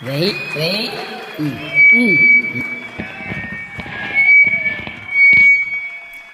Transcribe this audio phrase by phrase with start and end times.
[0.00, 0.90] 喂喂，
[1.38, 1.56] 嗯
[1.92, 2.16] 嗯，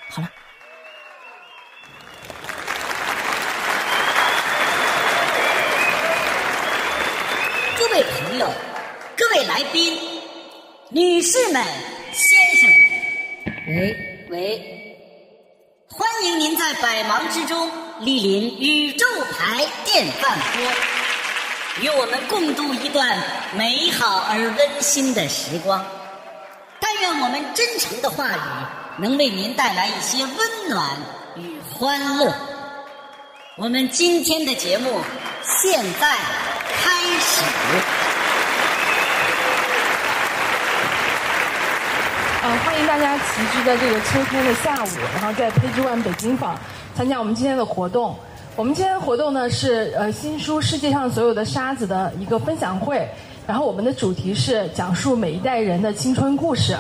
[0.09, 0.31] 好了。
[7.79, 8.51] 各位朋友，
[9.15, 9.99] 各位来宾，
[10.89, 11.63] 女士们、
[12.13, 12.79] 先生们，
[13.67, 14.97] 喂喂，
[15.91, 17.69] 欢迎您在百忙之中
[18.01, 20.73] 莅临宇宙牌电饭锅，
[21.81, 23.17] 与我们共度一段
[23.55, 25.85] 美好而温馨的时光。
[26.81, 28.41] 但愿我们真诚的话语
[28.97, 30.91] 能为您带来一些温暖
[31.37, 32.35] 与欢乐。
[33.57, 35.01] 我们今天的节目
[35.45, 36.17] 现在
[36.83, 37.43] 开始。
[42.43, 43.23] 呃，欢迎大家齐
[43.53, 46.59] 聚在这个秋天的下午，然后在 Page One 北京坊
[46.97, 48.19] 参加我们今天的活动。
[48.59, 53.09] 我们今天活动呢是呃新书《世界上所有的沙子》的一个分享会，
[53.47, 56.77] 然后我们的主题是讲述每一代人的青春故事。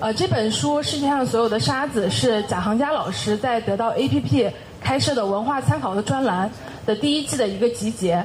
[0.00, 6.50] 呃，这本书《世界上所有的沙子》是贾行家老师在得到 APP 开设的文化参考的专栏
[6.84, 8.20] 的第一季的一个集结。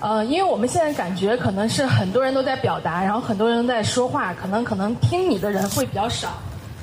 [0.00, 6.34] 呃，因为我们现在感觉可能是很多人都在表达，然后很多人都在说话，可能可能听你的人会比较少，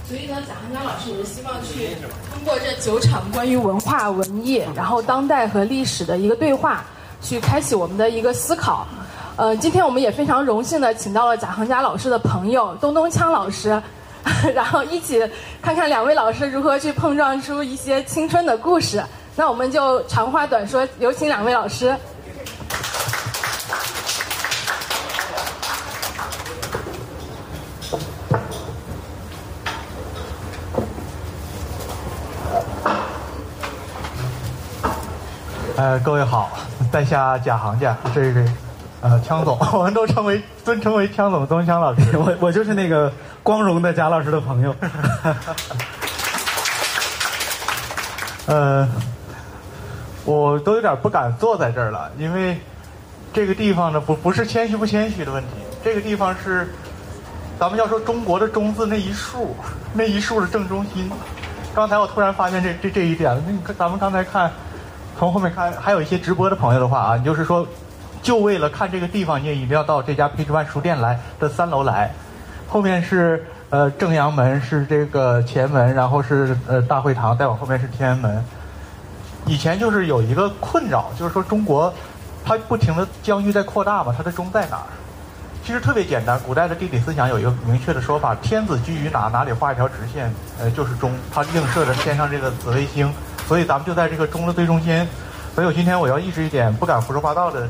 [0.06, 1.96] 所以呢，贾行家老师也是希望去
[2.34, 6.84] 通过这九场关于文化、文艺，然后当代和历史的一个对话，
[7.22, 8.86] 去开启我们的一个思考。
[9.38, 13.82] 呃，今天我们也非常荣幸的请到了贾行家老师的朋友东东锵老师，
[14.54, 15.20] 然后一起
[15.62, 19.04] 看看两位老师如何去碰撞出一些青春的故事。
[19.36, 21.96] 那我们就长话短说，有请两位老师。
[35.84, 36.50] 呃，各位好，
[36.94, 38.46] 在下贾行家，这位
[39.02, 42.02] 呃枪总， 我们都称为尊称为枪总，东枪老师。
[42.18, 43.12] 我我就是那个
[43.44, 44.74] 光荣的贾老师的朋友。
[48.48, 48.88] 呃，
[50.24, 52.58] 我都有点不敢坐在这儿了，因为
[53.34, 55.50] 这个地方呢，不不是谦虚不谦虚的问题，
[55.84, 56.74] 这个地方是
[57.60, 59.54] 咱们要说中国的中字那一竖，
[59.92, 61.12] 那一竖的正中心。
[61.76, 64.50] 刚才我突然发现这这这一点了，那你看咱们刚才看。
[65.24, 67.66] 从后面看，还有一些直播的朋友的话啊，你就是说，
[68.22, 72.12] 就为了看这个地方，你也一定要到这家 Page One 书店来的三楼来。
[72.68, 78.44] 后面是呃正阳门，是这个前门，然后是呃大会堂，再往后面是天安门。
[79.46, 81.94] 以前就是有一个困扰，就是说中国
[82.44, 84.84] 它不停的疆域在扩大嘛，它的中在哪儿？
[85.66, 90.30] 其实特别简单，古代的地理思想有一个明确的说法：天子居于哪，哪里画一条直线，
[90.60, 91.12] 呃就是中。
[91.34, 93.12] 它映射着天上这个紫微星。
[93.46, 95.06] 所以咱们就在这个中的最中心，
[95.54, 97.68] 所以我今天我要抑制一点不敢胡说八道的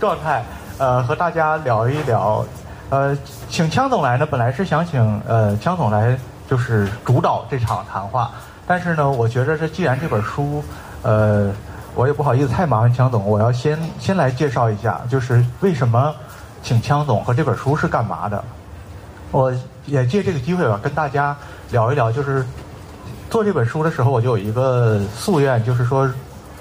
[0.00, 0.44] 状态，
[0.78, 2.44] 呃，和大家聊一聊。
[2.90, 3.16] 呃，
[3.48, 6.18] 请枪总来呢，本来是想请呃枪总来
[6.50, 8.32] 就是主导这场谈话，
[8.66, 10.62] 但是呢，我觉得这既然这本书，
[11.02, 11.52] 呃，
[11.94, 16.12] 我也不好意思太麻烦枪总，我要先先来介绍一下，就是为什么
[16.62, 18.42] 请枪总和这本书是干嘛的。
[19.30, 19.52] 我
[19.86, 21.36] 也借这个机会吧，跟大家
[21.70, 22.44] 聊一聊，就是。
[23.30, 26.06] 做这本书的时候，我就有一个夙愿，就是说，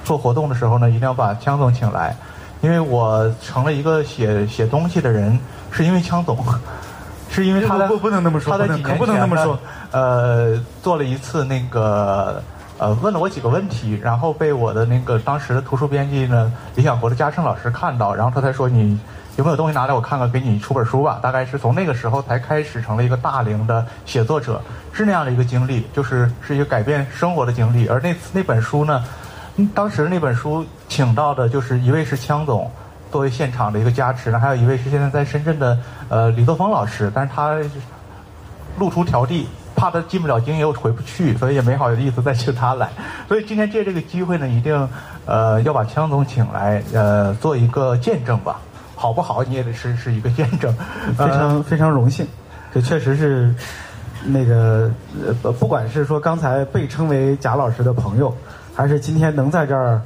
[0.06, 2.16] 做活动的时候呢，一定要把枪总请来，
[2.62, 5.38] 因为我成了一个写写东西的人，
[5.70, 6.38] 是因为枪总，
[7.30, 9.60] 是因为他不不能那么说，他在几年前呢，
[9.92, 12.42] 呃，做了一次那个
[12.78, 18.98] 呃，问了我几个问题，然后被我的那个当时的图书编辑呢，李想国的嘉盛老师看到，然后他才说你。
[19.38, 21.20] 有没有东西拿来我看看，给你出本书吧。
[21.22, 24.62] 大概是从那个时候才开始成了一个大龄的写作者，
[24.92, 27.88] 是那样的一个经历，就是是一个改变生活的经历。
[27.88, 29.04] 而那那本书呢，
[29.74, 32.70] 当时那本书请到的就是一位是枪总
[33.10, 35.78] 作为现场的一个加持，呢还有一位是现在在深圳的
[36.10, 37.58] 呃李作峰老师，但是他
[38.78, 42.90] 路途迢递，怕他进不了京又回不去，所以也没好意思再请他来。
[43.28, 44.90] 所以今天借这个机会呢，一定
[45.26, 48.60] 呃要把枪总请来，呃做一个见证吧。
[49.02, 49.44] 好不好？
[49.44, 50.72] 你也得是是一个验证，
[51.18, 52.24] 非常非常荣幸。
[52.72, 53.52] 这确实是
[54.24, 54.92] 那个
[55.42, 58.32] 呃，不管是说刚才被称为贾老师的朋友，
[58.76, 60.00] 还是今天能在这儿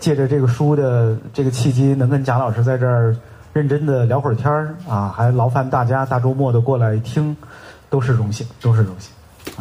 [0.00, 3.14] 借着这个书的这个契机，能跟贾老师在这儿
[3.52, 7.36] 认真的聊会儿天儿啊，还劳烦大家大周末的过来听，
[7.90, 9.12] 都是荣幸，都是荣幸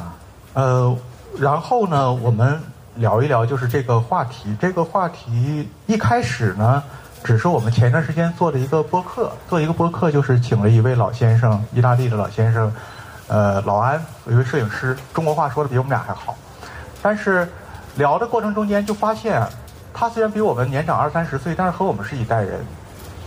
[0.01, 0.15] 啊。
[0.53, 0.97] 呃，
[1.37, 2.57] 然后呢，我们
[2.95, 4.55] 聊一聊就是这个话题。
[4.61, 6.81] 这个话题一开始呢。
[7.23, 12.71] 只是我们前段时间做了一个播客，做一个播客就是请了一位老先生，意大利的老先生，
[13.27, 16.35] 呃，老安，有一位摄影师，中国话说的比我们俩还好。
[17.01, 17.47] 但是
[17.95, 19.41] 聊的过程中间就发现，
[19.93, 22.59] 他虽然比我们年长二三十岁，但是和我们是一代人。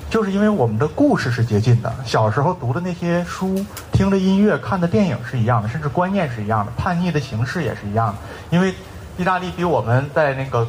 [0.09, 8.15] 就是因为我们的故事是接近的，小时候读的那些书、听的音乐、看的电影是一样的，甚至观念是一样的，叛逆的形式也是一样的。
[8.51, 8.75] 因为
[9.17, 10.67] 意大利比我们在那个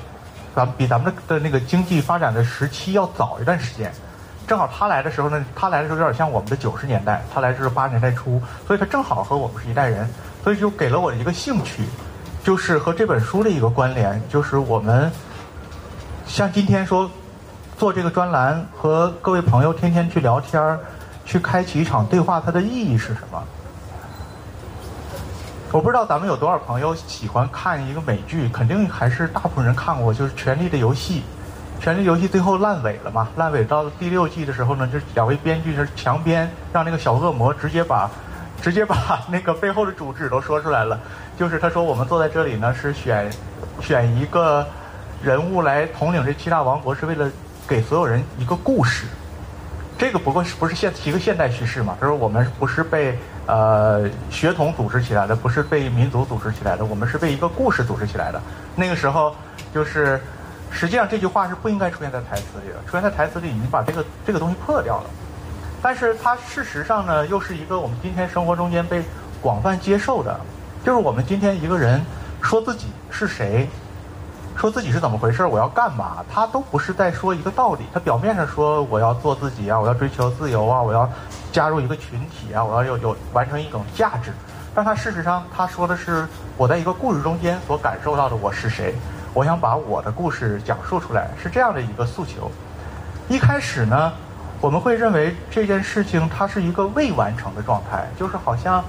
[0.56, 3.92] 咱比咱们的的那个经济发展的时期要早一段时间。
[4.48, 10.10] 正好他来的时候呢，他来的时候有点像我们的九十年代，他来是八十年代初，所以他正好和我们是一代人，
[10.44, 11.84] 所以就给了我一个兴趣，
[12.44, 15.10] 就是和这本书的一个关联，就是我们
[16.26, 17.10] 像今天说
[17.78, 20.80] 做这个专栏和各位朋友天天去聊天儿，
[21.24, 23.42] 去开启一场对话，它的意义是什么？
[25.74, 31.24] 我不知道咱们有多少朋友喜欢看一个美剧，肯定还是大部分人看过，就是《权力的游戏》。
[31.84, 33.30] 《权力游戏》最后烂尾了嘛？
[33.38, 38.12] 烂尾到第六季的时候呢，就两位编剧是强编，让那个小恶魔直接把，
[38.62, 41.00] 直接把 那个背后的主旨都说出来了。
[41.40, 43.32] 就是他说我们坐在这里呢，是选
[43.80, 44.68] 选一个
[45.24, 47.32] 人物来统领这七大王国，是为了
[47.66, 49.06] 给所有人一个故事。
[49.98, 51.96] 这个不过是不是现一个现代叙事嘛？
[51.98, 58.42] 他说我们不是被呃血统组织起来的，不是被民族组织起来的，我们是被一个故事组织起来的。
[58.76, 59.36] 那个时候
[59.74, 60.20] 就是。
[60.74, 65.10] 实际上这句话是不应该出现在台词里的，出现在台词里已经把这个这个东西破掉了。
[65.82, 69.04] 但是它事实上呢，又是一个我们今天生活中间被
[69.42, 70.40] 广泛接受的，
[70.86, 72.02] 就是我们今天一个人
[72.42, 73.68] 说自己是谁，
[74.62, 77.80] 说自己是怎么回事，我要干嘛，他都不是在说一个道理。
[77.92, 81.10] 他表面上说我要做自己啊，我要追求自由啊，我要
[81.52, 84.32] 加入一个群体啊，我要有有完成一种价值，
[84.76, 86.28] 但他事实上他说的是
[86.58, 88.94] 我在一个故事中间所感受到的我是谁。
[89.34, 92.52] 我想把我的故事讲述出来，是这样的一个诉求。
[93.30, 94.14] 一开始呢，
[94.60, 98.84] 我们会认为这件事情它是一个未完成的状态，就是好像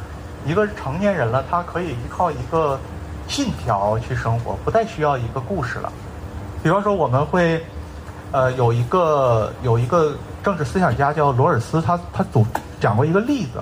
[0.44, 2.78] 一个成年人了，他可以依靠一个
[3.28, 5.92] 信条去生活，不再需要一个故事了。
[6.62, 7.64] 比方说，我们会
[8.30, 12.46] 呃有一个有一个政治思想家叫罗尔斯，他他总
[12.80, 13.60] 讲过一个例子。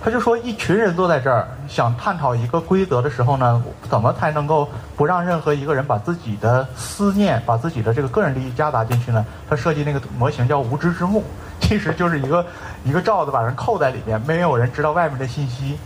[0.00, 3.60] 他就说，一群人坐在这儿想探讨一个规则的时候呢，
[3.90, 9.26] 怎么才能够不让任何一个人把自己的思念、把自己的这个个人利益夹杂进去呢？
[9.50, 11.24] 他设计那个模型叫无知之幕，
[11.60, 12.46] 其实就是一个
[12.84, 15.76] 一个罩子把人扣在里面，没有人知道外面的信息。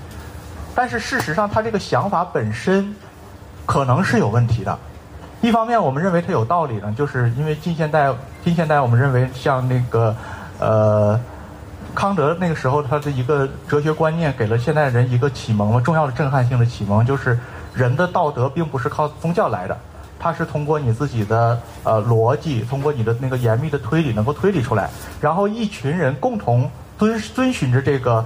[0.74, 2.94] 但是事实上，他这个想法本身
[3.66, 4.78] 可能是有问题的。
[5.40, 8.12] 一方面，我们认为它有道理呢，就是因为近现代，
[8.44, 10.14] 近现代我们认为像那个，
[10.58, 11.20] 呃。
[11.94, 17.38] 康德那个时候，他的一个哲学观念给了现代人一个启蒙，重要的震撼性的启蒙，就是
[17.74, 19.76] 人的道德并不是靠宗教来的，
[20.18, 24.88] 它是通过你自己的呃逻辑，通过你的那个严密的推理能够推理出来，
[25.20, 28.24] 然后一群人共同遵遵循着这个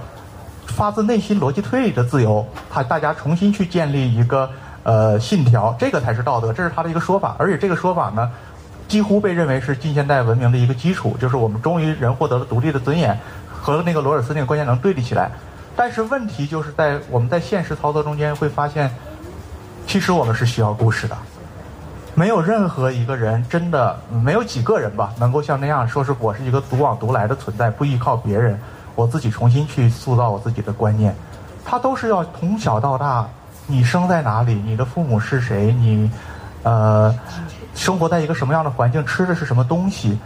[0.67, 4.49] 发自内心逻辑推理的自由，他大家重新去建立一个
[4.83, 8.29] 呃信条，这个才是道德，这是他的一个说法，而且这个说法呢，
[8.87, 13.17] 几乎被认为是近现代文明的一个基础，就是我们终于人获得了独立的尊严。
[13.59, 15.29] 和那个罗尔斯那个观念能对立起来，
[15.75, 18.89] 但是问题就是在我们在现实操作中间会发现，
[19.85, 21.17] 其实我们是需要故事的，
[22.13, 28.57] 没有任何一个人真的没有几个人吧，能够像那样说是我是一个独往独来的存在，不依靠别人，
[28.97, 31.15] 我自己重新去塑造我自己的观念，
[31.63, 33.27] 他都是要从小到大，
[33.67, 36.09] 你生在哪里，你的父母是谁，你
[36.63, 37.15] 呃
[37.75, 40.17] 生活在一个什么样的环境，吃的是什么东西，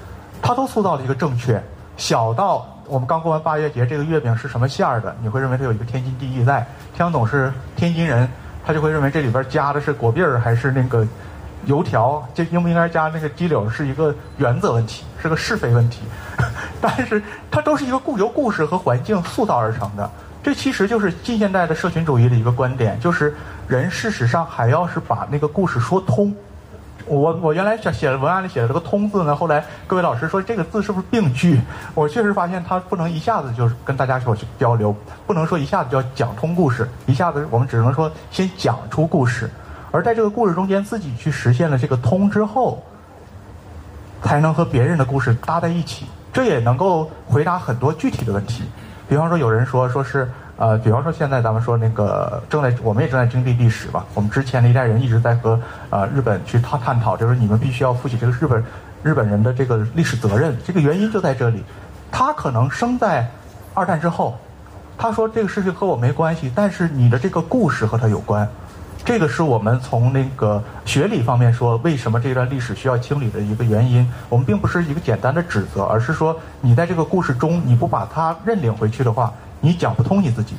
[0.42, 1.62] 他都塑造了一个正确，
[1.98, 2.66] 小到。
[2.88, 5.14] 我们刚过完八月节，这个月饼是什么馅儿的？
[5.22, 6.66] 你会认为它有一个天经地义在。
[6.94, 8.28] 天总是天津人，
[8.66, 11.06] 他就会认为这里边加的是果篦儿还是那个
[11.66, 12.24] 油条？
[12.34, 13.70] 这应不应该加那个鸡柳？
[13.70, 16.02] 是一个原则问题，是个是非问题。
[16.82, 20.10] 但是它都是一个故由故事和环境塑造而成的。
[20.44, 23.36] 这其实就是近现代的社群主义的一个观点，就是
[23.68, 26.36] 人事实上还要是把那个故事说通。
[27.08, 31.60] 我我原来写写文案里写的这个“通”字呢，后来各位老师说这个字是不是病句？
[31.96, 39.50] 我确实发现它不能一下子就是跟大家说去交流，不能说一下子就要讲通故事，一下子我们只能说先讲出故事，
[39.92, 42.84] 而在这个故事中间自己去实现了这个通之后，
[44.24, 48.64] 才能和别人的故事搭在一起，这也能够回答很多具体的问题。
[49.08, 50.30] 比方说有人说说是。
[50.58, 54.06] 呃，比方说现在咱们说那个正在，我们也正在经历历史吧。
[54.14, 58.64] 我们之前的一代人一直在和呃日本去探探讨，就是你们必须要负起这个日本
[59.02, 60.56] 日本人的这个历史责任。
[60.64, 61.64] 这个原因就在这里，
[62.12, 63.28] 他可能生在
[63.74, 64.38] 二战之后，
[65.00, 68.48] 他说这个事情和我没关系，但是你的这个故事和他有关。
[69.04, 74.08] 这个是我们从那个学理方面说，为什么这段历史需要清理的一个原因。
[74.30, 79.34] 我们并不是一个简单的指责，而是说你在这个故事中，你不把它认领回去的话。
[79.64, 80.56] 你讲不通你自己，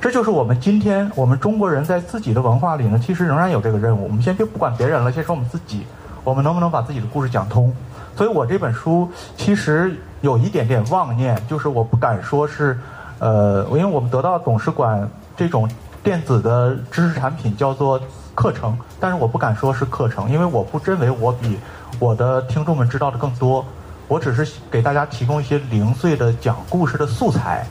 [0.00, 4.02] 这就是我们今天我们中国人在自己的文化里呢，其实仍然有这个任务。
[4.02, 5.86] 我们先别不管别人了，先说我们自己，
[6.24, 7.72] 我们能不能把自己的故事讲通？
[8.16, 12.76] 所以我这本书其实有一点点妄念，就是我不敢说是，
[13.20, 15.70] 呃，因为我们得到董事馆这种
[16.02, 18.00] 电子的知识产品叫做
[18.34, 21.58] 课程，但是我不敢说是课程，因为我不认为我比
[21.98, 23.64] 我的听众们知道的更多，
[24.08, 27.66] 我只是给大家提供一些零碎的讲故事的素材。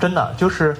[0.00, 0.76] 真的就是，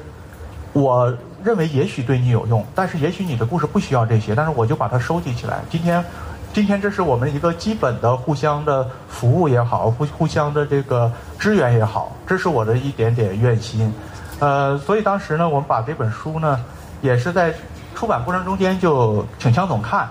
[0.73, 5.61] 我认为也许对你有用，但是也许你的故事不需要这些，但是我就把它收集起来。
[5.71, 6.05] 今天，
[6.53, 13.93] 今天这是我们一个基本的互相的服务也好，互互相的这个支援也好，这是我的一点点愿心。
[14.41, 16.61] 呃，所以当时呢，我们把这本书呢，
[17.01, 17.55] 也是在
[17.95, 20.09] 出版过程中间就请枪总看，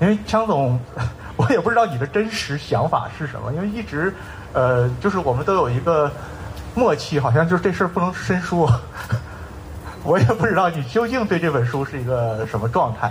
[0.00, 0.78] 因为枪总，
[1.36, 4.14] 我也不知道你的真实想法是什么，因为一直，
[4.52, 6.10] 呃，就是我们都有一个
[6.74, 8.70] 默契，好像就是这事儿不能深说。
[10.02, 13.10] 我也不知道你究竟对这本书是一个什么状态。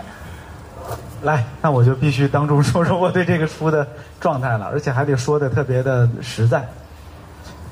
[1.22, 3.88] 来，那我就必须当众说说我对这个书的
[4.20, 6.68] 状态了，而且还得说的特别的实在。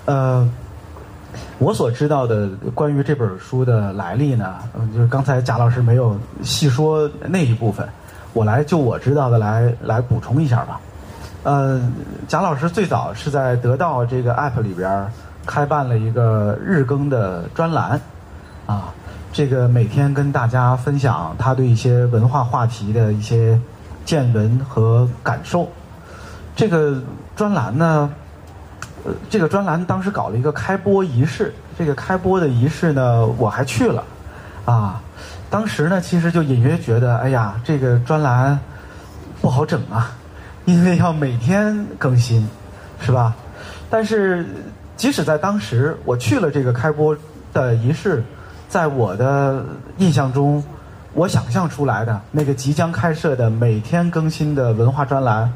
[0.05, 0.49] 呃，
[1.61, 7.87] 我所知道的关于这本书的来历呢，嗯，就是刚才贾老师没有细说那一部分，
[8.33, 10.81] 我来就我知道的来来补充一下吧。
[11.43, 11.79] 呃，
[12.27, 15.07] 贾老师最早是在得到这个 app 里边
[15.45, 18.01] 开办了一个日更的专栏，
[18.65, 18.91] 啊，
[19.31, 23.61] 这个每天跟大家分享他对一些文化话题的一些
[24.03, 25.69] 见闻和感受。
[26.55, 26.99] 这个
[27.35, 28.11] 专栏呢，
[29.03, 34.03] 呃，这个专栏当时搞了一个开播仪式，这个开播的仪式呢，我还去了，
[34.65, 35.01] 啊，
[35.49, 38.59] 当时呢，其实就隐约觉得，哎呀，这个专栏
[39.41, 40.11] 不好整啊，
[40.65, 42.47] 因为要每天更新，
[42.99, 43.35] 是吧？
[43.89, 44.45] 但是
[44.95, 47.17] 即使在当时，我去了这个开播
[47.51, 48.23] 的仪式，
[48.69, 49.65] 在我的
[49.97, 50.63] 印象中，
[51.13, 55.51] 我想象出来的那个即将开设的每天更新的文化专栏，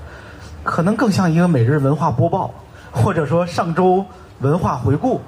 [0.64, 2.52] 可能更像一个每日文化播报，
[2.96, 4.04] 或者说上周
[4.40, 5.22] 文化回顾，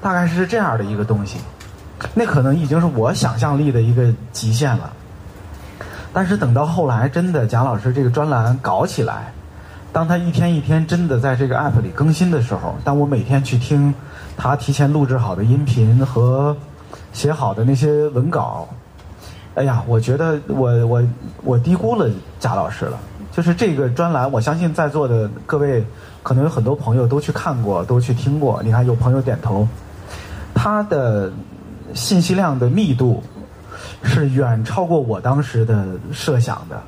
[0.00, 1.38] 大概是这样的一个东西。
[2.14, 4.90] 那可能已经是我想象力的一个极限了。
[6.12, 9.32] 但是等到后来，真的贾老师这个专栏搞起来，
[9.92, 13.92] 当他一天一天真的在这个 app 里更新的时候，当我每天去听
[14.36, 16.56] 他提前录制好的音频和
[17.12, 18.68] 写好的那些文稿，
[19.56, 21.02] 哎呀，我觉得我我
[21.42, 22.98] 我低估了贾老师了。
[23.32, 25.84] 就是这个专栏，我相信在座的各位
[26.22, 28.60] 可能有很多朋友都去看过，都去听过。
[28.62, 29.66] 你看有朋友点头，
[30.52, 31.32] 它的
[31.94, 33.22] 信息量的密度
[34.02, 36.82] 是远超过我当时的设想的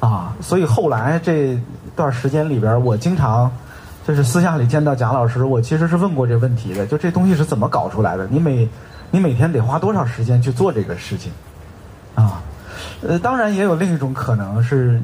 [0.00, 0.34] 啊。
[0.40, 1.56] 所以后来这
[1.94, 3.50] 段时间里边，我经常
[4.04, 8.26] 就是私下里见到贾老师，我其实是问过这问题的，就这东西是怎么搞出来的？
[8.28, 8.68] 你每
[9.12, 11.30] 你每天得花多少时间去做这个事情
[12.16, 12.42] 啊？
[13.06, 15.00] 呃，当然也有另一种可能是。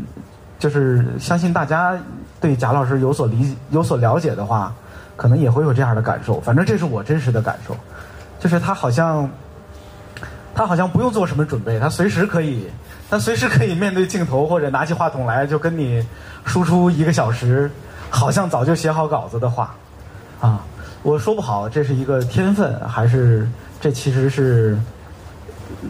[0.63, 1.99] 就是相信大家
[2.41, 4.73] 对贾老师有所理解有所了解的话，
[5.17, 6.41] 可能也会有这样的感受。
[6.41, 7.77] 反正这是我真实的感受，
[8.39, 9.29] 就是他好像
[10.55, 12.69] 他好像不用做什么准备，他随时可以，
[13.11, 16.07] 他随时可以面对镜头或者拿起话筒来就跟你
[16.45, 17.69] 输出一个小时，
[18.09, 19.75] 好像早就写好稿子的话
[20.41, 20.65] 啊。
[21.03, 23.49] 我说不好这是一个天分，还是
[23.81, 24.79] 这其实是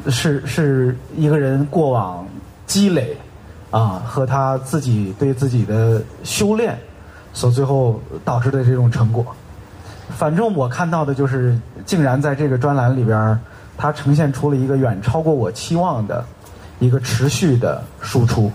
[0.08, 2.26] 是是一个人过往
[2.66, 3.14] 积累。
[3.72, 6.78] 啊，和他自己对自己的修炼，
[7.32, 9.24] 所最后导致的这种成果，
[10.10, 13.40] 反正我看到的就是，竟然在这个专栏里边，
[13.78, 16.22] 它呈现出了一个远超过我期望的
[16.80, 18.52] 一个持续的输出。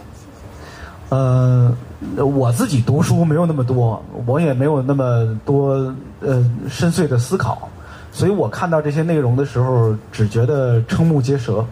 [1.10, 1.74] 呃，
[2.18, 5.74] 我自己读书没有那么多，我也没有那么多
[6.22, 7.68] 呃深邃的思考，
[8.12, 11.66] 所以我看到这些内容的时候，只觉得瞠目结舌。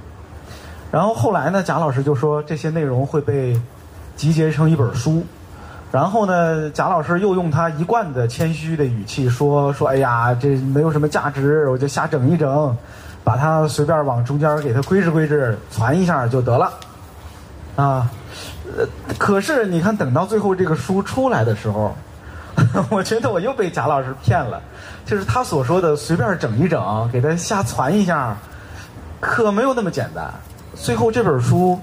[0.91, 3.59] 然后后来呢，贾老师就说这些内容会被
[4.15, 5.25] 集结成一本书。
[5.91, 12.75] 然后呢，贾老师又用他一贯的谦虚的语气说：“说哎呀，这没有什么价值，我就瞎整一整，
[13.23, 16.71] 把它随便往中间给它规制规制，传一下就得了。”
[17.77, 18.09] 啊，
[18.77, 18.85] 呃，
[19.17, 21.95] 可是你看，等到最后这个书出来的时候，
[22.89, 24.61] 我觉得我又被贾老师骗了。
[25.05, 28.35] 就是他所说的随便整一整，给它瞎传一下，
[29.21, 30.33] 可没有那么简单。
[30.75, 31.79] 最后这本书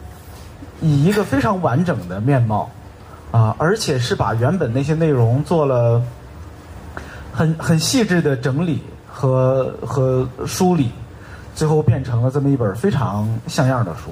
[0.80, 2.70] 以一个非常完整的面貌
[3.30, 6.00] 啊，而且是把原本那些内容做了
[7.32, 10.90] 很很细致的整理和和梳理，
[11.54, 14.10] 最后变成了这么一本非常像样的书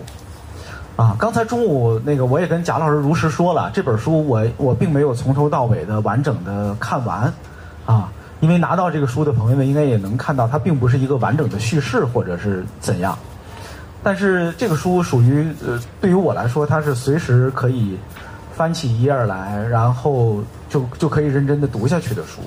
[0.97, 1.15] 啊。
[1.19, 7.33] 刚才中午那个我也跟贾老师如实说了，这本书我我并没有从头到尾的完整的看完
[7.85, 8.11] 啊，
[8.41, 13.17] 因为拿到这个书的朋友们应该也能看到，它并不是一个完整的叙事或者是怎样。
[14.03, 17.99] 但是这个书属于呃，对于我来说，它是随时可以
[18.55, 20.39] 翻起一页来，然后
[20.69, 22.41] 就就可以认真的读下去的书。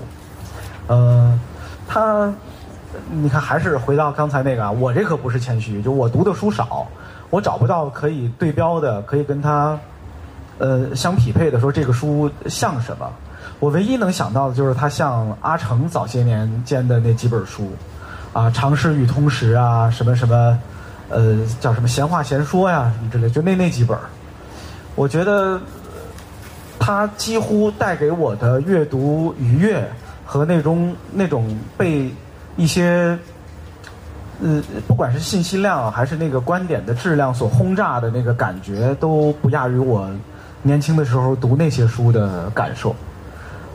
[0.87, 1.39] 呃，
[1.87, 2.33] 他，
[3.11, 6.87] 你看还是回到刚才那个啊，我这可不是谦虚，就我读的书少，
[7.29, 9.79] 我找不到可以对标的，可以跟他
[10.57, 13.09] 呃相匹配的，说这个书像什么。
[13.59, 17.71] 我唯一能想到的就是他像阿成早些年间的那几本书，
[18.33, 20.59] 啊，《常识与通识》啊，什么什么，
[21.13, 23.97] 呃，叫什么《闲话闲说》呀，什么之类，就那那几本
[24.95, 25.59] 我觉得
[26.79, 29.87] 他几乎带给我的阅读愉悦
[30.25, 32.11] 和那种那种被
[32.57, 33.17] 一些，
[34.41, 40.09] 呃，不管是信息量还是那个观点的质量所轰炸的那个感觉，都不亚于我
[40.61, 42.95] 年轻的时候读那些书的感受。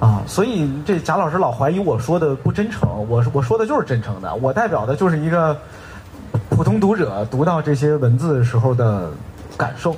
[0.00, 5.58] 啊，所以这贾老师老怀疑我说的不真诚，我我说的就是真诚的，我代表的就是一个
[6.50, 9.10] 普通读者读到这些文字时候的
[9.56, 9.94] 感受，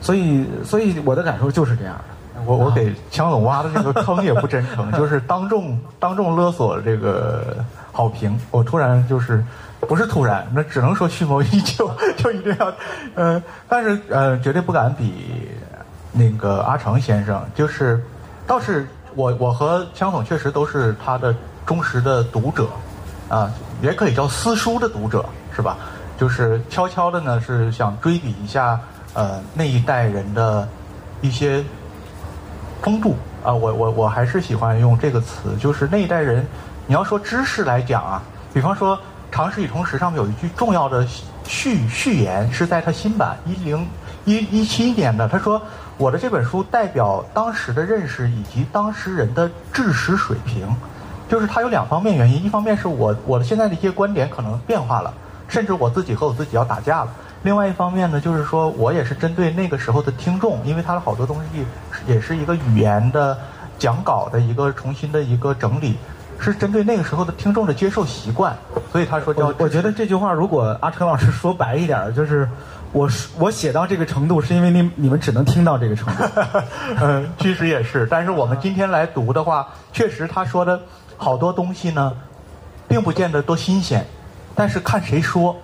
[0.00, 2.42] 所以所以我的感受就是这样的。
[2.44, 7.56] 我我给强总挖的这个坑也不真诚， 就是当众当众勒索这个
[7.92, 9.44] 好评，我突然就是
[9.80, 12.72] 不是突然，那只能说蓄谋已久， 就一定要，
[13.14, 15.48] 呃，但是呃绝对不敢比
[16.12, 18.02] 那个阿成先生，就是
[18.46, 18.86] 倒是。
[19.18, 22.66] 我我和枪总确实都是他的忠实的读者，
[23.30, 25.24] 啊，也可以叫私书的读者，
[25.56, 25.78] 是吧？
[26.18, 28.78] 就是悄悄的呢，是想追比一下
[29.14, 30.68] 呃那一代人的
[31.22, 31.64] 一些
[32.82, 33.52] 风度啊。
[33.52, 36.46] 我我我还是喜欢用这个词，就是那一代人，
[36.86, 38.22] 你要说知识来讲啊，
[38.52, 38.94] 比方说
[39.32, 41.06] 《常识与通识》上面有一句重要的
[41.46, 43.88] 序序言，是在他新版一零
[44.26, 45.60] 一一七年的，他说。
[45.98, 50.68] 我的这本书代表当时的认识以及当时人的知识水平，
[51.26, 55.14] 就是它有两方面原因，一方面是我我的现在的一些观点可能变化了，
[55.48, 57.08] 甚至我自己和我自己要打架了；
[57.42, 61.64] 另外一方面呢，就是说我也是针对那个时候的听众，因为他的好多东西
[62.06, 63.38] 也是一个语言的
[63.78, 65.96] 讲稿的一个重新的一个整理，
[66.38, 68.56] 是针对那个时候的听众的接受习惯，
[68.92, 69.52] 所以他说叫。
[69.58, 72.48] 我觉得这句话如果阿成老师说白一点，就是。
[72.92, 73.06] 我
[73.38, 76.24] 我写到这个程度，是因为你你们只能听到这个程度。
[76.98, 78.06] 嗯， 其实也是。
[78.08, 80.80] 但是我们今天来读的话，确实他说的
[81.18, 82.10] 好多东西呢，
[82.88, 84.06] 并不见得多新鲜。
[84.56, 85.54] 但是看谁说，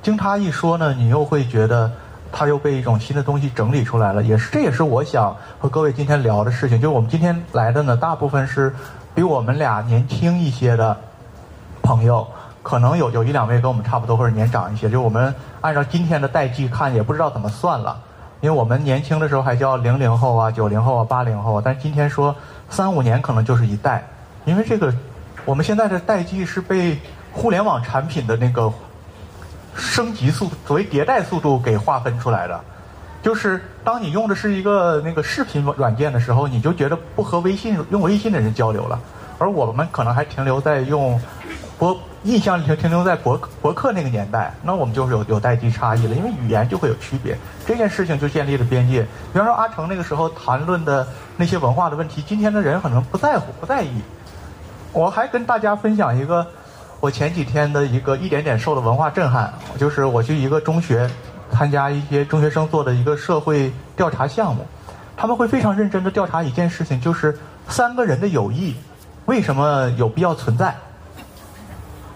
[0.00, 1.92] 经他一说呢，你又会觉得
[2.32, 4.22] 他又被一种新的东西整理出来了。
[4.22, 6.80] 也是，这也是我想和各位今天聊的事情。
[6.80, 8.74] 就我们今天来的呢，大部分是
[9.14, 10.96] 比我们俩年轻一些的
[11.82, 12.26] 朋友。
[12.60, 17.98] 可能有有一两位跟我们差不多或者年长一些，就我们按照今天的代际看，也不知道怎么算了，
[18.42, 22.34] 因为我们年轻的时候还叫零零后啊、九零后啊、八零后啊，但今天说
[22.68, 24.06] 三五年可能就是一代，
[24.44, 24.92] 因为这个
[25.46, 26.98] 我们现在的代际是被
[27.32, 28.72] 互联网产品的那个
[29.76, 32.60] 升级速所谓迭代速度给划分出来的，
[33.22, 38.98] 就是当你用的是一个那个视频软件的时候，你就觉得不和微信用微信的人交流了，
[39.38, 41.20] 而我们可能还停留在用
[41.78, 41.98] 播。
[42.24, 49.02] 印象里停停留在博博客那个年代，那我们就是有有代际差异了，因为语言就会有区别，这件事情就建立了边界。
[49.32, 54.02] 比方说阿成那个时候谈论的那些文化的问题，今天的人可能不在乎、不在意。
[54.92, 56.44] 我还跟大家分享一个
[57.00, 61.08] 我前几天的一个一点点受的文化震撼，就是我去一个中学
[61.52, 64.66] 参加一些中学生做的一个社会调查项目，
[65.16, 68.74] 他们会非常认真的调查一件事情，就是三个人的友谊
[69.26, 70.74] 为什么有必要存在。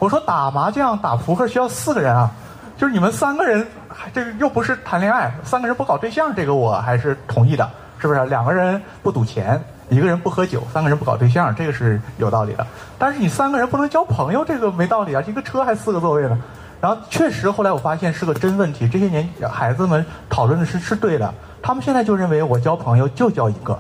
[0.01, 2.29] 我说打麻将、打扑克需要四个人啊，
[2.77, 3.65] 就是你们三个人，
[4.13, 8.25] 这个又不是谈恋爱，三个人不搞对象，这个我还是同意的，是不是？
[8.27, 12.67] 两个人不赌钱，一个人不喝酒，三个人不搞对象，这个是有道理的。
[12.99, 15.23] 但是你三个人不能交朋友，这个没道理啊！
[15.27, 16.39] 一个车还四个座位呢。
[16.81, 23.79] 然后确实后来我发现是个真问题，这些年孩子们讨论的是是对的，他们现在就认为我交朋友就交一个。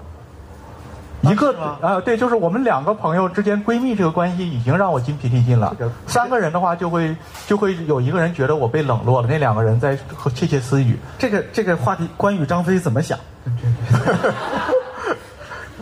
[1.23, 5.73] 一个啊，对，就是我们两个朋友之间闺蜜这个关系已经让我筋疲力尽了。
[6.07, 9.97] 三个人的话，就会就会有一个人觉得我被冷落了，那两个人在
[10.35, 10.99] 窃窃私语。
[11.19, 13.17] 这个这个话题，关羽张飞怎么想？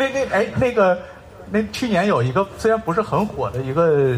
[0.01, 0.99] 那那哎，那个
[1.51, 4.17] 那去年有一个虽然不是很火的一个。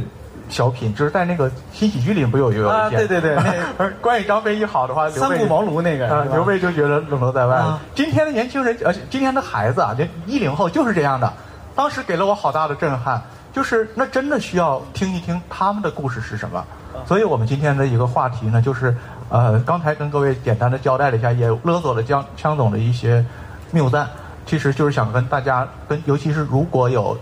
[0.49, 2.90] 小品就是在那个新喜剧里不有一个啊？
[2.90, 3.35] 对对对，
[3.79, 7.62] 那 关于张飞一好的话，三顾茅庐那个，刘备就觉得冷落在外。
[7.95, 11.33] 今天的年轻人，而且今天的孩子啊，这一零后就是这样的。
[11.75, 16.62] 当时给了我好大的震撼，就是那真的需要听一听他们的故事是什么。
[17.07, 18.95] 所以我们今天的一个话题呢，就是
[19.31, 23.25] 呃，刚才跟各位简单的交代了一下，也勒索了江江总的一些
[23.71, 24.07] 谬赞，
[24.46, 27.16] 其实就是想跟大家，跟尤其是如果有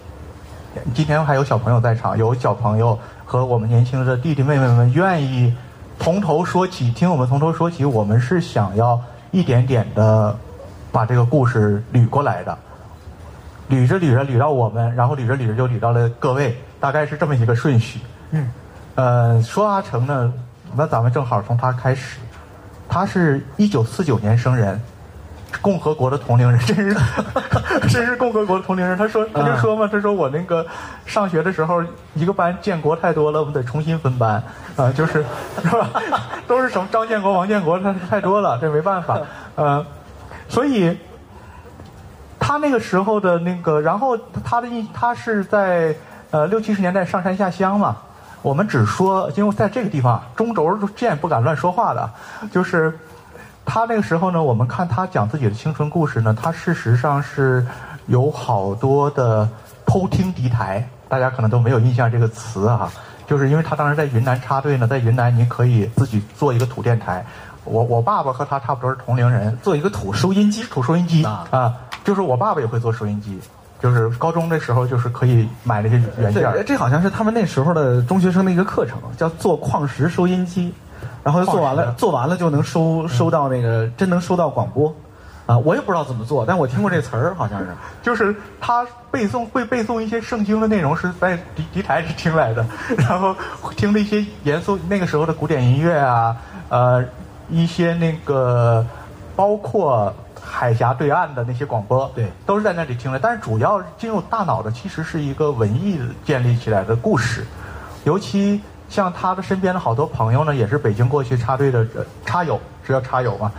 [0.94, 2.98] 今天还有小朋友在场，有小朋友。
[3.30, 5.54] 和我们年轻的弟弟妹妹们愿意
[6.00, 7.84] 从头说起，听我们从头说起。
[7.84, 10.36] 我们是想要一点点的
[10.90, 12.58] 把这个故事捋过来的，
[13.70, 18.00] 捋着捋着捋到我们，然后捋着捋着就捋到了各位，大概是这么一个顺序。
[18.32, 18.50] 嗯，
[18.96, 20.32] 呃，说阿成呢，
[20.74, 22.18] 那咱们正好从他开始，
[22.88, 24.80] 他是一九四九年生人。
[25.60, 26.96] 共和国的同龄人， 真是
[27.90, 28.96] 真是共和国的同龄人。
[28.96, 30.66] 他说，他就说嘛，他说我那个
[31.04, 31.82] 上学的时候，
[32.14, 34.42] 一个班建国太多了，我们得重新分班
[34.76, 35.24] 啊，就是
[35.62, 35.88] 是吧？
[36.46, 39.20] 都是什么张建国、王建国，他太多了，这没办法。
[39.56, 39.84] 呃，
[40.48, 40.96] 所以
[42.38, 45.94] 他那个时候的那个，然后他的印他是在
[46.30, 47.96] 呃六七十年代上山下乡嘛。
[48.42, 52.10] 我们只说，因为在这个地方，中轴见不敢乱说话的，
[52.50, 52.98] 就是。
[53.64, 57.64] 他那个时候呢，我们看他讲自己的青春故事呢，他事实上是
[58.06, 59.48] 有好多的
[59.86, 62.90] 偷听敌台，大家可能都没有印象这个词啊，
[63.26, 67.24] 就是因为他当时在云南插队呢，在云南你可以自己做一个土电台，
[67.64, 73.38] 我我爸爸和他差不多是同龄人，做一个土收音机，土收音机啊，就是我爸爸也会做收音机，
[73.80, 80.74] 就是高中的时候就是可以买那些原件，这好像是他们那时候的中学生的一个课程，叫做矿石收音机。
[81.22, 84.94] 然后就做完了，做完了就能收收到那个，真能收到广播，
[85.46, 87.66] 啊，我也不知道怎么做，但我听过这词儿，好像是，
[88.02, 92.64] 就是他背诵会背诵一些圣经的内容，是在敌敌台是听来的，
[92.96, 93.34] 然后
[93.76, 96.36] 听了一些严肃那个时候的古典音乐啊，
[96.68, 97.04] 呃，
[97.50, 98.84] 一些那个
[99.36, 107.44] 包括海峡对岸的那些广播，对，都是在那里听的，但是主要进入大脑的其实是一个文艺建立起来的故事，
[108.04, 108.60] 尤其。
[108.90, 111.86] 像他的身边的好多朋友呢，也是北京过去插队的
[112.26, 113.52] 插友，是叫插友吗？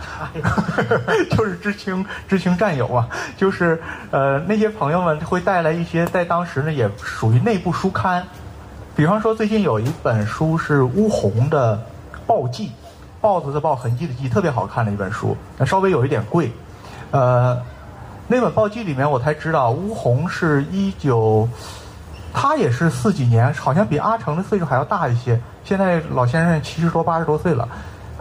[1.34, 8.22] 就是知青知青战友啊，就是呃那些朋友们会带来一些在当时呢也属于内部书刊，
[8.94, 11.82] 比方说最近有一本书是乌洪的
[12.26, 12.70] 报记，
[13.22, 16.52] 豹子的豹痕迹的迹，特别好看的一本书，那稍微有一点贵，
[17.10, 17.58] 呃，
[18.28, 21.48] 那本报记里面我才知道乌洪是一九。
[22.32, 25.38] 他也是四几年，好像比阿成的岁数还要大一些。
[25.64, 27.68] 现在老先生七十多、八十多岁了。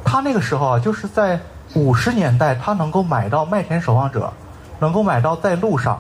[0.04, 1.40] 他那个时候啊，就是在
[1.76, 4.26] 五十年代，他能够买到《麦田守望者》，
[4.80, 5.96] 能够买到《在路上》，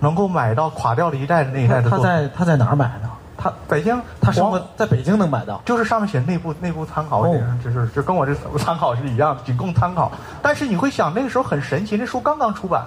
[0.00, 1.88] 能够买到垮掉了一代的那一代的。
[1.88, 3.08] 他在他在哪儿买的？
[3.36, 7.26] 他北京，他生活在北京能买到，就是上面写内部内部参考，
[7.62, 10.10] 就是就跟我这参考是一样，仅供参考。
[10.42, 12.84] 但是你会想，那个时候很神奇，那书刚刚出版。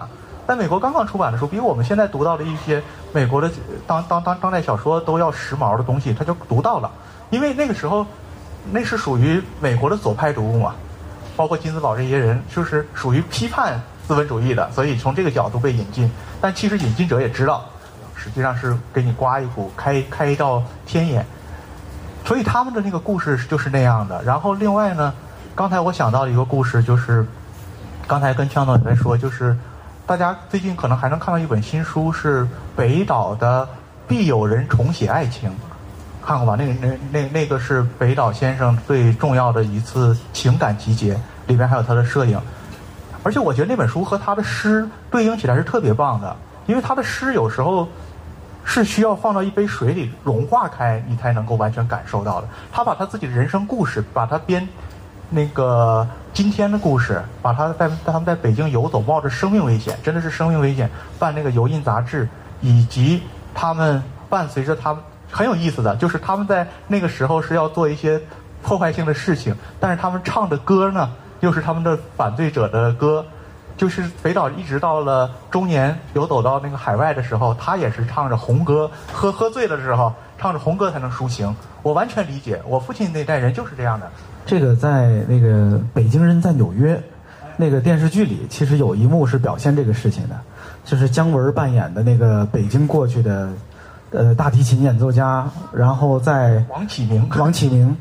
[0.48, 2.82] 在美国刚刚出版的时候，比我们现在读到的一些
[3.12, 3.52] 美国的
[3.86, 6.90] 当当当当代小说都要时髦的东西，他就读到了。
[7.32, 8.06] 因为那个时候，
[8.72, 10.74] 那是属于美国的左派读物嘛，
[11.36, 16.10] 包括金斯堡这些人，就是属于批判资本主义的，所以从这个角度被引进。
[16.40, 17.66] 但其实引进者也知道，
[18.16, 21.26] 实际上是给你刮一股开开一道天眼。
[22.24, 24.24] 所以他们的那个故事就是那样的。
[24.24, 25.14] 然后另外呢，
[25.54, 27.28] 刚才我想到一个故事，就是
[28.08, 29.54] 刚才跟枪总也在说，就是。
[30.08, 33.66] 大家最近可能还能看到一本新书，是北岛的
[34.08, 35.50] 《必有人重写爱情》，
[36.26, 36.56] 看过吧？
[36.58, 42.40] 那个那那那个是北岛先生最重要的一次情感集结，里边还有他的摄影。
[43.22, 46.34] 而且我觉得那本书和他的诗对应起来是特别棒的，
[46.68, 47.86] 因为他的诗有时候
[48.64, 52.48] 是需要放到一杯水里融化开，你才能够完全感受到的。
[52.72, 54.66] 他把他自己的人生故事，把他编
[55.30, 56.08] 那个。
[56.34, 60.88] 今天的故事，把他在他们在北京游走，冒着生命危险，真的是生命危险，
[61.18, 62.30] 办那个油印杂志，
[62.62, 63.24] 以及
[63.56, 68.22] 他们伴随着他们很有意思的，就是他们在那个时候是要做一些
[68.62, 71.10] 破坏性的事情，但是他们唱的歌呢，
[71.40, 73.26] 又是他们的反对者的歌，
[73.76, 81.54] 就是北岛一直到了中年游走到那个海外的时候，他也是唱着红歌，喝喝醉的时候唱着红歌才能抒情。
[81.84, 84.10] 我完全理解，我父亲那代人就是这样的。
[84.46, 87.02] 这个在那个北京人在纽约
[87.58, 90.36] 那个电视剧里，其实有一幕是表现这个事情的，
[90.86, 93.50] 就是姜文扮演的那个北京过去的
[94.12, 97.96] 呃大提琴演奏家，然后在王启明，王启明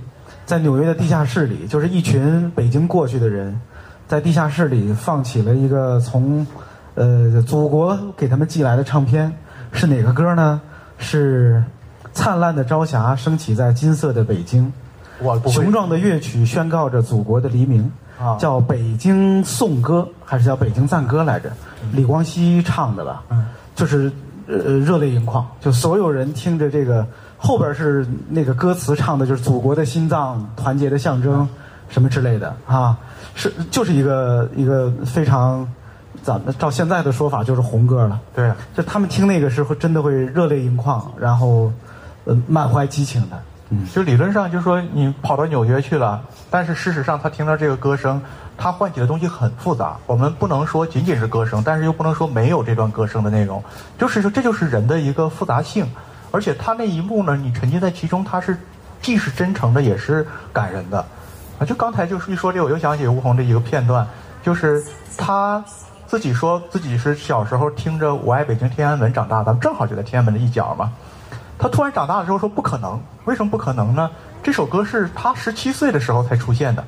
[0.44, 3.60] 在纽约的地下室里，就是一群北京过去的人，
[4.06, 6.46] 在地下室里放起了一个从
[6.94, 9.32] 呃祖国给他们寄来的唱片，
[9.72, 10.60] 是哪个歌呢？
[10.98, 11.62] 是
[12.16, 14.72] 灿烂的朝霞升起在金色的北京。
[15.46, 17.90] 雄壮的乐曲宣告着祖国的黎明，
[18.38, 21.50] 叫《北京颂歌》还是叫《北京赞歌》来着？
[21.92, 23.22] 李光羲唱的吧？
[23.74, 24.12] 就是
[24.46, 27.06] 呃热泪盈眶，就所有人听着这个
[27.38, 31.48] 后边是那个歌词唱的就是祖国的心脏、团结的象征
[31.88, 32.98] 什么之类的啊，
[33.34, 35.66] 是就是一个一个非常
[36.22, 38.20] 咱们照现在的说法就是红歌了。
[38.34, 41.72] 对，就他们听那个时候真的会热泪盈眶，然后
[42.26, 43.42] 呃满怀激情的。
[43.92, 48.22] 就理论上就说你跑到纽约去了，但是事实上他听到这个歌声，
[48.56, 49.96] 他唤起的东西很复杂。
[50.06, 53.60] 我们不能说仅仅是歌声，但是又不能说没有这段歌声的内容。
[53.98, 55.84] 就是说这就是人的一个复杂性，
[56.30, 58.56] 而且他那一幕呢，你沉浸在其中，他是
[59.02, 61.04] 既是真诚的，也是感人的。
[61.58, 64.06] 啊，就刚才就是一说这，我又想起吴红的一个片段，
[64.44, 64.80] 就是
[65.18, 65.64] 他
[66.06, 70.92] 自己说自己是小时候听着《我爱北京天安门》长大，咱们正好就在天安门的一角嘛。
[71.58, 74.10] 他突然长大了之后说不可能，为什么不可能呢？
[74.42, 76.84] 这首歌是他十七岁的时候才出现的，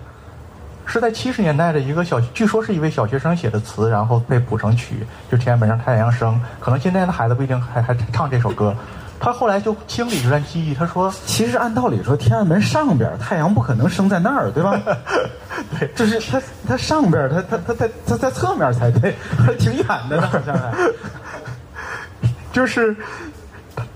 [0.86, 6.40] 是在七十年代的一个小，据说是一位小学生写的词，然后被谱成曲，就天安门上太阳升。
[6.60, 8.74] 可能现在的孩子不一定还还唱这首歌。
[9.20, 14.80] 他后来就清理这段记忆，他说，其实按道理说，天安门上边太阳不可能升在那儿，对吧？
[15.76, 20.72] 对，就是他他上边他他他在他在侧面才对，还 挺远的呢，好像还。
[22.52, 22.96] 就是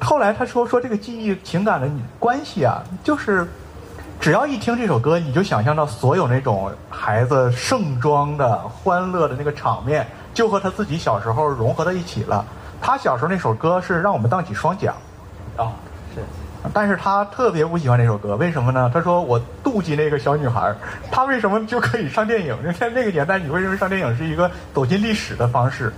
[0.01, 3.47] 后来他说说这个记忆情感的关系啊，就是
[4.21, 12.45] 只要一听这首歌，你就想象到所有那种孩子盛装的欢乐的那个场面，就和他自己小时候融合在一起了。
[12.81, 14.95] 他小时候那首歌是让我们荡起双桨。
[15.57, 15.73] 啊，
[16.14, 16.21] 是，
[16.73, 18.90] 但是他特别不喜欢这首歌，为什么呢？
[18.92, 20.75] 他说我妒忌那个小女孩，
[21.11, 22.57] 她为什么就可以上电影？
[22.79, 25.92] 在那个年代，你会认为上电影是一个走进历史的方式，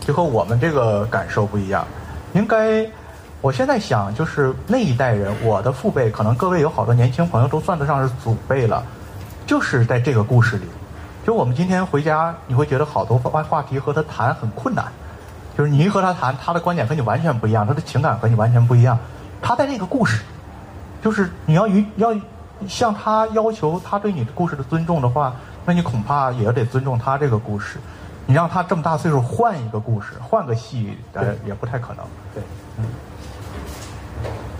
[0.00, 1.86] 就和我们这个感受不一样。
[2.32, 2.86] 应该，
[3.40, 8.82] 我现在想，就是那一代人，我的父辈，可能各位有好多年轻朋友都算得上是祖辈了，
[9.46, 10.64] 就是在这个故事里，
[11.26, 14.86] 就我们今天回家，你会觉得好多话话题和他谈很困难。
[15.58, 18.96] 就是你和他谈，他的观点和你完全不一样，他的情感和你完全不一样。
[19.42, 20.22] 他在那个故事，
[21.02, 22.14] 就是你要与要
[22.68, 25.34] 向他要求他对你的故事的尊重的话，
[25.66, 27.78] 那你恐怕也得尊重他这个故事。
[28.30, 32.04] 你让他这么大岁数换一个故事，换个戏，呃，也不太可能。
[32.32, 32.40] 对，
[32.78, 32.84] 嗯。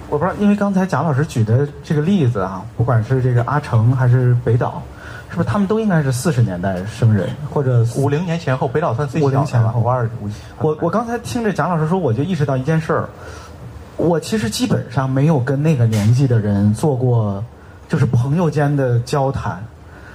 [0.08, 4.82] 我不知道，因为刚才贾老师举的这个例子啊，不管是这个阿城还是北岛。
[5.30, 8.66] 是不是他们都应该是四十年代生人，或者五零年前后？
[8.66, 10.28] 北岛算最小五零前后，五二五。
[10.58, 13.08] 我我刚才听着贾老师说，我就意识到一件事儿，
[13.96, 17.44] 我其实基本上没有跟那个年纪的人做过，
[17.88, 19.62] 就是朋友间的交谈，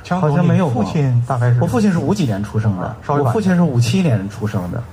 [0.10, 0.70] 好像没有。
[0.70, 4.84] 父亲大概是我父亲是五几年出生的，我父亲是五七年出生的，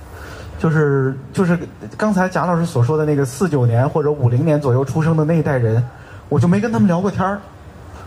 [0.59, 1.59] 就是就是
[1.97, 5.83] 刚才贾老师所说的那个四九年或者五零年左右出生的那一代人，
[6.29, 7.39] 我就没跟他们聊过天儿。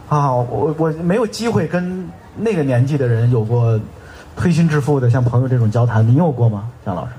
[0.08, 3.78] 啊，我我没有机会跟那个年纪的人有过
[4.36, 7.12] 推心置腹的像朋友这种交谈，你有过吗，贾老师？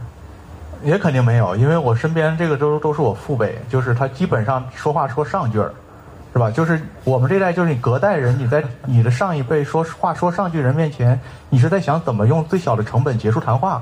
[0.84, 5.74] 也肯定没有，因为我身边这个都都是我父辈，就是他基本上说话说上句儿，
[6.38, 6.52] 是吧？
[6.52, 11.20] 就是我们这代，就是你隔代人，你在你的上一辈说话说上句人面前，
[11.50, 13.82] 你是在想怎么用最小的成本结束谈话，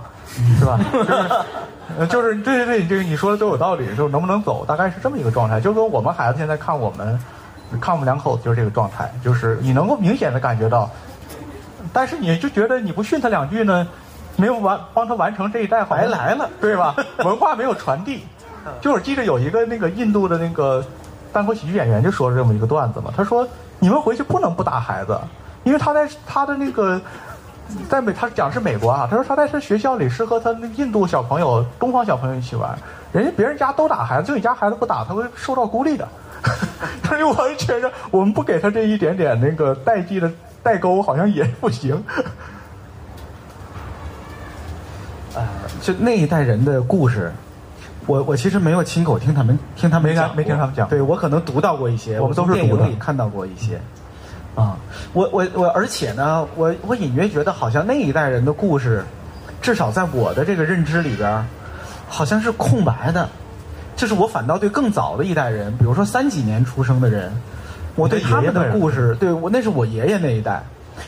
[0.58, 0.80] 是吧？
[2.00, 5.60] 就是就是对对对，这个你说的都有道理，就是能不能走，大概是这么一个状态。
[5.60, 7.20] 就是说我们孩子现在看我们。
[7.82, 10.89] 看我们两口子就是这个状态，就是你能够明显的感觉到，
[11.91, 13.86] 但是你就觉得你不训他两句呢，
[14.38, 16.96] 没有完帮他完成这一代白来了，对吧？
[17.26, 18.24] 文化没有传递。
[18.80, 20.86] 就是记得有一个那个印度的那个
[21.36, 23.45] 单口喜剧演员就说了这么一个段子嘛，他说
[23.78, 25.19] 你们回去不能不打孩子，
[25.65, 27.02] 因为他在他的那个
[27.89, 32.74] 在美，他讲是美国啊，他说他在他学校里是和他那印度小朋友、东方小朋友一起玩，
[33.12, 36.08] 人家别人家都打孩子，就你家孩子不打，他会受到孤立的。
[37.04, 40.32] 他就完全是，我们不给他这一点点那个代际的
[40.63, 42.02] 代沟，好像也不行。
[45.34, 45.43] 呃，
[45.82, 47.34] 就那一代人的故事，
[48.06, 50.88] 我我其实没有亲口听他们听他们讲，没听他们讲。
[50.88, 53.80] 对我可能读到过一些，我们都是电影里看到过一些。
[54.56, 54.78] 啊，
[55.13, 59.04] 我我我，而且呢，我我隐约觉得好像那一代人的故事，
[59.62, 61.46] 至少在我的这个认知里边，
[62.08, 63.28] 好像是空白的。
[63.98, 67.32] 就是我反倒对更早的一代人，比如说三几年出生的人，
[67.96, 70.62] 我对他们的故事，对我那是我爷爷那一代。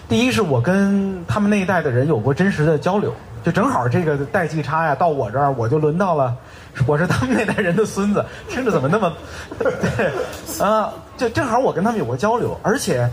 [0.09, 6.35] 第一是我跟他们那一代的人有过真实的交流，就正好这个代际差呀，到我这儿我就轮到了，
[6.85, 9.11] 我是他们那代人的孙子，听着怎么那么，
[9.57, 13.09] 对啊，就正好我跟他们有过交流，而且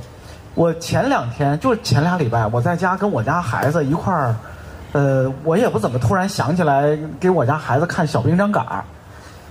[0.54, 4.36] 我前两天就前俩礼拜我在家跟我家孩子一块儿，
[4.92, 8.84] 呃，我也不怎么突然想起来给我家孩子看小兵张嘎。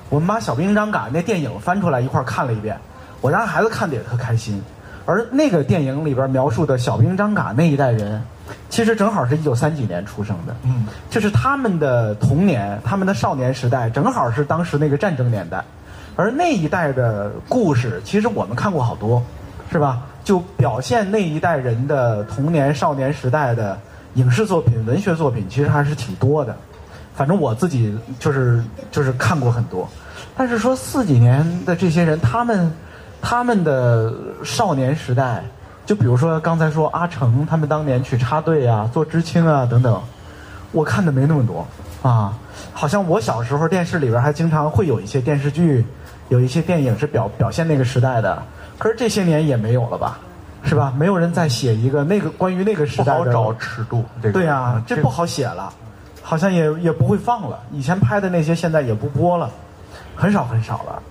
[0.09, 2.77] 我们把《小兵张嘎》那电影翻出来一块看了一遍，
[3.19, 4.61] 我家孩子看的也特开心。
[5.05, 8.21] 而那个电影里边描述的小兵张嘎那一代人，
[8.69, 15.63] 其实正好是一九三几年出生的，嗯，就是他们的童年、他们的少年时代，正好是当时那个战争年代。
[16.15, 19.21] 而那一代的故事，其实我们看过好多，
[19.71, 20.03] 是吧？
[20.23, 23.77] 就表现那一代人的童年、少年时代的
[24.13, 26.55] 影视作品、文学作品，其实还是挺多的。
[27.15, 29.89] 反正我自己就是就是看过很多。
[30.37, 32.71] 但是说四几年的这些人，他们
[33.25, 35.41] 他们的少年时代，
[35.85, 39.99] 就比如说刚才说阿成他们当年去插队啊、做知青啊等等，
[40.73, 41.65] 我看的没那么多
[42.07, 42.37] 啊。
[42.73, 45.85] 好像我小时候电视里边还经常会有一些电视剧，
[46.27, 48.43] 有一些电影是表表现那个时代的，
[48.77, 50.19] 可是这些年也没有了吧？
[50.65, 50.93] 是吧？
[50.97, 54.03] 没有人再写一个那个关于那个时代的不好找尺度。
[54.21, 55.73] 这个对呀、这不好写了，
[56.21, 57.57] 好像也也不会放了。
[57.71, 59.49] 以前拍的那些现在也不播了，
[60.13, 61.01] 很少很少了。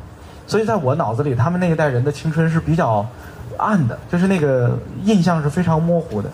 [0.52, 3.06] 所以在我脑子里，他们那一代人的青春是比较
[3.56, 6.28] 暗的，就是那个印象是非常模糊的。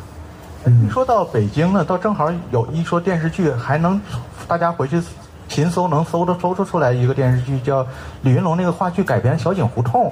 [0.66, 4.00] 一说到北京呢，倒正好有一说电视剧，还能
[4.48, 5.00] 大家回去
[5.46, 7.86] 勤搜能搜的搜出出来一个电视剧，叫
[8.22, 10.06] 李云龙那个话剧改编《小井胡同》。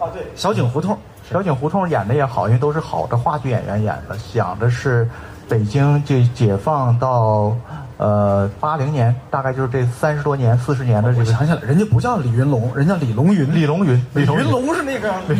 [0.00, 0.98] 哦，对，小井胡同，
[1.30, 5.08] 小井胡同演的也好，因为都是好的话剧演员演的，讲的是
[5.48, 7.56] 北京就解放到
[7.98, 11.20] 呃八零年，大概就是这三十多年、四十年的这个。
[11.20, 13.54] 我想起来，人家不叫李云龙，人叫李龙云。
[13.54, 15.36] 李龙云，李龙云龙是那个李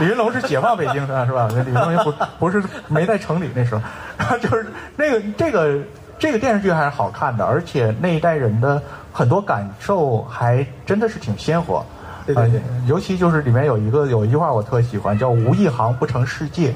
[0.00, 1.48] 李云龙是解放北京的，是吧？
[1.50, 3.80] 李云龙不不是没在城里那时候，
[4.38, 5.78] 就是那个这个
[6.18, 8.80] 这个电视剧还是好看的，而且那一代人的
[9.12, 11.84] 很多感受还真的是挺鲜活。
[12.24, 16.74] 对对对呃尤其就是里面有一个有一句话我特喜欢，叫“无一行不成世界”。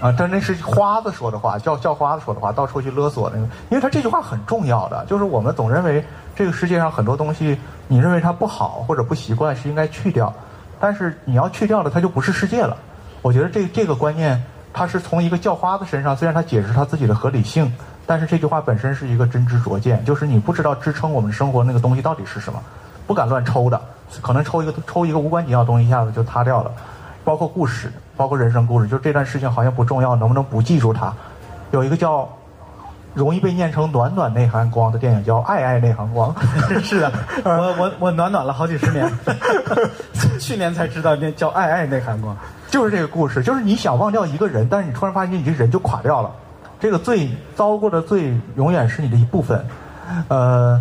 [0.00, 6.04] 啊，但那是花子说的话，叫叫花子说的话，到处去勒索那个，因为他这句话很重要的，就是我们总认为
[6.34, 10.32] 这个世界上很多东西，你认为它不好或者不习惯是应该去掉，
[10.78, 12.76] 但是你要去掉了，它就不是世界了。
[13.22, 17.72] 我觉得这这个观念，它是从一个叫花子身上，虽然他解释他自己的合理性，
[18.04, 22.62] 但是这句话本身是一个真知灼见，就是你不知道支撑我们生活那个东西到底是什么，
[23.06, 23.80] 不敢乱抽的，
[24.20, 26.70] 可能抽一个抽一个无关紧要的东西，一下子就塌掉了。
[27.24, 31.12] 包括故事，包括人生故事，就这段事情好像不重要，能不能不记住它？
[31.72, 32.28] 有一个叫
[33.12, 36.34] 容易被念成“暖暖内含光”的电影，叫《爱爱内含光》。
[36.84, 37.12] 是的，
[37.44, 39.10] 我我我暖暖了好几十年，
[40.38, 42.36] 去年才知道那叫爱爱内涵光。
[42.70, 46.30] 就是这个故事，就是你想忘掉一个人，但是你突然发现你这人就垮掉了。
[46.78, 49.64] 这个罪遭过的罪永远是你的一部分。
[50.28, 50.78] 呃，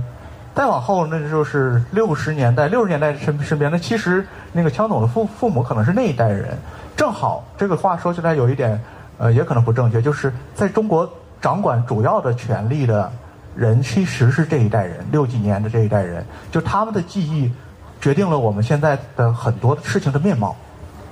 [0.53, 6.57] 再往后那就是六十年代，六十年代身身边那，其实那个枪总的父父母可能是那一代人，
[6.95, 8.81] 正好这个话说起来有一点，
[9.17, 11.09] 呃，也可能不正确，就是在中国
[11.41, 13.11] 掌管主要的权力的
[13.55, 17.51] 人，其实是这一代人，六几年的这一代人，就他们的记忆
[17.99, 20.55] 决定了我们现在的很多事情的面貌。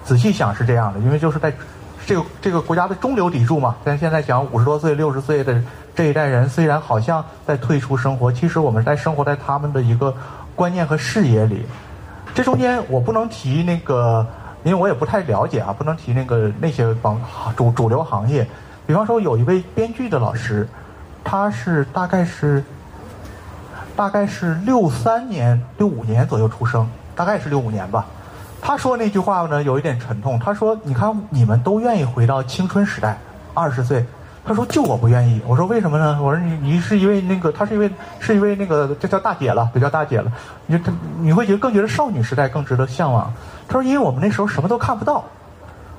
[0.03, 1.53] 仔细想是这样的，因为就是在
[2.05, 3.75] 这个这个国家的中流砥柱嘛。
[3.85, 5.61] 咱现在讲五十多岁、六十岁的
[5.95, 10.13] 这一代人，虽然好像在退出生活，其实我们在生活在他们的一个
[10.55, 11.65] 观念和视野里。
[12.33, 14.27] 这中间我不能提那个，
[14.63, 17.19] 因为我也不太了解啊，不能提那个那些帮
[17.55, 18.47] 主主流行业。
[18.85, 20.67] 比方说，有一位编剧的老师，
[21.23, 22.63] 他是大概是
[23.95, 28.05] 大概是六三年、六五年左右出生，大概是六五年吧。
[28.61, 30.39] 他说那句话呢，有一点沉痛。
[30.39, 33.17] 他说：“你看，你们都愿意回到青春时代，
[33.53, 34.05] 二十岁。”
[34.45, 40.31] 他说：“就我不愿意。”我说：“为什么呢？”我说：“你你是一位那个，她是一位是一位那个，这叫大姐了，这叫大姐了。
[40.65, 43.33] 你就你会觉得更觉得少女时代更值得向往。”
[43.67, 45.23] 他说：“因为我们那时候什么都看不到，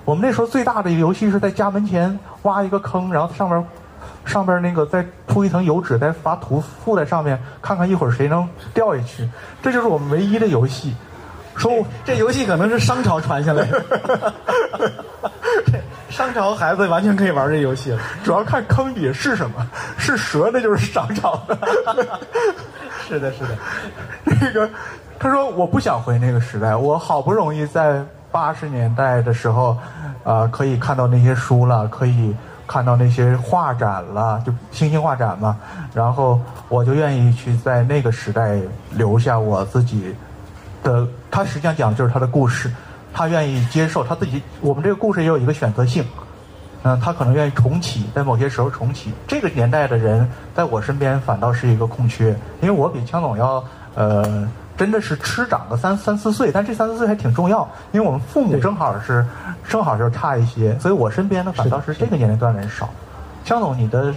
[0.05, 3.65] 我们那时候最大的一个游戏是在家门前挖一个坑，然后上面
[4.27, 9.27] 上边那个再铺一层油纸，再把土覆在上面，看看一会儿谁能掉下去。
[9.63, 10.95] 这就是我们唯一的游戏。”
[11.57, 13.85] 说我这游戏可能是商朝传下来的，
[15.67, 15.73] 这
[16.15, 17.99] 商朝孩子完全可以玩这游戏了。
[18.23, 21.59] 主要看坑底是什么，是蛇那就是商朝的。
[23.09, 23.49] 是的，是的。
[24.41, 24.71] 那个
[25.19, 28.01] 他说我不想回那个时代，我好不容易在
[28.31, 29.77] 八十年代的时候，
[30.23, 32.33] 呃，可以看到那些书了，可以
[32.65, 35.57] 看到那些画展了，就星星画展嘛。
[35.93, 38.57] 然后我就愿意去在那个时代
[38.93, 40.15] 留下我自己
[40.85, 41.05] 的。
[41.29, 42.71] 他实际上讲的就是他的故事，
[43.15, 44.43] 他愿意接受他自己。
[44.61, 46.05] 我们这个故事也有一个选择性。
[46.87, 49.11] 嗯，他可能愿意重启，在某些时候重启。
[49.27, 54.47] 这个年代的人，在我身边反倒是一个空缺，因为我比枪总要呃，
[54.77, 59.25] 真的是吃长个三三四岁，但这三四岁还挺重要，因为我们父母正好是
[59.67, 62.91] 正好就差一些，所以我身边呢反倒是这个年龄段的人少。
[63.47, 64.13] 江总，你的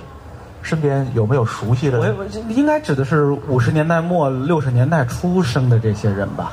[0.62, 1.98] 身边有没有熟悉的？
[2.00, 6.52] 我我应该指的是五十年代末六十年代出生的这些人吧。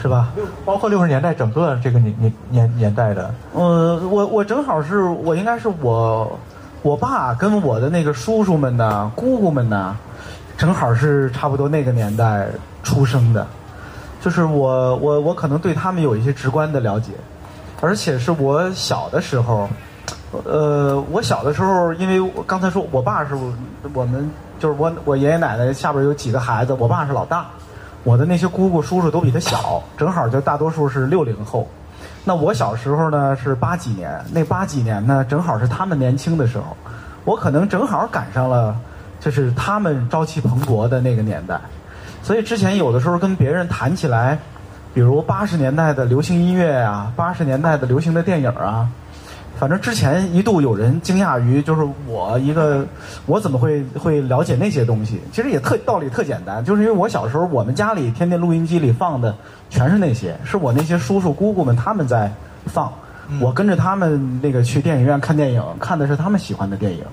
[0.00, 0.28] 是吧？
[0.64, 3.34] 包括六十年代整个这个年年年年代的。
[3.52, 6.38] 呃，我我正好是我应该是我
[6.80, 9.94] 我爸跟我的那个叔叔们呢、姑姑们呢，
[10.56, 12.46] 正好是差不多那个年代
[12.82, 13.46] 出生的，
[14.22, 17.12] 就是我我我可能对他们有一些直观的了解，
[17.82, 19.68] 而且是我小的时候，
[20.44, 23.34] 呃，我小的时候，因为我刚才说我爸是
[23.92, 27.44] 我们就是我我爷爷奶奶下边有几个孩子，我爸是老大。
[28.02, 31.68] 我的那些姑姑叔叔都比他小，正好就大多数是六零后，
[32.24, 36.76] 那我小时候呢是八几年，那八几年呢正好是他们年轻的时候，
[37.24, 38.74] 我可能正好赶上了，
[39.20, 41.60] 就是他们朝气蓬勃的那个年代。
[42.22, 44.38] 所以之前有的时候跟别人谈起来，
[44.94, 48.88] 比如八十年代的流行音乐啊，八十年代的流行的电影啊，
[49.60, 52.86] 反正之前一度有人惊讶于，就是我一个
[53.26, 55.20] 我怎么会会了解那些东西？
[55.30, 59.36] 其实也特道理特简单，就是因为我小时候我们家里天天录音机里放的
[59.68, 62.32] 全是那些，是我那些叔叔姑姑们他们在
[62.64, 62.90] 放，
[63.38, 67.04] 我跟着他们那个去电影院看电影，看的是他们喜欢的电影。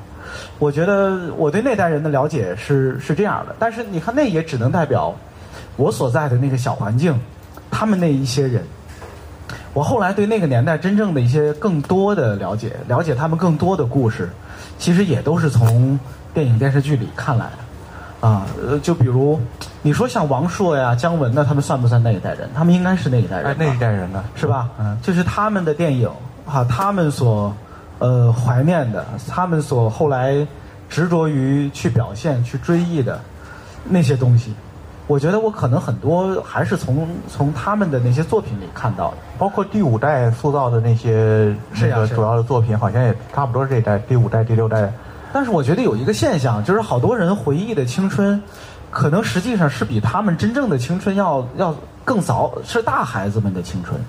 [0.57, 5.13] 我觉得我对那代人的了解是是这样的，但是你看那也只能代表
[5.75, 7.13] 我所在的那个小环境，
[7.69, 8.63] 他们那一些人。
[9.77, 14.27] 我后来对那个年代真正的一些更多的了解，了解他们更多的故事，
[14.79, 15.99] 其实也都是从
[16.33, 18.27] 电影电视剧里看来的。
[18.27, 19.39] 啊，呃，就比如
[19.83, 22.49] 你说像王朔呀、姜文呢，他们算不算那一代人？
[22.55, 24.23] 他们应该是那一代人吧，哎，那一代人呢？
[24.33, 24.67] 是吧？
[24.79, 26.09] 嗯就是他们的电影
[26.43, 27.55] 哈、他们所
[27.99, 30.35] 呃怀念的，他们所后来
[30.89, 33.21] 执着于去表现、去追忆的
[33.87, 34.55] 那些东西，
[35.07, 39.17] 我觉得我可能很多还是从从他们的那些作品里看到的。
[39.37, 44.91] 包括第五代塑造的那些那个主要的作品，好像也差不多是这一代，第五代、第六代。
[45.31, 48.41] 但是我觉得有一个现象，就是好多人回忆的青春，
[48.91, 53.99] 可能实际上是比他们真正的青春要要更早，是大孩子们的青春。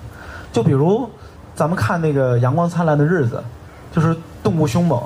[0.51, 1.09] 就比如
[1.55, 3.43] 咱们看那个《阳光灿烂的日子》，
[3.95, 5.01] 就是动物凶猛，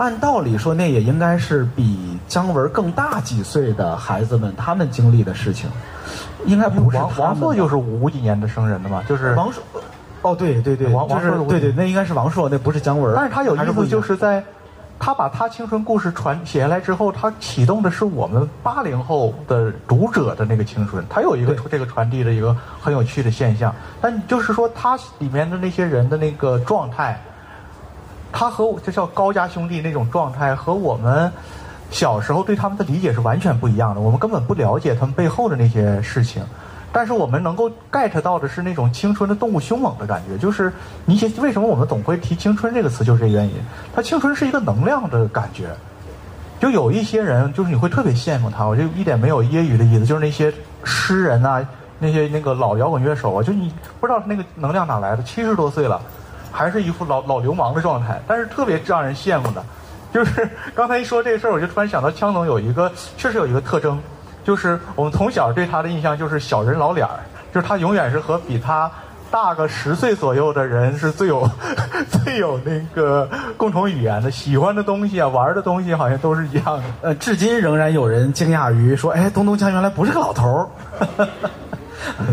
[0.00, 5.68] 按道理说那也应该是比姜文更大几岁的孩子们他们经历的事情，
[6.46, 9.62] 应该不是王王朔就是五几年的生人的嘛，就是王朔。
[10.22, 13.14] 哦，对对对，王王就是朔对对，那应该是王朔，那不是姜文。
[13.14, 14.42] 但是他有一样就是在
[14.98, 23.74] 他把他青春故事传写下来之后，他启动的是我们八零后的读者的那个青春，他有一个这个传递的一个很有趣的现象。
[24.00, 27.18] 但就是说，他里面的那些人的那个状态，
[28.32, 31.30] 他和我这叫高家兄弟那种状态，和我们
[31.90, 34.00] 小时候对他们的理解是完全不一样的。
[34.00, 36.42] 我们根本不了解他们背后的那些事情。
[36.92, 40.72] 但是我们能够 get 到的是那种青春的动物凶猛的感觉，就是
[41.04, 43.54] 你写为什么我们总会提青春这个词，就是这原因。
[43.94, 45.68] 它青春是一个能量的感觉，
[46.58, 50.52] 就有一些人，就是你会特别羡慕他，我就一点没有揶揄的意思，就是那些
[50.82, 51.64] 诗人啊，
[52.00, 56.02] 那些那个老摇滚乐手啊，就你不知道他那个能量哪来的，七十多岁了，
[56.50, 59.64] 还是一副老老流氓的状态，但是特别让人羡慕的。
[60.12, 63.96] 就是刚才一说这个事儿，我就突然想到枪总有一个确实有一个特征，
[64.42, 67.20] 就是我们从小对他的印象就是小人老脸儿，
[67.54, 68.90] 就是他永远是和比他
[69.30, 71.48] 大个十岁左右的人是最有
[72.24, 76.82] 最有那个共同语言的，喜欢的东西啊，玩的东西好像都是一样的。
[77.02, 80.66] 呃，至今仍然有人惊讶于说：“哎，东东枪原来不是个老头儿。”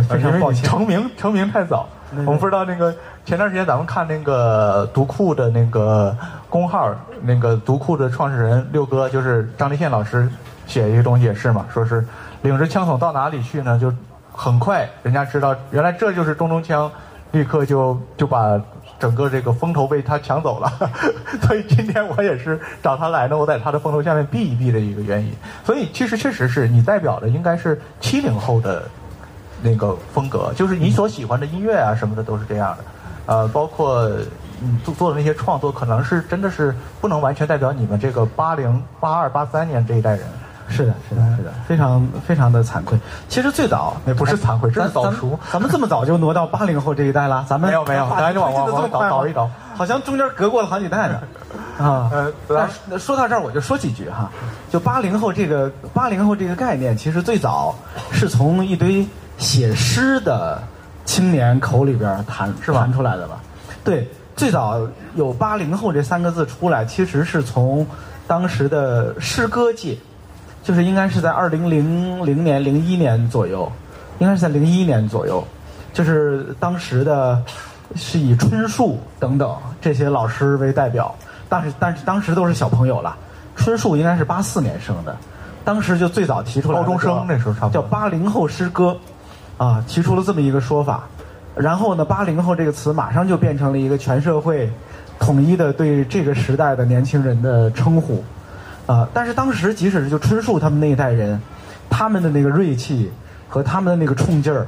[0.10, 0.64] 非常抱歉。
[0.64, 1.88] 成名成名太早，
[2.26, 2.96] 我们不知道那个
[3.28, 6.16] 前段时间咱们看那个读库的那个
[6.50, 10.30] 公号，那个读库的创始人六哥就是张立宪老师
[10.66, 12.08] 写一个东西也是嘛，说是
[12.42, 13.78] 领着枪筒到哪里去呢？
[13.78, 13.94] 就
[14.32, 16.90] 很快人家知道原来这就是中东枪，
[17.34, 18.58] 立刻就 就把。
[19.00, 20.72] 整个这个风头被他抢走了，
[21.46, 25.32] 所以今天我也是找他来呢，我在他的风头下面避一避的一个原因。
[25.64, 28.90] 所以其实确实是你代表的应该是七零后的
[29.62, 32.84] 那个风格，就是你所喜欢的音乐啊什么的都是这样的，
[33.28, 34.10] 呃，包括
[34.60, 40.22] 你做做的那些创作，可能是真的是不能完全代表你们这个八零、八二、八三年这一代人。
[40.70, 43.00] 是的，是的，是的，非常非常的惭愧。
[43.30, 51.22] 其实最早那不是惭愧这是早熟咱们这么早就挪到八零后这一代了，咱们没有没有咱就往往这么快吗倒倒一倒好像中间隔过了好几代呢。
[51.80, 54.30] 啊，呃说到这儿我就说几句哈，
[54.70, 57.74] 就八零后这个八零后这个概念，其实最早
[58.12, 59.08] 是从一堆
[59.38, 60.62] 写诗的
[61.08, 62.82] 青年口里边谈是吧？
[62.82, 63.42] 谈出来的吧？
[63.84, 64.80] 对，最早
[65.16, 67.84] 有八零后这三个字出来，其实是从
[68.28, 69.98] 当时的诗歌界。
[70.64, 73.72] 就是应该是在二零零零年、零一年左右，
[74.20, 75.42] 应该是在零一年左右，
[75.94, 77.42] 就是当时的，
[77.96, 81.16] 是以春树等等这些老师为代表，
[81.48, 83.16] 但是但是当时都是小朋友了。
[83.56, 85.16] 春树应该是八四年生的，
[85.64, 88.98] 当时就最早提出来高中生那时候差不多叫八零后诗歌，
[89.58, 91.04] 啊，提出了这么一个说法。
[91.56, 94.70] 然后呢，八零后这个词马上就变成了一个全社会
[95.20, 98.24] 统一的对这个时代的年轻人的称呼。
[98.86, 101.38] 啊、但是当时即使是就春树他们那一代人，
[101.90, 103.12] 他们的那个锐气
[103.50, 104.66] 和他们的那个冲劲儿，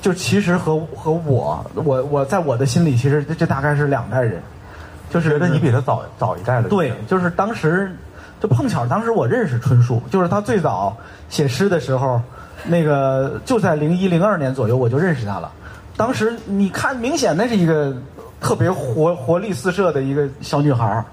[0.00, 4.40] 就其实和和我我我在我的心里，其实这这大概是两代人，
[5.10, 6.70] 就是觉得你比他早早一代了。
[6.70, 7.94] 对，就是当时
[8.40, 10.96] 就碰巧，当时我认识春树，就是他最早
[11.28, 12.18] 写诗的时候，
[12.64, 15.50] 那个就在零一零二年左右我就认识他了。
[15.96, 17.94] 当时你看，明显那是一个
[18.40, 21.04] 特别活活力四射的一个小女孩儿，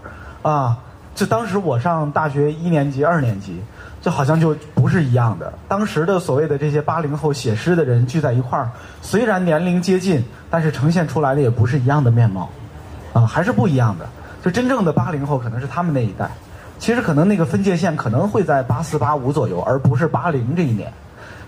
[0.49, 0.77] 啊，
[1.13, 3.59] 就当时我上大学一年级、二年级，
[4.01, 5.51] 就好像就不是一样的。
[5.67, 8.69] 当时的所谓的这些八零后写诗的人聚在一块儿，
[9.01, 12.49] 虽然年龄接近，但是呈现出来的也不是一样的面貌，
[13.11, 14.05] 啊，还是不一样的。
[14.41, 16.29] 就真正的八零后可能是他们那一代，
[16.79, 20.93] 其实可能那个分界线可能会在八四八五左右，而不是八零这一年。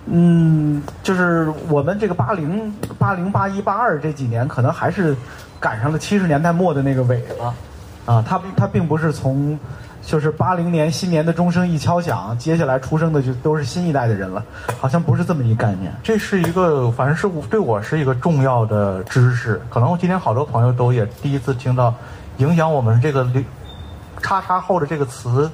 [0.06, 5.16] 嗯，就是我们这个八零、八零、八一、八二这几年，可能还是
[5.60, 9.60] 赶上了七十年代末的那个尾巴，啊，它它并不是从，
[10.02, 14.44] 就是八零年新年的钟声一敲响，接下来出生的就都是新一代的人了，
[14.80, 15.94] 好像不是这么一概念。
[16.02, 19.62] 这是一个，反正是对我是一个重要的知识。
[19.70, 21.94] 可能我今天好多朋友都也第一次听到，
[22.38, 23.28] 影响我们这个
[24.24, 25.48] “叉叉后”的这个词。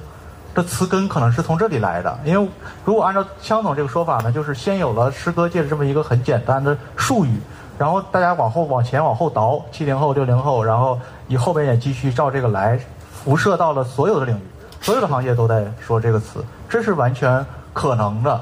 [0.56, 2.48] 这词根可能是从这里来的，因为
[2.82, 7.38] 如果按照枪总这个说法呢，就是先有了诗歌界的这么一个很简单的术语，
[7.76, 10.98] 然后大家往后往前往后倒，七零后、六零后，然后
[11.28, 12.80] 以后边也继续照这个来，
[13.12, 14.40] 辐射到了所有的领域，
[14.80, 17.44] 所有的行业都在说这个词，这是完全
[17.74, 18.40] 可能的，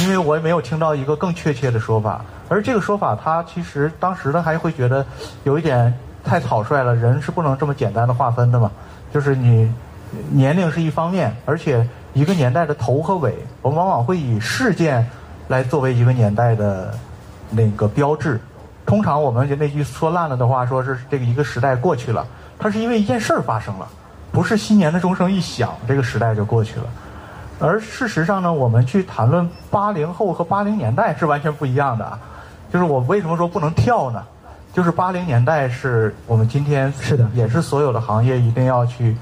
[0.00, 5.02] 因为我也没有听到一个更确切的说法，而这个说法它其实当时呢还会觉得
[5.44, 8.70] 有一点太草率了，人是不能这么简单的划分的嘛，
[9.10, 9.72] 就是你。
[10.30, 15.06] 年龄是一方面，而且一个年代的头和尾，我们往往会以事件
[15.48, 16.94] 来作为一个年代的
[17.50, 18.40] 那个标志。
[18.84, 22.24] 通常我们就那句说烂了的话，说是这个一个时代过去了，
[22.58, 23.88] 它是因为一件事儿发生了，
[24.30, 26.86] 不是新年的钟声一响，这个时代就过去了。
[27.58, 32.18] 而事实上呢，我们去谈论八零后和八零年代是完全不一样的。
[32.72, 34.22] 就是我为什么说不能跳呢？
[34.72, 39.16] 就是八零年代是我们今天是的，也是所有的行业一定要去。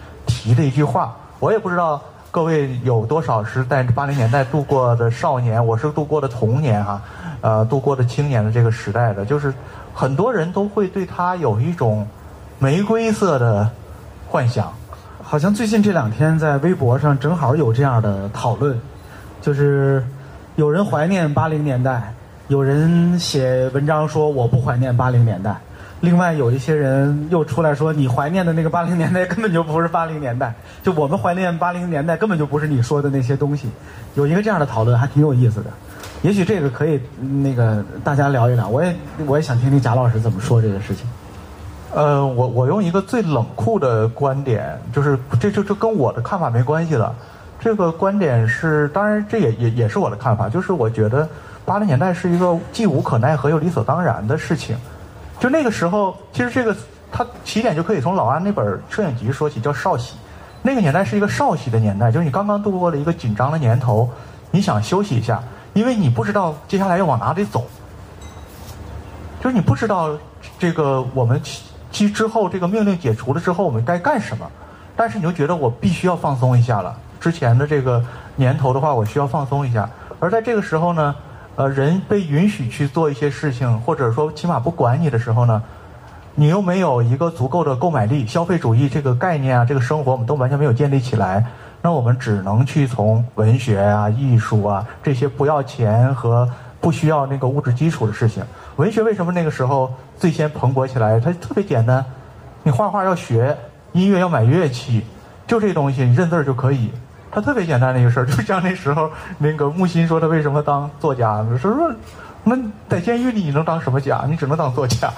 [0.44, 1.98] 提的一句话，我也不知道
[2.30, 7.00] 各位有多少是在八零年代度过的少年，我是度过的童年哈，
[7.40, 9.54] 呃，度过的青年的这个时代的，就是
[9.94, 12.06] 很多人都会对他有一种
[12.58, 13.70] 玫瑰色的
[14.28, 14.70] 幻想。
[15.22, 18.78] 好像最近这两天在微博上正好有这样的讨论，
[19.40, 20.04] 就是
[20.56, 22.12] 有人怀念八零年代，
[22.48, 25.56] 有人写文章说我不怀念八零年代。
[26.04, 33.68] 另外有一些人又出来说，你怀念的那个八零年代根本就不是八零年代，就我们怀念八零年代根本就不是你说的那些东西。
[34.14, 35.70] 有一个这样的讨论还挺有意思的，
[36.20, 37.00] 也许这个可以
[37.42, 38.68] 那个大家聊一聊。
[38.68, 38.94] 我也
[39.26, 41.06] 我也想听听贾老师怎么说这个事情。
[41.94, 47.14] 呃，我我用一个最冷酷的观点，就是这这这跟我的看法没关系了。
[47.58, 51.26] 这个观点是，当然这也也也是我的看法，就是我觉得
[51.64, 54.76] 八零年代是一个既无可奈何又理所当然的事情。
[55.44, 56.74] 就那个时候，其实这个
[57.12, 60.14] 他起点就可以从老安那本摄影集说起，叫少喜。
[60.62, 64.08] 那个年代是一个少喜的年代，就是你刚刚度过了一个紧张的年头，
[64.50, 65.42] 你想休息一下，
[65.74, 67.66] 因为你不知道接下来要往哪里走，
[69.38, 70.16] 就是你不知道
[70.58, 71.38] 这个我们
[71.92, 74.50] 其之后这个命令解除了之后我们该干什么，
[74.96, 76.96] 但是你就觉得我必须要放松一下了。
[77.20, 78.02] 之前的这个
[78.36, 79.86] 年头的话，我需要放松一下，
[80.18, 81.14] 而在这个时候呢。
[81.56, 85.62] 呃，人被允许去做一些事情，或者说起码不管你的时候呢，
[86.34, 91.46] 你又没有一个足够的购买力，消费主义这个概念啊，这个生活我们都完全没有建立起来，
[91.80, 96.48] 那我们只能去从文学啊、艺术啊这些不要钱和
[96.80, 98.42] 不需要那个物质基础的事情。
[98.74, 101.20] 文学为什么那个时候最先蓬勃起来？
[101.20, 102.04] 它特别简单，
[102.64, 103.56] 你画画要学，
[103.92, 105.04] 音乐要买乐器，
[105.46, 106.90] 就这东西，你认字儿就可以。
[107.34, 111.92] 他特别简单的一个事儿， 就像那时候那个木心说他为什么当作家，说说
[112.44, 112.56] 那
[112.88, 114.24] 在监狱里你能当什么家？
[114.28, 115.10] 你只能当作家，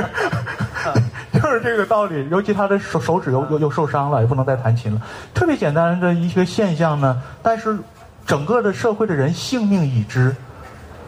[1.32, 2.26] 就是这个道理。
[2.30, 5.02] 尤其他的手手指又又又受伤了，也不能再弹琴了。
[5.34, 7.76] 特别简单的一些现象呢，但是
[8.24, 10.34] 整个的社会的人性命已知。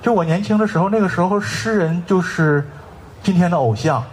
[0.02, 2.62] 就我年轻的时候，那个时候诗人就是
[3.22, 4.04] 今天的偶像，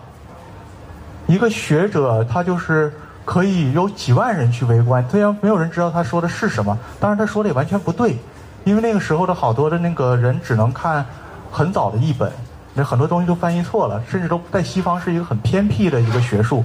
[1.26, 2.94] 一个学者他就是。
[3.28, 8.18] 可以有几万人去围观，虽然没有人知道他说的是什么，当然他说的也完全不对，
[8.64, 11.06] 因为那个时候的好多的那个人只能看
[11.52, 12.32] 很早的译本，
[12.74, 16.64] 那很多东西都翻译错了，甚至都在西方是一个很偏僻的一个学术，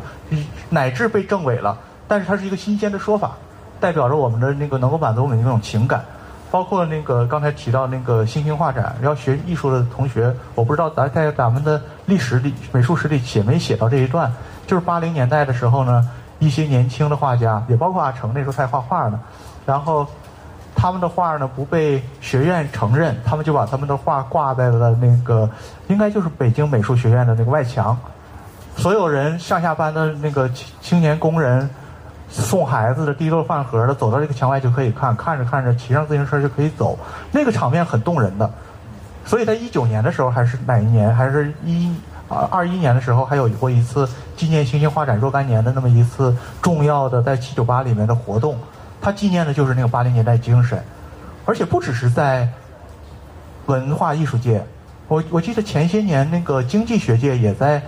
[0.71, 1.77] 乃至被证伪了。
[2.07, 3.33] 但是它是一个新鲜的说法，
[3.81, 6.05] 代表着我们的那个能够满足我们的那种情感，
[6.49, 14.33] 包括那个刚才提到那个新兴画展，要学艺术的同学，我不知道咱在咱们的历史里、美术史里写没写到这一段，
[14.65, 16.09] 就是八零年代的时候呢。
[16.43, 19.21] 一些年轻的画家，也包括阿成，那时候还画画呢。
[19.65, 20.05] 然后
[20.75, 25.49] 他们的画呢不被学院承认，他们就把他们的画挂在了那个，
[25.87, 27.97] 应该就是北京美术学院的那个外墙。
[28.77, 31.71] 所有人上下班的那个青年工人，
[32.29, 36.99] 送孩子的、提溜饭盒的，走到这个墙外就可以看，看着看着骑上自行车就可以走，
[37.31, 38.51] 那个场面很动人的。
[39.25, 41.95] 所以在一九年的时候，还是哪一年，还是一
[42.51, 48.57] 二一年的时候，还有过一次纪念新兴发展若干年的那么一次重要的在七九八里面的活动，
[49.01, 50.83] 它纪念的就是那个八零年代精神，
[51.45, 52.49] 而且不只是在
[53.67, 54.65] 文化艺术界，
[55.09, 57.83] 我我记得前些年那个经济学界也在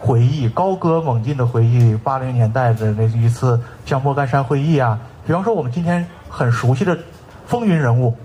[0.00, 6.98] 回忆高歌猛进的回忆八零年代的那一次像莫干山会议啊，比方说我们今天很熟悉的
[7.46, 8.16] 风云人物，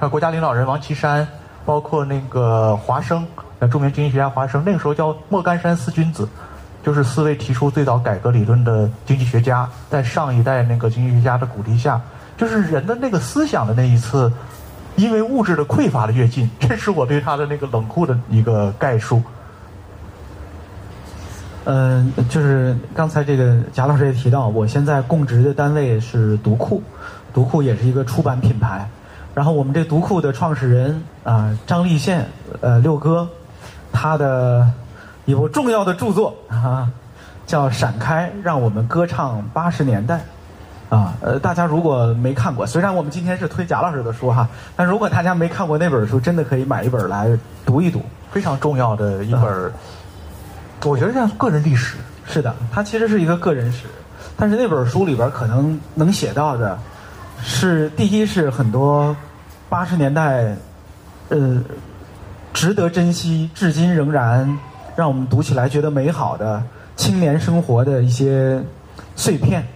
[0.00, 1.26] 像国家领导人王岐山。
[1.66, 3.26] 包括那个华生，
[3.68, 6.28] 著名经济学家华生，那个时候叫莫干山四君子，
[6.82, 12.00] 就是四位提出最早改革理论的经济学家，在上一代那个经济学家的鼓励下，
[12.36, 14.32] 就是人的那个思想的那一次，
[14.96, 19.22] 因为物质的匮乏的跃进，这是我对他的那个冷酷的一个概述。
[21.66, 26.82] 嗯，就是刚才这个贾老师也提到，我现在供职的单位是读库，
[27.32, 28.86] 读库也是一个出版品牌。
[29.34, 32.26] 然后我们这读库的创始人啊，张立宪，
[32.60, 33.26] 呃，六哥，
[33.94, 34.68] 他的
[35.24, 36.90] 一部重要的著作啊，
[37.46, 40.20] 叫《闪开，让我们歌唱八十年代》，
[40.94, 47.30] 啊，呃，大家如果没看过，虽然我们今天是推贾老师的书哈，但如果大家没看过那本书，真的可以买一本来
[47.64, 49.72] 读一读，非常重要的一本，
[50.84, 53.86] 我觉得像个人历史，是的，它其实是一个个人史，
[54.36, 56.76] 但是那本书里边可能能写到的。
[57.46, 59.14] 是第一是很多
[59.68, 60.56] 八十年代，
[61.28, 61.60] 呃，
[62.54, 64.58] 值得珍惜，至今仍然
[64.96, 66.62] 让我们读起来觉得美好的
[66.96, 68.62] 青年生活的一些
[69.16, 69.66] 碎片。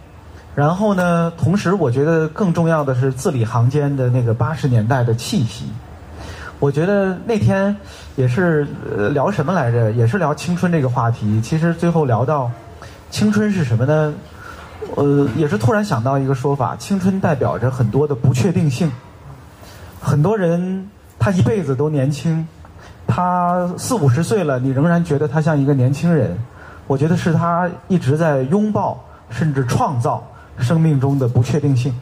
[0.55, 5.67] 然后呢，同时我觉得更重要的是字里行间的那个八十年代的气息。
[6.61, 7.77] 我觉得那天
[8.17, 8.67] 也是
[9.13, 9.93] 聊什么来着？
[9.93, 11.41] 也是聊青春这个话题。
[11.41, 12.51] 其实最后聊到
[13.11, 14.15] 青春是什么呢？
[14.95, 18.91] 呃，也是突然想到一个说法：青春代表着很多的不确定性。
[20.01, 22.47] 很多人他一辈子都年轻，
[23.09, 26.39] 他四五十岁了，你仍然觉得他像一个年轻人。
[26.87, 30.25] 我觉得是他一直在拥抱，甚至创造
[30.59, 31.93] 生命中的不确定性。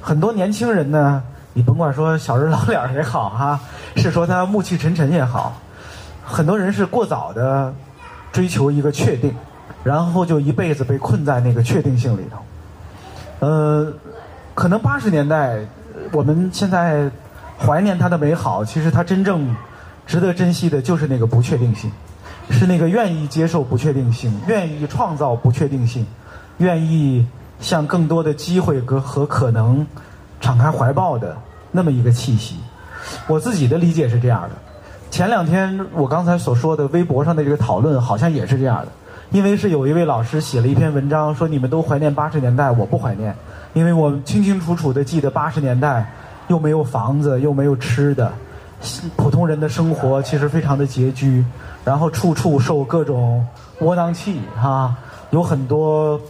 [0.00, 1.22] 很多年轻人呢，
[1.52, 3.60] 你甭管说小人老脸也好哈，
[3.96, 5.52] 是说他暮气沉沉也好，
[6.24, 7.74] 很多人是过早的
[8.32, 9.34] 追求一个确定。
[9.84, 13.92] 然后就一辈子被困在那个确定性里头，呃，
[14.52, 15.60] 可能八十年代，
[16.10, 17.08] 我们现在
[17.56, 19.54] 怀念他的美好，其实他真正
[20.08, 21.92] 值得珍惜的就是那个不确定性，
[22.48, 26.06] 是那个愿意接受不确定性、愿意创造不确定性、
[26.56, 27.26] 愿意
[27.60, 29.86] 向更多的机会和和可能
[30.40, 31.36] 敞开怀抱的
[31.70, 32.56] 那么一个气息。
[33.26, 34.50] 我自己的理解是这样的。
[35.10, 38.88] 前两天我刚才所说的微博上的这个讨论，好像也是这样的。
[39.30, 43.36] 因为是有一位老师写了一篇文章，说你们都怀念八十年代，我不怀念，
[43.74, 46.10] 因为我清清楚楚的记得八十年代，
[46.46, 48.32] 又没有房子，又没有吃的，
[49.16, 51.44] 普通人的生活其实非常的拮据，
[51.84, 53.46] 然后处处受各种
[53.80, 54.94] 窝囊气哈，
[55.30, 56.20] 有很多，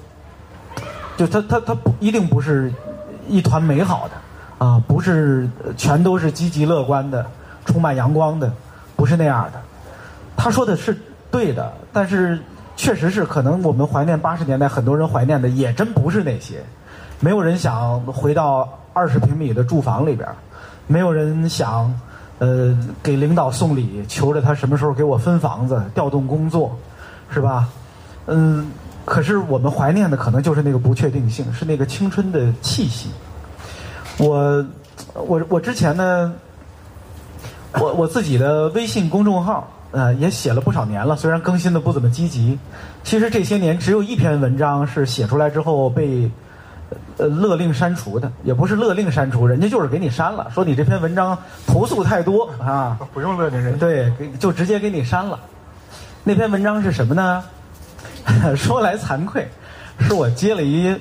[1.16, 2.72] 就他他他不一定不是
[3.28, 7.26] 一团美好的啊，不是全都是积极乐观的，
[7.64, 8.52] 充满阳光的，
[8.96, 9.60] 不是那样的。
[10.36, 10.96] 他说的是
[11.30, 12.38] 对的，但是。
[12.80, 16.62] 确实是，可能我们怀念八十年代，很多人怀念的也真不是那些。
[17.18, 20.28] 没有人想回到二十平米的住房里边，
[20.86, 21.92] 没有人想，
[22.38, 26.76] 呃，给领导送礼，求着他什么时候给我分房子、调动工作，
[27.30, 27.68] 是吧？
[28.26, 28.70] 嗯，
[29.04, 33.10] 可是我们怀念的可能就是那个不确定性，是那个青春的气息。
[34.18, 34.64] 我，
[35.14, 36.32] 我，我之前呢，
[37.74, 39.68] 我我自己的微信公众号。
[39.90, 42.58] 呃，也写了不少年了，虽然更新的不怎么积极。
[43.04, 46.30] 其实这些年只有一篇文章是写出来之后被
[47.16, 51.36] 呃勒令删除的，也不是勒令删除，人家就是给你删了，说你这篇文章
[51.66, 55.38] 投诉太多啊， 不用勒令人，对，就直接给你删了。
[56.24, 57.42] 那篇文章是什么呢？
[58.56, 59.48] 说来惭愧，
[60.00, 60.94] 是我接了一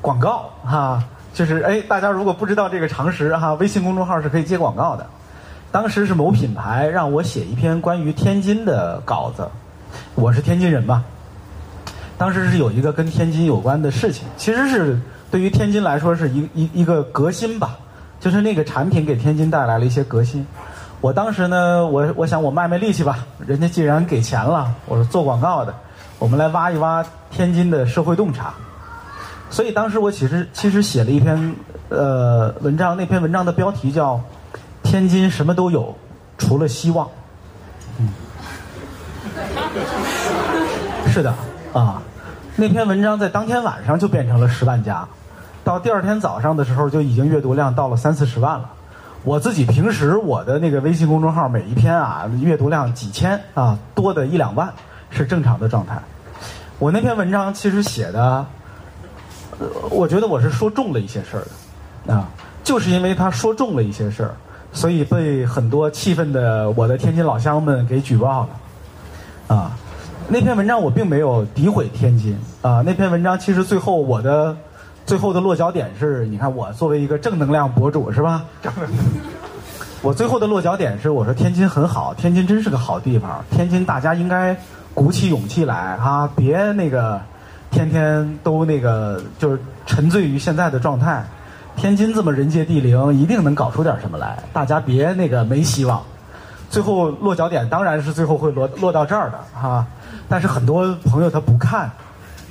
[0.00, 5.06] 广告哈，就是哎，大家如果不知道这个常识哈，微信公众号是可以接广告的。
[5.70, 9.48] 当时是某品牌让我写一篇关于天津的稿子，
[10.14, 11.04] 我是天津人嘛。
[12.16, 14.98] 当时是有一个跟天津有关的事情，其实是
[15.34, 17.76] 对于天津来说是一一一个革新吧，
[18.20, 20.46] 就是那个产品给天津带来了一些革新。
[21.00, 25.74] 我当时呢，我我想我卖卖力气吧，人家既然给钱了，我是做广告的，
[26.20, 28.54] 我们来挖一挖天津的社会洞察。
[29.50, 31.56] 所以当时我其实其实写了一篇
[31.88, 34.20] 呃文章，那篇文章的标题叫。
[34.84, 35.96] 天津什么都有，
[36.38, 37.08] 除了希望。
[37.98, 38.08] 嗯，
[41.08, 41.34] 是的
[41.72, 42.00] 啊，
[42.54, 45.08] 那篇文章在当天晚上就变成了十万加，
[45.64, 48.70] 到第二天早上的时候就已经阅读量到了三四十万了。
[49.24, 54.70] 我自己平时我的那个微信公众号每一篇啊，阅读量几千啊，多的一两万
[55.08, 55.98] 是正常的状态。
[56.78, 58.44] 我那篇文章其实写的，
[59.88, 61.44] 我觉得我是说中了一些事儿
[62.06, 62.28] 的，啊，
[62.62, 64.34] 就是因为他说中了一些事儿，
[64.72, 68.46] 所以被很多气愤的我的天津老乡们给举报
[69.48, 69.70] 了，啊，
[70.28, 74.54] 那篇文章我并没有诋毁天津啊，那篇文章其实最后我的
[75.06, 78.42] 最后的落脚点是，你看我作为一个正能量博主是吧？
[80.00, 84.56] 我最后的落脚点是，我说天津很好，天津真是个好地方，天津大家应该
[84.94, 87.20] 鼓起勇气来啊，别那个
[87.70, 91.24] 天天都那个就是沉醉于现在的状态。
[91.76, 96.00] 天津这么人杰地灵，一定能搞出点什么来，大家别那个没希望。
[96.70, 99.84] 最后落脚点当然是最后会落落到这儿的哈，
[100.28, 101.90] 但是很多朋友他不看，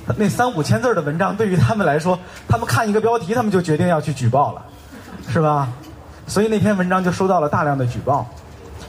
[0.16, 4.62] 那三五千字的文章对于他们来说，他们看一个标题，他们就决定要去举报了，
[5.28, 5.68] 是吧？
[6.26, 8.26] 所以那篇文章就收到了大量的举报，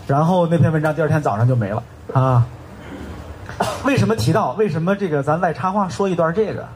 [0.07, 2.45] 然后那篇文章第二天早上就没了啊。
[3.83, 4.51] 为什么提到？
[4.53, 6.67] 为什么这个咱外插话说一段这个？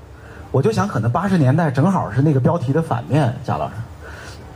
[0.51, 3.73] 我就想，可能八十年代正好是那个标题的反面，贾老师，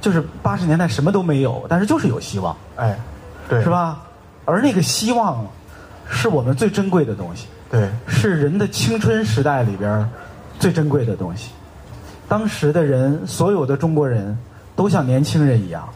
[0.02, 2.98] 就是八十年代什么都没有，但是就是有希望，哎，
[3.48, 3.70] 对，是？
[3.70, 4.00] 吧？
[4.46, 5.46] 而那个希望，
[6.10, 7.48] 是我们最珍贵的东西。
[7.74, 10.08] 对，是人的青春时代里边
[10.60, 11.50] 最珍贵的东西。
[12.28, 14.38] 当时的人，所有的中国人
[14.76, 15.90] 都像年轻人一样，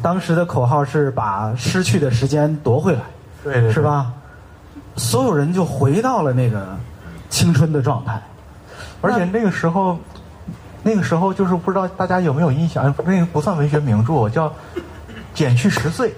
[0.00, 3.00] 当时的口号是把失去的时间夺回来，
[3.42, 4.12] 对对对是吧？
[4.94, 6.76] 所有人就回到了那个
[7.28, 8.22] 青春的状态。
[9.00, 9.98] 而且那个时候，
[10.84, 14.48] 那个时候就是不知道大家有没有印象，那个不算文学名著，叫
[15.34, 16.10] 《减去十岁》，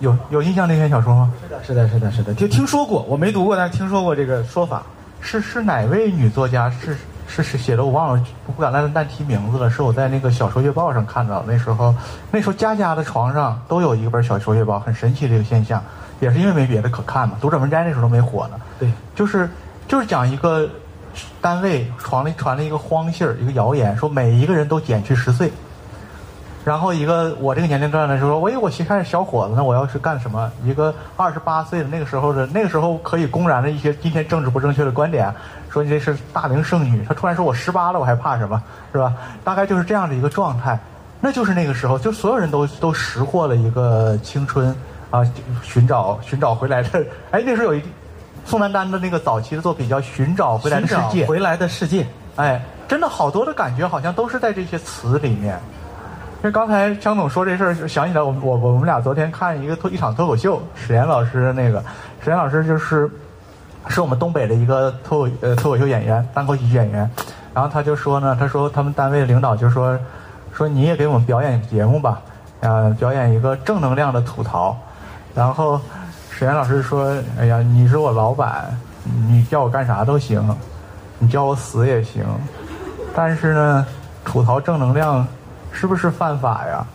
[0.00, 1.32] 有有印象那篇小说吗？
[1.42, 4.82] 是的，是的，是的，是的，就听说过，我没读过，但是听说过这个说法。
[5.20, 6.68] 是是哪位女作家？
[6.68, 6.94] 是
[7.26, 9.70] 是是写的，我忘了，不敢乱乱提名字了。
[9.70, 11.94] 是我在那个小说月报上看到的，那时候
[12.30, 15.82] 那时候家家的床上都有一本小说月报，很神奇的一个现象，
[16.20, 17.38] 也是因为没别的可看嘛。
[17.40, 18.56] 读者文摘那时候都没火呢。
[18.78, 19.48] 对，就是
[19.88, 20.68] 就是讲一个
[21.40, 25.50] 单位传了传了一个荒信儿，一个谣言，说每一个人都减去十岁。
[26.64, 30.50] 然后一个我这个年龄段的时候，喂，我一看小伙子，那我要是干什么？
[30.64, 35.30] 一个二十八岁的那个时候的，那个时候可以公然的一些今天政治不正确的观点，
[35.70, 37.04] 说你这是大龄剩女。
[37.06, 38.62] 他突然说我十八了，我还怕什么？
[38.92, 39.12] 是吧？
[39.44, 40.78] 大概就是这样的一个状态。
[41.20, 44.74] 那就是那个时候，就所有人都都识获了一个青春
[45.10, 45.22] 啊，
[45.62, 47.04] 寻找寻找回来的。
[47.30, 47.82] 哎，那时候有一
[48.46, 52.06] 宋丹丹的那个早期的作品叫《寻找回来的世界》，回来的世界。
[52.36, 55.58] 哎，真的好多的感觉好像都是在这些词里面。
[56.44, 61.82] 因为刚才江总说这事儿，想起来我我我们俩昨天看一个脱一场脱口秀，史岩老师那个，
[62.22, 63.10] 史岩老师就是
[63.88, 67.10] 是我们东北的一个脱口呃脱口秀演员，单口喜剧演员。
[67.54, 69.98] 然后他就说呢，他说他们单位的领导就说
[70.52, 72.20] 说你也给我们表演节目吧，
[72.60, 74.76] 啊，表演一个正能量的吐槽。
[75.34, 75.80] 然后
[76.28, 78.66] 史岩老师说，哎呀，你是我老板，
[79.30, 80.46] 你叫我干啥都行，
[81.18, 82.22] 你叫我死也行，
[83.16, 83.86] 但是呢，
[84.26, 85.26] 吐槽正能量
[85.74, 86.82] 是不是犯法呀？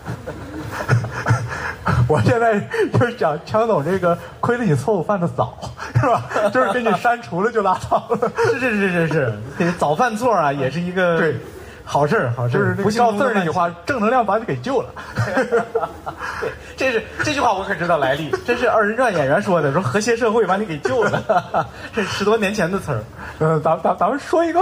[2.07, 2.59] 我现在
[2.93, 5.57] 就是讲强总这个，亏了你错误犯的早，
[5.99, 6.23] 是吧？
[6.51, 8.31] 就是给你删除了就拉倒了。
[8.53, 11.35] 是是是是是，这早犯错啊，也是一个对
[11.83, 12.59] 好事儿，好事儿。
[12.59, 14.89] 就是那个赵四儿那句话，正能量把你给救了。
[16.41, 21.21] 对，这是这句话我可知道来历，这是二人转演员说的，说和谐社会把你给救了，
[21.93, 23.03] 这十多年前的词儿。
[23.39, 24.61] 呃，咱咱咱们说一个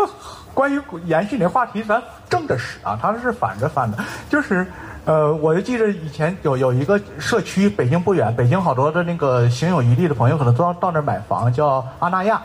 [0.58, 3.97] 关于延续你话题，咱正着使啊，他是反着翻的，
[4.28, 4.66] 就是。
[5.05, 12.41] 呃，我就记着以前有有一个社区，北京不远，北京好多的那个行有余力的朋友可能都要到那儿买房，叫阿那亚。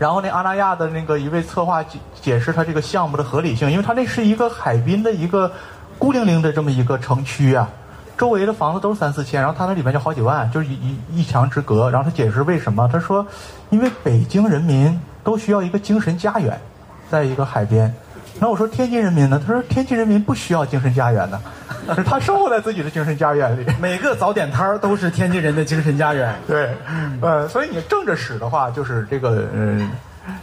[0.00, 5.48] 然后那阿那亚的那个一位策划解解释他这个项目的合理性，因为他那是一个海滨的一个
[5.96, 7.68] 孤零零的这么一个城区啊，
[8.16, 11.88] 周围的房子都是三四千，然后他那里面就好几万，就是一一一墙之隔。
[11.88, 13.24] 然后他解释为什么，他说，
[13.70, 16.60] 因为北京人民都需要一个精神家园，
[17.10, 17.92] 在一个海边。
[18.40, 19.42] 那我说天津人民呢？
[19.44, 21.40] 他说天津人民不需要精神家园的，
[22.04, 23.66] 他生活在自己的精神家园里。
[23.80, 26.32] 每个早点摊儿都是天津人的精神家园。
[26.46, 26.72] 对，
[27.20, 29.90] 呃，所以你正着使的话，就是这个呃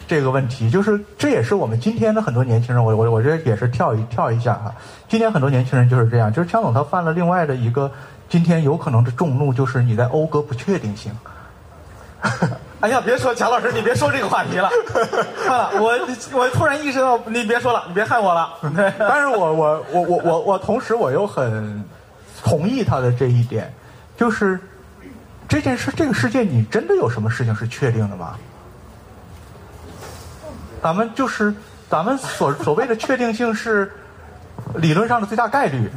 [0.10, 4.76] 这个问题，就是这也是我们今天的很多年轻人，我我我觉得也是跳一跳一下哈。
[5.08, 7.90] 今天很多年轻人就是这样，就是枪总他犯了另外的一个
[8.28, 11.14] 今天有可能的众怒，就是你在讴歌不确定性。
[12.86, 14.70] 哎呀，别说贾老师，你别说这个话题了。
[15.44, 15.98] 算 了，我
[16.34, 18.54] 我突然意识到，你别说了，你别害我了。
[19.00, 21.84] 但是我我我我我我同时我又很
[22.44, 23.74] 同意他的这一点，
[24.16, 24.60] 就是
[25.48, 28.36] 这件事，这个世界，你真的有什么事情是确定的吗？
[30.84, 31.52] 咱们就是
[31.90, 33.92] 咱们所所谓的确定性是
[34.76, 35.90] 理论上的最大概率，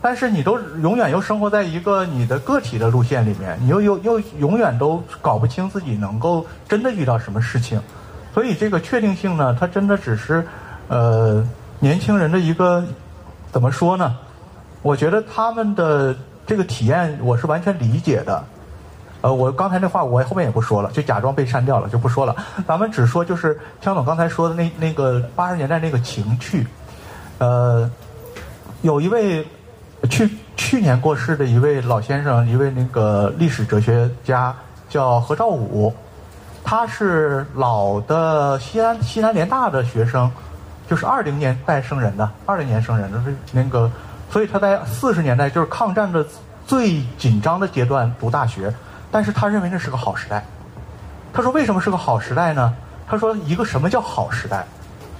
[0.00, 7.80] 但是你都永远又生活在一个你的个体的路线里面，你又又又永远都搞不清自己能够真的遇到什么事情，
[8.32, 10.46] 所以这个确定性呢，它真的只是
[10.88, 11.44] 呃
[11.80, 12.84] 年轻人的一个
[13.50, 14.16] 怎么说呢？
[14.82, 16.14] 我觉得他们的
[16.46, 18.44] 这个体验我是完全理解的。
[19.22, 22.36] 呃，我刚才那话我后面也不说了，就假装被删掉了，就不说了。
[22.68, 26.64] 咱们只说就是枪总刚才说的那那个八十年代那个情趣，
[27.38, 27.90] 呃，
[28.82, 29.44] 有一位
[30.10, 34.54] 去去年过世的一位老先生，一位那个历史哲学家
[34.88, 35.94] 叫何兆武，
[36.62, 40.30] 他是老的西安西南联大的学生，
[40.88, 43.90] 就是二零年代生人的，二零年生人的，是那个，
[44.30, 46.24] 所以他在四十年代就是抗战的
[46.66, 48.72] 最紧张的阶段读大学。
[49.10, 50.44] 但是他认为那是个好时代。
[51.32, 52.74] 他说：“为什么是个好时代呢？”
[53.06, 54.66] 他说：“一个什么叫好时代？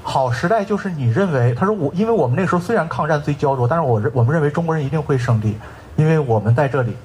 [0.08, 5.58] 好时代就是你认为，他说我，因为我们那时候虽然抗战最焦灼，但是我我们认为中国人一定会胜利，
[5.96, 6.96] 因为我们在这里。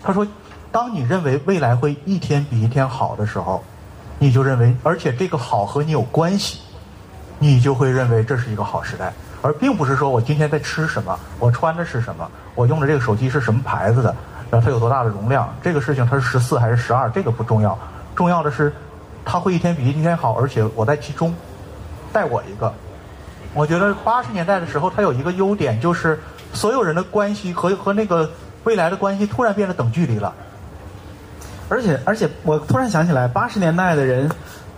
[0.00, 0.24] 他说，
[0.70, 3.64] 当你认为未来会一天比一天好的时候，
[4.20, 6.60] 你就认为，而且这个好和你有关系，
[7.40, 14.14] 你就会认为这是一个好时代，而并不是说我今天在吃什么，我穿的是什么，我用的这个手机是什么牌子的。”
[14.48, 15.52] 然后它有多大的容量？
[15.60, 17.10] 这个事情它是十四还是十二？
[17.10, 17.76] 这个不重要，
[18.14, 18.72] 重要的是
[19.24, 21.34] 它会一天比一天好，而且我在其中
[22.16, 22.72] 带我一个。
[23.52, 26.18] 我觉得八十年代的时候，它有一个优点，就是
[26.54, 28.30] 所有人的关系和和那个
[28.64, 30.32] 未来的关系突然变得等距离了。
[31.68, 34.30] 而且而且，我突然想起来，八十年代的人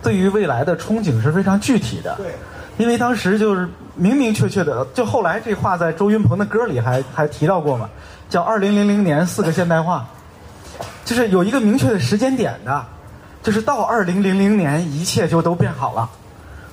[0.03, 2.15] 对于未来的憧憬是非常具体的。
[2.17, 2.35] 对，
[2.77, 7.89] 因为当时就是明明确确的，就后来这话在周云鹏的歌里还还提到过嘛。
[8.29, 10.05] 叫二零零零年四个现代化，
[11.03, 12.85] 就是有一个明确的时间点的，
[13.41, 16.09] 就是到二零零零年一切就都变好了，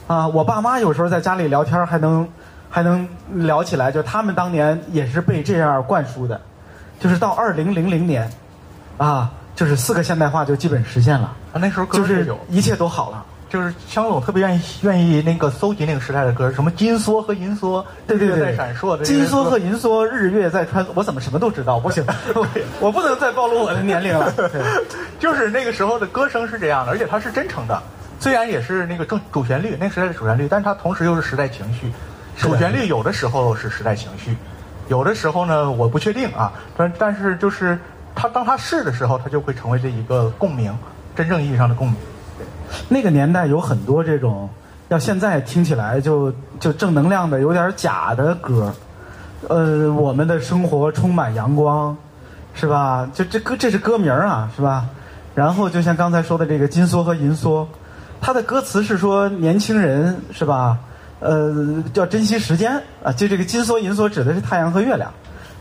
[0.06, 2.28] 啊，我爸妈有时候在家里聊天还能
[2.70, 6.40] 还能聊起来，就他们当年也是被这样灌输的，
[7.00, 8.30] 就是到二零零零年，
[8.98, 13.24] 啊，就是四个现代化就基本实现了，啊，那时候就是一切都好了。
[13.48, 21.78] 就是枪总特别愿意愿意那个搜集那个时代的歌，什么金梭和银梭，对对对，在闪烁的金梭和银梭，日月在穿，我怎么什么都知道？
[21.78, 22.04] 不行，
[22.80, 24.32] 我不能再暴露我的年龄了。
[25.20, 27.80] 就是那个时候的歌声是这样的，而且它是真诚的，
[28.18, 31.92] 虽然也是那个正主旋律，那个时代的主旋律，但它同时又是时代情绪。
[32.36, 34.36] 主旋律有的时候是时代情绪，
[34.88, 37.78] 有的时候呢我不确定啊，但但是就是
[38.14, 40.76] 它当它是的时候，它就会成为这一个共鸣，
[41.14, 41.96] 真正意义上的共鸣。
[42.88, 44.48] 那个年代有很多这种，
[44.88, 48.74] 要现在听起来就就正能量的有点假的歌，
[49.48, 51.96] 呃，我们的生活充满阳光，
[52.54, 53.08] 是吧？
[53.14, 54.84] 就这歌这是歌名啊，是吧？
[55.34, 57.66] 然后就像刚才说的这个金梭和银梭，
[58.20, 60.78] 它的歌词是说年轻人是吧？
[61.20, 63.12] 呃，要珍惜时间啊。
[63.12, 65.12] 就这个金梭银梭指的是太阳和月亮，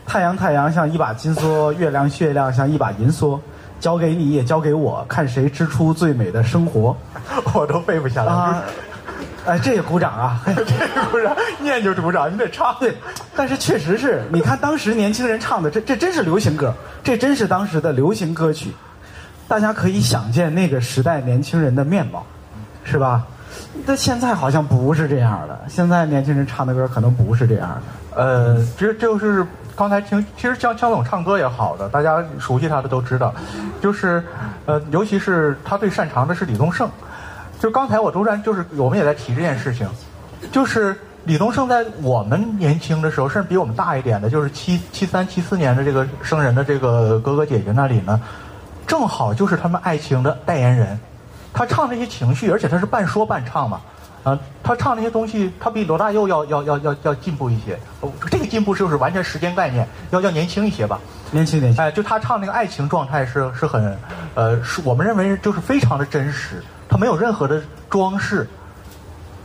[0.06, 3.38] 太阳太阳像一把金梭，月亮月亮像一把银梭。
[3.78, 6.96] 交给你也交给我，看谁织出最美的生活，
[7.52, 8.32] 我都背不下来。
[8.32, 8.62] 啊，
[9.44, 12.74] 哎，这也鼓掌啊， 这也鼓掌，念就是鼓掌，你得唱。
[12.80, 12.96] 对，
[13.36, 18.72] 但是确实是你看当时年轻人唱的，这这真是流行歌，这真是当时的流行歌曲。
[19.46, 22.24] 大家可以想见那个时代年轻人的面貌，
[22.86, 23.22] 是吧？
[23.84, 28.22] 但现在好像不是这样的，现在年轻人唱的歌可能不是这样的。
[28.22, 29.46] 呃，其实就是。
[29.78, 33.30] 刚才听，其实江江总唱歌也好的，大家熟悉他的都知道，
[33.78, 34.24] 就是，
[34.64, 36.88] 呃，尤其是他最擅长的是李宗盛。
[37.60, 39.86] 就刚才我突然就是我们也在提这件事情，
[40.50, 48.18] 就是李宗盛在我们年轻的时候，甚至比我们大一点的，就是七七三七四年的这个生人的这个哥哥姐姐那里呢，
[48.86, 50.98] 正好就是他们爱情的代言人。
[51.56, 53.80] 他唱那些情绪，而且他是半说半唱嘛。
[54.24, 57.78] 啊，他唱那些东西，他比罗大佑要要要要要进步一些。
[58.28, 61.00] 这个进步就是完全时间概念，要要年轻一些吧？
[61.30, 61.82] 年轻年轻。
[61.82, 63.96] 哎，就他唱那个爱情状态是是很，
[64.34, 68.46] 呃，是我们认为就是非常的真实，他没有任何的装饰。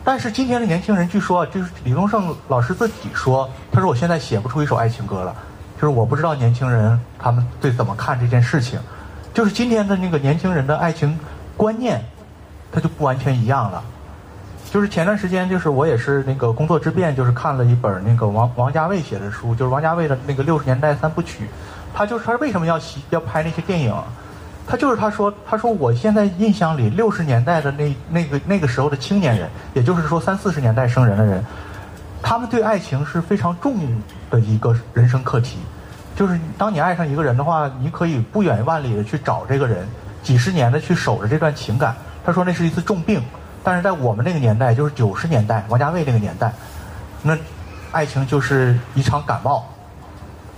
[0.04, 5.34] 但是今天的年轻人，据说就是李宗盛老师自己说，他说我现在写不出一首爱情歌了，
[5.76, 8.80] 就是我不知道年轻人他们对怎么看这件事情，
[9.32, 11.16] 就是今天的那个年轻人的爱情
[11.62, 12.02] 观念，
[12.72, 13.84] 它就不完全一样了。
[14.72, 21.48] 就是前段时间，就是我也是那个工作之便，就是看了一本那个王王家卫写的书，就是王家卫的那个六十年代三部曲。
[21.94, 22.80] 他就是他为什么要
[23.12, 23.94] 要拍那些电影？
[24.66, 31.46] 他就是他说他说我现在印象里六十年代的那那个那个时候的青年人，也就是说三四十年代生人的人，
[32.24, 33.76] 他们对爱情是非常重
[34.32, 35.60] 的一个人生课题。
[36.16, 39.88] 就是当你爱上一个人的话，你可以不远万里的去找这个人，
[40.24, 41.96] 几十年的去守着这段情感。
[42.26, 43.22] 他说那是一次重病。
[43.64, 46.52] 但是在我们那个年代，就是九十年代，王家卫那个年代，
[47.22, 47.38] 那
[47.92, 49.64] 爱情就是一场感冒，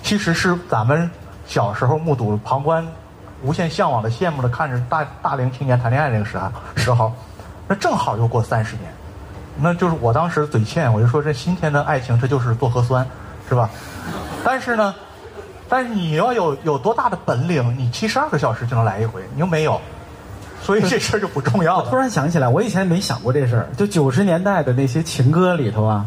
[0.01, 1.11] 其实是咱们
[1.45, 2.88] 小时候目睹旁观、
[3.41, 7.11] 无限向往的、羡慕的看着大大龄青年谈恋爱那个时候时候，
[7.68, 8.89] 那正好又过三十年，
[9.57, 13.05] 那就是我当时嘴欠，我就说这新鲜的爱情，这就是做核酸，
[13.49, 13.70] 是吧？
[14.45, 14.95] 但是呢，
[15.74, 19.82] 但是你要有有多大的本领，你七十二个小时就能来一回，你又没有，
[20.61, 21.95] 所以这事儿就不重要 我突。
[21.95, 23.67] 然想起来，我以前没想过这事儿。
[23.76, 26.05] 就九十年代的那些情歌里头啊，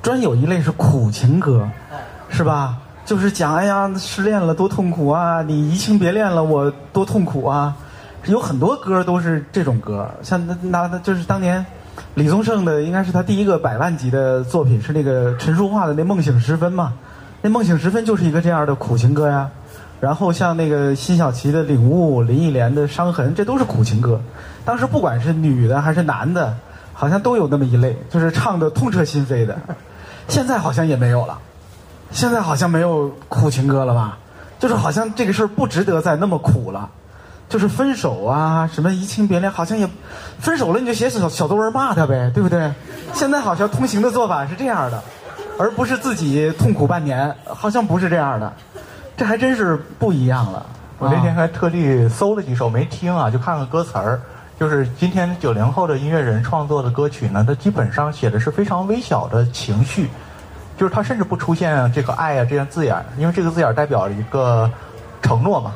[0.00, 1.68] 专有一类是苦情歌，
[2.30, 2.78] 是吧？
[3.04, 5.42] 就是讲哎呀，失恋了多痛苦啊！
[5.42, 7.76] 你移情别恋了，我多痛苦啊！
[8.24, 11.62] 有很多歌都是这种歌，像那那那就是当年
[12.14, 16.94] 李宗盛的，应该是他第一个百万级的作品，是那个陈淑桦的那《梦醒时分》嘛。
[17.42, 19.50] 那《梦醒时分》就是一个这样的苦情歌呀。
[20.00, 24.20] 然后像那个辛晓琪的《领悟》，林忆莲的《伤痕》，这都是苦情歌。
[24.64, 26.56] 当时不管是女的还是男的，
[26.92, 29.56] 好像都有那么一类，就是唱的痛彻心扉的。
[30.28, 31.38] 现在好像也没有了，
[32.10, 34.18] 现在好像没有苦情歌了吧？
[34.58, 36.88] 就是好像这个事儿不值得再那么苦了。
[37.48, 39.86] 就是分手啊，什么移情别恋，好像也
[40.38, 42.72] 分手了你就写小小作文骂他呗，对不对？
[43.12, 45.02] 现在好像通行的做法是这样的，
[45.58, 48.52] 而不是自己痛苦半年，好像不是这样的，
[49.16, 50.64] 这还真是不一样了。
[50.98, 54.20] 我那天还特地搜了几首没听啊，就看看歌词儿。
[54.60, 60.08] 就是今天九零后的音乐人创作的歌曲呢，它基本上写的是非常微小的情绪，
[60.76, 64.70] 就是它甚至不出现这个爱啊这样字眼，因为这个字眼代表一个
[65.20, 65.72] 承诺嘛。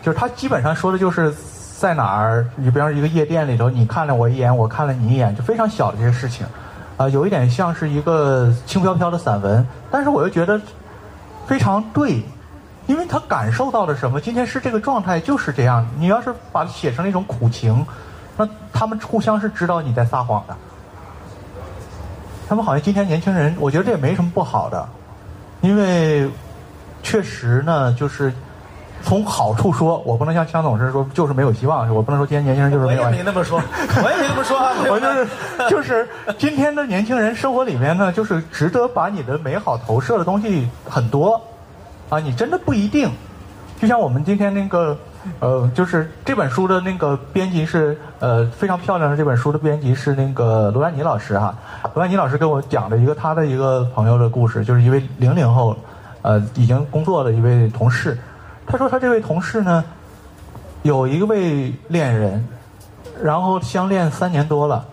[0.00, 1.34] 就是他基本上说的就是
[1.78, 6.46] 在哪儿，你比方说一个夜店里头，你看了我一眼，我看了你一眼，就非常小的这些事情，
[6.96, 10.60] 啊、有一点像是一个轻飘飘的散文，但是我又觉得
[11.46, 12.22] 非常对，
[12.86, 15.86] 因为他感受到了什么，今天是这个状态就是这样。
[15.98, 17.84] 你要是把它写成了一种苦情，
[18.36, 20.56] 那他们互相是知道你在撒谎的。
[22.48, 24.88] 他们好像今天年轻人，我觉得这也没什么不好的，
[25.62, 26.30] 因为
[27.02, 28.32] 确实呢，就是
[29.04, 33.60] 从好处说，我不能像枪总是说就是没有希望，我不能说今天年轻人就是没有爱没那么说，
[34.02, 34.72] 我也没那么说啊。
[34.90, 35.28] 我就是
[35.68, 41.40] 就是今天的年轻人生活里面呢，就是值得把你的美好投射的东西很多，
[42.08, 43.10] 啊，你真的不一定。
[43.78, 44.96] 就像我们今天那个
[45.40, 51.54] 呃，就是这本书的那个编辑是呃非常漂亮的这本书的编辑是那个罗兰妮老师哈。
[51.92, 55.76] 罗兰妮老师跟我讲了一个他的一个朋友的故事，就是一位零零后，
[56.22, 58.16] 呃，已经工作的一位同事。
[58.66, 59.84] 他说他这位同事呢，
[60.82, 62.46] 有一位恋人，
[63.22, 64.84] 然后相恋三年多了。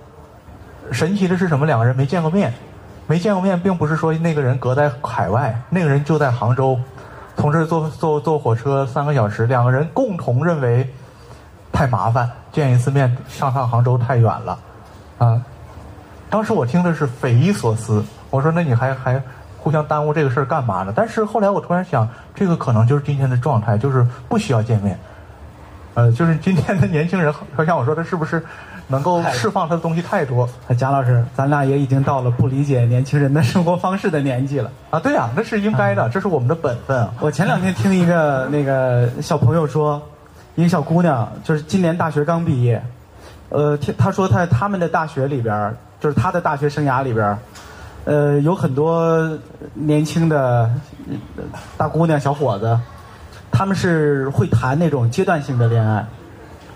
[0.92, 1.66] 神奇的是什么？
[1.66, 2.54] 两个人没见过面，
[3.08, 6.78] 没见过面，并不是说那个人隔在海外，那个人就在杭州，
[7.38, 10.88] 从这儿坐坐坐火车三个小时，两个人共同认为
[11.72, 14.60] 太麻烦，见一次面上趟杭州太远了，
[15.18, 15.42] 啊！
[16.30, 19.22] 当时我听的是匪夷所思，我说那你还还
[19.62, 20.92] 互相耽误这个事儿干嘛呢？
[20.96, 24.98] 但是后来我突然想，这个可能就是今天的状态，就是不需要见面。
[25.94, 28.44] 呃，就是今天的年轻人，好像我说的是不是
[28.88, 34.72] 能够释放他的东西太多贾老师，咱俩也已经到了不理解年轻人的生活方式的年纪了。
[34.90, 35.00] 啊？
[35.00, 37.14] 对呀、那是应该的，这是我们的本分啊。
[37.20, 40.02] 我前两天听一个那个小朋友说，
[40.56, 42.82] 一个小姑娘，就是今年大学刚毕业，
[43.50, 47.38] 呃，听她说她他们的大学里边儿，就是她的大学生涯里边儿，
[48.06, 49.38] 呃，有很多
[49.74, 50.70] 年轻的
[51.38, 51.44] 呃
[51.78, 52.80] 大姑娘小伙子，
[53.52, 56.06] 他们是会谈那种阶段性的恋爱。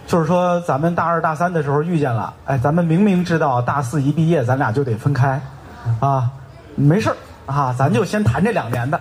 [0.08, 5.42] 就是说，咱们大二大三的时候遇见了，哎，咱们明明知道大四一毕业咱俩就得分开，
[6.00, 6.30] 啊，
[6.76, 7.16] 没事儿
[7.48, 9.00] 啊，咱就先谈这两年的，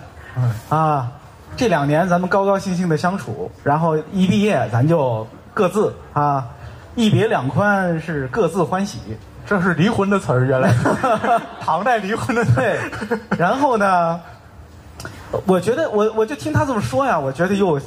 [0.71, 1.13] 啊，
[1.59, 6.47] 这两年咱们高高兴兴的相处，然后一毕业咱就各自啊，
[6.95, 8.99] 一别两宽是各自欢喜，
[9.47, 10.73] 这是离婚的词儿，原来
[11.61, 12.79] 唐代离婚的词对，
[13.39, 14.21] 然后呢，
[15.47, 17.79] 我觉得我我就听他这么说呀，我觉得又，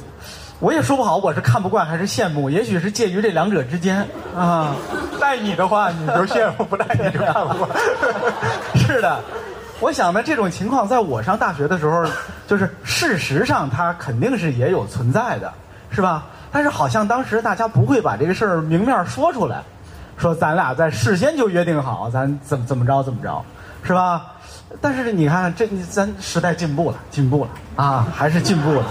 [0.60, 4.06] 我也说不好我是看不惯还是羡慕，也许是介于这两者之间
[4.36, 4.74] 啊。
[5.20, 7.70] 带你的话，你就羡慕；不带你就看不惯。
[8.76, 9.20] 是的，
[9.80, 12.04] 我想呢，这种情况在我上大学的时候，
[12.46, 15.52] 就是事实上它肯定是也有存在的，
[15.90, 16.24] 是吧？
[16.50, 19.62] 但是好像当时大家不会把这个事儿明面说出来，
[20.18, 23.42] 说咱俩在事先就约定好，咱怎么怎么着怎么着，
[23.82, 24.32] 是吧？
[24.82, 28.84] 但是你看，这咱时代进步了，进步了啊，还是进步了。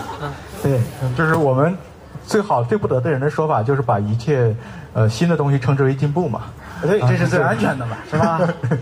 [0.63, 0.81] 对，
[1.15, 1.77] 就是我们
[2.25, 4.55] 最好最不得罪人的说法，就是把一切
[4.93, 6.43] 呃新的东西称之为进步嘛。
[6.81, 8.39] 对，这是最安全的嘛，是吧？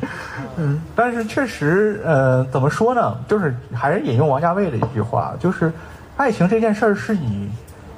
[0.57, 3.17] 嗯，但是确实，呃，怎么说呢？
[3.27, 5.71] 就是还是引用王家卫的一句话，就是
[6.15, 7.49] 爱情这件事儿是你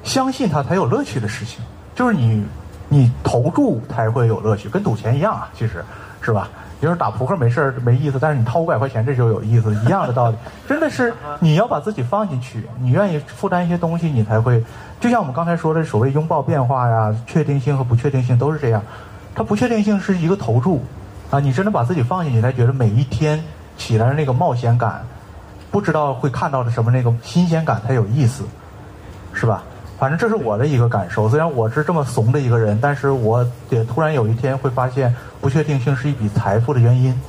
[0.04, 1.60] 相信它才有乐趣的事情，
[1.94, 2.44] 就是你
[2.90, 5.84] 你投注才会有乐趣，跟赌钱一样啊，其实
[6.22, 6.50] 是吧？
[6.80, 10.36] 就是打扑克没事儿没意思，但是你掏五百块钱这就有意思，一样的道理。
[10.68, 14.64] 真的是你要把自己放进去，你愿意负担一些东西，你才会。
[15.00, 18.82] 就像我们刚才说的，所谓拥抱变化呀，确定性和不确定性都是这样。
[19.34, 20.84] 它不确定性是一个投注，
[21.32, 23.44] 啊，你真的把自己放进去，才觉得每一天
[23.76, 25.02] 起来的那个冒险感，
[25.72, 28.44] 不知道会看到的什么那个新鲜感才有意思，
[29.34, 29.64] 是吧？
[29.98, 31.28] 反正这是我的一个感受。
[31.28, 37.20] 虽然我是这么怂的一个人，但是我也突然有一天会发现，不确定性是一笔财富的原因。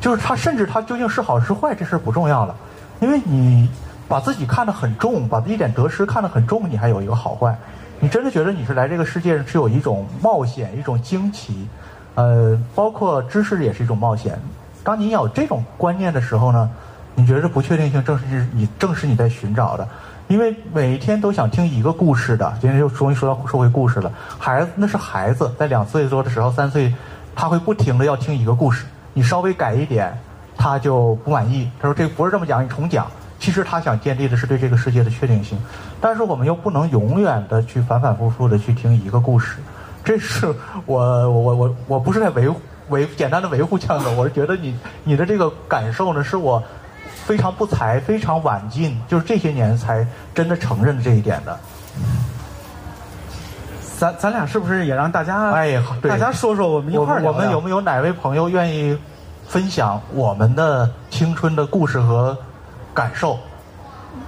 [0.00, 2.54] 就是它，甚至它究竟是好是坏，这事不重要了，
[3.00, 3.68] 因为你
[4.06, 7.56] 把自己看得很重，把一点得失看得很重，你还有一个好坏。
[8.00, 11.66] 你真的觉得你是来这个世界上是有一种冒险、一种惊奇，
[12.14, 14.38] 呃，包括知识也是一种冒险。
[14.82, 16.70] 当你有这种观念的时候呢，
[17.14, 19.88] 你觉得不确定性正是你正是你在寻找的。
[20.28, 24.10] 因为每一天都想听一个故事的，今天又终于说到说回故事了。
[24.38, 26.92] 孩子那是孩子，在两岁多的时候、三岁，
[27.34, 28.86] 他会不停的要听一个故事。
[29.12, 30.16] 你稍微改一点，
[30.56, 31.70] 他就不满意。
[31.78, 33.06] 他说这不是这么讲，你重讲。
[33.38, 35.58] 其实他想建立的是对这个世界的确定性，
[36.00, 39.58] 但是我们又不能永远的去反反复复的去听一个故事。
[40.02, 40.46] 这是
[40.86, 42.50] 我我我我不是在维
[42.88, 46.62] 维简单的维护强子，我是觉得你你的这个感受呢，是我
[47.26, 51.58] 非常不才、非常晚进，就是这些年才真的承认这一点的。
[53.98, 58.98] 咱咱俩是不是也让大家哎呀，大家说说我们一块儿我们有没有哪位朋友愿意
[59.46, 62.36] 分享我们的青春的故事和？
[62.94, 63.36] 感受，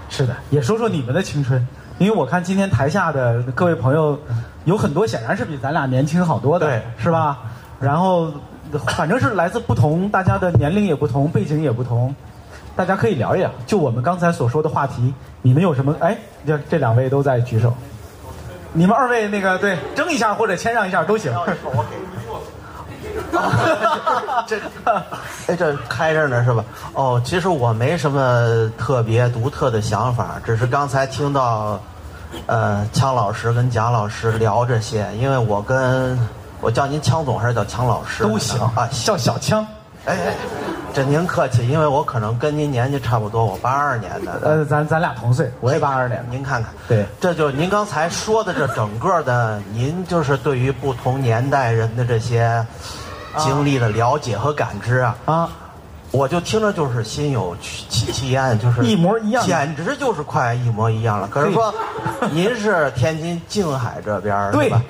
[0.09, 1.65] 是的，也说说你们的青春，
[1.99, 4.19] 因为我看今天台下的各位朋友，
[4.65, 7.39] 有很多显然是比咱俩年轻好多的，对，是吧？
[7.79, 8.29] 然后，
[8.89, 12.13] 反正是来自不同，大家的年龄也不同，背景也不同，
[12.77, 13.51] 大家可以聊一聊。
[13.67, 15.13] 就我们刚才所说的话题，
[15.43, 15.97] 你们有什么？
[15.99, 16.17] 哎，
[16.47, 17.73] 这这两位都在举手，
[18.73, 21.33] 你们二位那个对，争一下或者谦让一下都行。
[24.47, 24.59] 这，
[25.47, 26.65] 哎， 这开着呢是吧？
[26.93, 31.81] 哦，其实我没什么特别独特的想法，只是刚才听到，
[32.47, 36.19] 呃，枪老师跟蒋老师聊这些，因为我跟
[36.61, 39.67] 我叫您枪总还是叫枪老师都行啊，叫小枪。
[40.07, 40.35] 哎哎，
[40.95, 44.41] 这您客气，因为我可能跟您年纪差不多，我八二年的。
[44.43, 46.25] 呃，咱咱俩同岁，我也八二年。
[46.31, 52.65] 您看看，对，这就您刚才说的这整个的，您就是对于不同年代人的这些。
[53.39, 55.51] 经历的了解和感知啊啊，
[56.11, 61.29] 我就听着就是心有戚戚焉，就是一模一样，简直就是快一模一样了。
[61.29, 61.75] 可是说，
[62.33, 64.81] 您是天津静海这边对吧？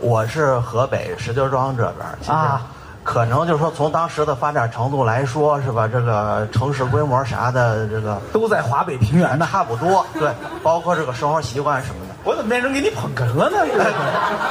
[0.00, 2.62] 我是河北石家庄这边啊。
[3.04, 5.88] 可能就是说，从当时的发展程度来说，是吧？
[5.88, 10.06] 这个城市规模啥的，这个都在华北平原呢，差不多。
[10.14, 10.30] 对，
[10.62, 12.14] 包括这个生活习惯什么的。
[12.22, 13.56] 我怎么变成给你捧哏了呢？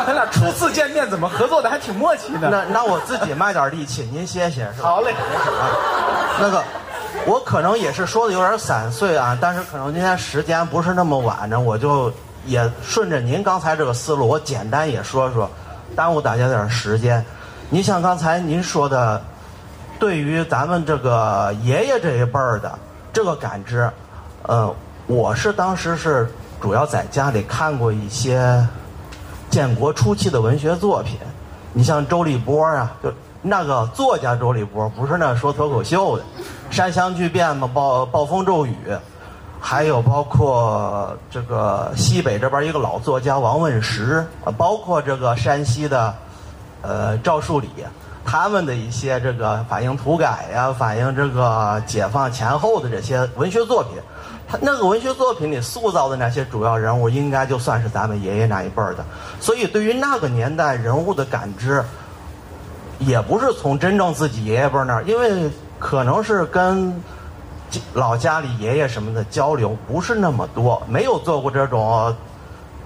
[0.05, 2.49] 咱俩初次见面，怎么合作的还挺默契的？
[2.49, 4.89] 那那我自己卖点力气，您歇歇是吧？
[4.89, 5.15] 好嘞。
[6.41, 6.61] 那个，
[7.25, 12.11] 我可能也是说的有点散碎啊，但是可能今天时间不是那么晚呢，我就
[12.45, 15.49] 也顺着您刚才这个思路，我简单也说说，
[15.95, 17.25] 耽误大家点时间。
[17.73, 19.21] 你像刚才您说的，
[19.97, 22.77] 对于咱们这个爷爷这一辈儿的
[23.13, 23.89] 这个感知，
[24.43, 24.69] 呃，
[25.07, 28.61] 我是当时是主要在家里看过一些
[29.49, 31.17] 建国初期的文学作品。
[31.71, 33.09] 你像周立波啊，就
[33.41, 36.23] 那个作家周立波，不是那说脱口秀的，
[36.69, 38.75] 《山乡巨变》嘛，《暴暴风骤雨》，
[39.61, 46.13] 还有包括这个西北这边一个老作家王问石，包括这个山西的。
[46.81, 47.69] 呃，赵树理
[48.23, 53.93] 他们的一些这个反映土改呀，反映这个解放前后的这些文学作品，
[54.47, 59.03] 他那个文学作品里塑造的那些主要人物，应该就算是咱们爷爷那一辈儿的。
[59.39, 61.83] 所以，对于那个年代人物的感知，
[62.99, 65.49] 也不是从真正自己爷爷辈儿那儿，因为
[65.79, 67.01] 可能是跟
[67.93, 72.15] 老家里爷爷什么的交流不是那么多，没有做过这种，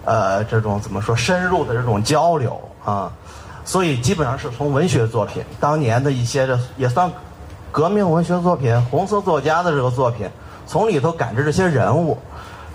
[0.06, 3.12] 呃，这种怎么说深入的这种交流啊。
[3.66, 7.12] 所以基本上是从文学作品，当年的一些的也算
[7.72, 10.30] 革命文学作品、红色作家的这个作品，
[10.68, 12.16] 从里头感知这些人物。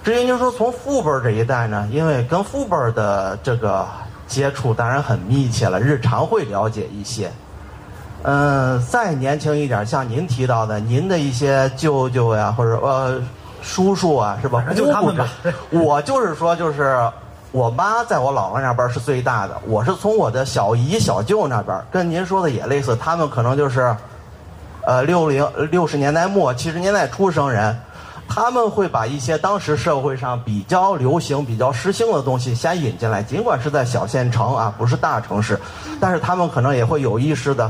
[0.02, 3.86] 至于您说从父辈这一代呢，因为跟父辈的这个
[4.26, 7.30] 接触当然很密切了，日常会了解一些。
[8.24, 13.22] 嗯，再年轻一点，像您提到的，您的一些舅舅呀，或者呃
[13.62, 14.64] 叔叔啊，是吧？
[14.74, 15.28] 就他们吧。
[15.70, 17.00] 我就是说，就是。
[17.52, 23.94] 我妈在我姥姥那边是最大的，我是从我的小姨、小舅那边，跟您说的也类似，他们可能就是，
[24.85, 27.77] 呃，六零六十年代末、七十年代出生人，
[28.28, 35.59] 他们会把一些当时社会上比较流行、比较时兴的东西先引进来，尽管是在小县城啊，不是大城市，
[36.01, 37.68] 但是他们可能也会有意识的，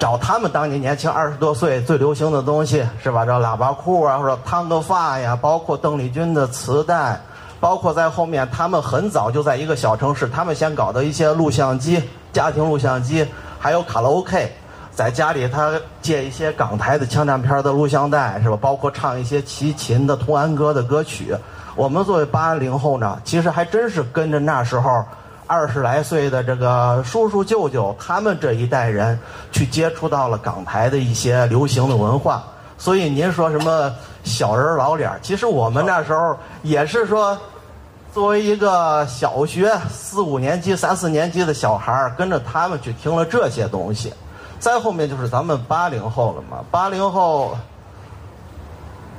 [0.00, 3.24] 找他们当年年轻二十多岁最流行的东西是吧？
[3.24, 7.20] 这喇叭裤啊，或者烫个发呀，包括邓丽君的磁带，
[7.60, 13.24] 包括在后面他们很早就在一个小城市，他们先搞的一些录像机、家庭录像机，
[13.58, 14.50] 还有卡拉 OK，
[14.92, 18.56] 在家里他借一些港台的枪战片的录像带是吧？
[18.60, 21.36] 包括唱一些齐秦的童安歌的歌曲。
[21.76, 25.04] 我们作为八零后呢，其实还真是跟着那时候。
[25.52, 29.18] 二十来岁的这个叔叔舅舅，他们这一代人
[29.50, 32.44] 去接触到了港台的一些流行的文化，
[32.78, 33.92] 所以您说什么
[34.22, 37.36] 小人老脸，其实我们那时候也是说，
[38.12, 44.12] 作为一个小学四五年级、三四年级的小孩儿跟着他们去听了这些东西。
[44.58, 47.56] 再后面就是咱们八零后了嘛，八零后，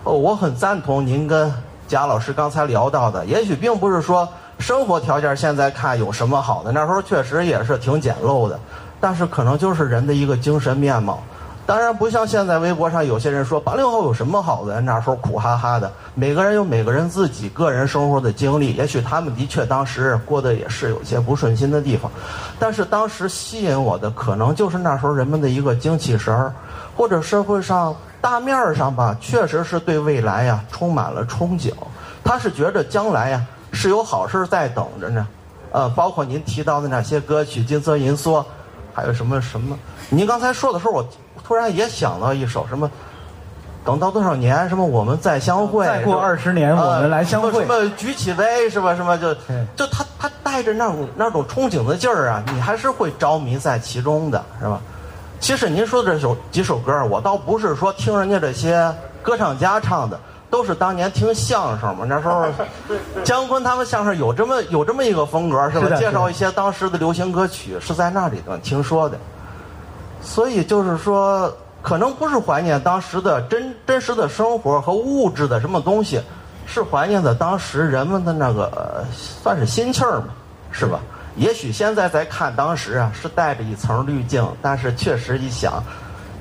[0.03, 1.51] 哦，我很赞同您跟
[1.87, 4.27] 贾老师刚才聊到的，也许并不是说。
[4.59, 6.71] 生活条件现在看有什么好的？
[6.71, 8.59] 那时候确实也是挺简陋的，
[8.99, 11.23] 但是可能就是人的一个精神面貌。
[11.65, 14.81] 当然不像现在微博上有些人说八零后有什么好的？
[14.81, 15.91] 那时候苦哈哈的。
[16.15, 22.11] 每个人有每个人自己个人生活的经历，也许他们的确当时过得也是有些不顺心的地方，
[22.59, 26.53] 但是当时吸引我的可能就是那时候人们的一个精气神儿，
[26.97, 31.71] 或者社会上大面上吧，确实是对未来呀充满了憧憬。
[32.23, 33.45] 他是觉着将来呀。
[33.73, 35.25] 是有好事在等着呢，
[35.71, 38.31] 呃，包括您提到的那些歌曲《金色银梭》，
[38.93, 39.79] 还有什么什么？
[40.09, 41.07] 您刚才说的时候，我
[41.43, 42.89] 突然也想到一首什么，
[43.83, 48.95] 等到多少年什么我们再相会，再过二十年我们来相会，什么举起杯是吧？
[48.95, 49.33] 什么就
[49.75, 54.79] 就他他带着那种那种憧憬的劲儿啊，你还是会着迷在其中的是吧？
[55.39, 58.93] 其实您说的这首几首歌，我倒不是说听人家这些
[59.23, 60.19] 歌唱家唱的。
[60.51, 62.45] 都是当年听相声嘛，那时候
[63.23, 65.95] 姜昆他们相声有这么有这么一个风格是吧？
[65.95, 69.17] 介绍一些当时的流行歌曲是在那里头听说的，
[70.21, 76.21] 所以就是说，可能不是怀念当时的真真实的生活和物质的什么东西，
[76.65, 80.27] 是怀念的当时人们的那个算是心气儿嘛，
[80.71, 80.99] 是吧？
[81.35, 85.83] 也许现在在看当时啊，是带着一层滤镜，但是确实一想，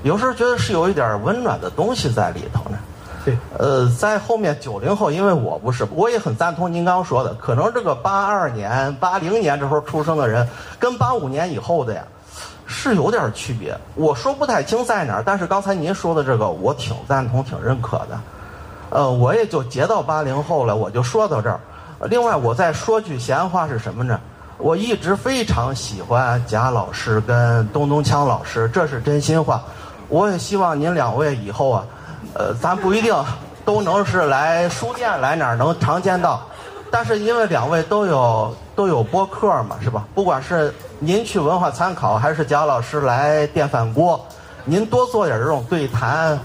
[0.02, 2.78] 有时候觉得是有一点温暖的东西在里头呢。
[3.24, 10.46] 对，呃，在后面九零后，因为我不是，我也很赞同您刚刚说的，可能这个八二年、八零年这时候出生的人，
[10.78, 12.02] 跟八五年以后的呀，
[12.70, 13.76] 是有点区别。
[13.96, 18.18] 我说不太清在哪儿，但是刚才您说的这个，我挺赞同、挺认可的。
[18.90, 21.58] 呃，我也就截到八零后了，我就说到这儿。
[22.08, 24.18] 另外，我再说句闲话是什么呢？
[24.56, 29.62] 我一直非常喜欢贾老师跟东东锵老师，这是真心话。
[30.08, 31.84] 我也希望您两位以后啊。
[32.34, 33.14] 呃，咱不一定
[33.64, 36.40] 都能是来书店来哪儿能常见到，
[36.90, 40.06] 但是因为两位都有都有播客嘛，是吧？
[40.14, 44.26] 不管是您去文化参考，还是贾老师来电饭锅，
[44.64, 46.40] 您多做点这种对谈，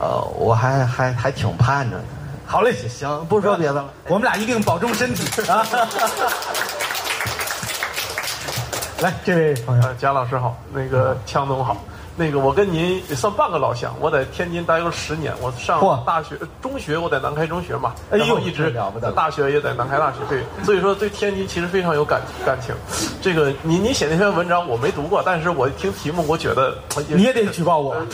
[0.00, 2.02] 呃，我还还还挺盼着的。
[2.44, 5.64] 好嘞，行，不说别的了，我们俩一定保重身体啊！
[8.98, 11.76] 来，这位朋友，贾老师好，那个强总好。
[12.16, 13.94] 那个，我跟您也算半个老乡。
[14.00, 18.74] 我在天津待了十年，我上大学、中学我在南开中学嘛，然后一直
[19.14, 20.18] 大学也在南开大学。
[20.28, 22.74] 对，所以说对天津其实非常有感感情。
[23.20, 26.78] 这个，你你写那篇文章我没读过，但是我听题目，我觉得
[27.08, 27.94] 你也得举报我。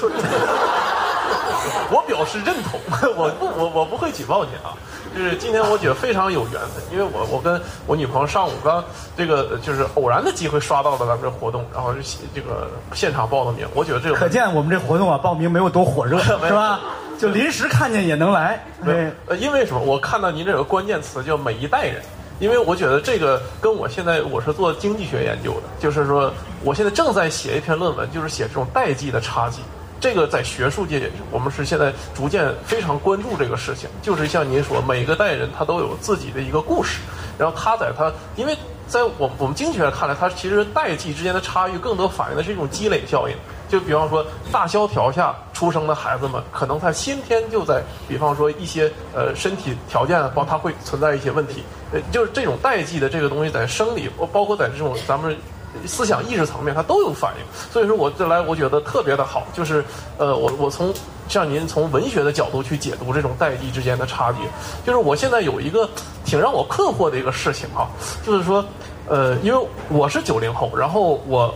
[1.91, 2.81] 我表示认同，
[3.17, 4.75] 我不我我不会举报你啊。
[5.17, 8.83] 就是今天我觉得非常有缘分，因为我我跟我女朋友上午刚
[9.17, 13.67] 这个就是偶然的机会刷到了咱们这活动，然后是这个现场报的名。
[13.75, 16.19] 我觉得这个可见我们这活动啊报名没有多火热，
[16.49, 16.81] 是吧？
[17.19, 18.65] 就临时看见也能来。
[18.85, 19.81] 对，呃，因为什么？
[19.81, 22.03] 我看到您这有个关键词叫每一代人，
[22.41, 26.33] 因为我觉得这个跟我现在我是做经济学研究的，就是说
[26.65, 29.61] 我现在正在写一篇论文，就是写这种代际的差距。
[30.03, 33.89] 这个在学术界，我们是现在逐渐非常关注这个事情。
[34.03, 36.99] 就是像您说，每个代人他都有自己的一个故事，
[37.39, 38.59] 然后他在他，因为
[38.89, 43.37] 在我我们经济学看来，他其实代际之间的差异更多反映的是一种积累效应。
[43.69, 51.63] 就比方说大萧条下出生的孩子们，可能他先天就在，比方说一些呃身体条件，包括他会存在一些问题。
[51.93, 55.37] 呃，就是这种代际的这个东西，在生理，包括在这种咱们。
[55.87, 59.85] 思想意识层面，它都有反应，所以说我这来我觉得特别的好，就是
[60.19, 60.93] 呃，我我从
[61.29, 64.47] 像您从文学的角度去解读这种代际之间的差别，
[64.85, 65.89] 就是我现在有一个
[66.25, 67.89] 挺让我困惑的一个事情哈，
[68.25, 68.65] 就是说，
[69.09, 71.55] 呃，因为我是九零后，然后我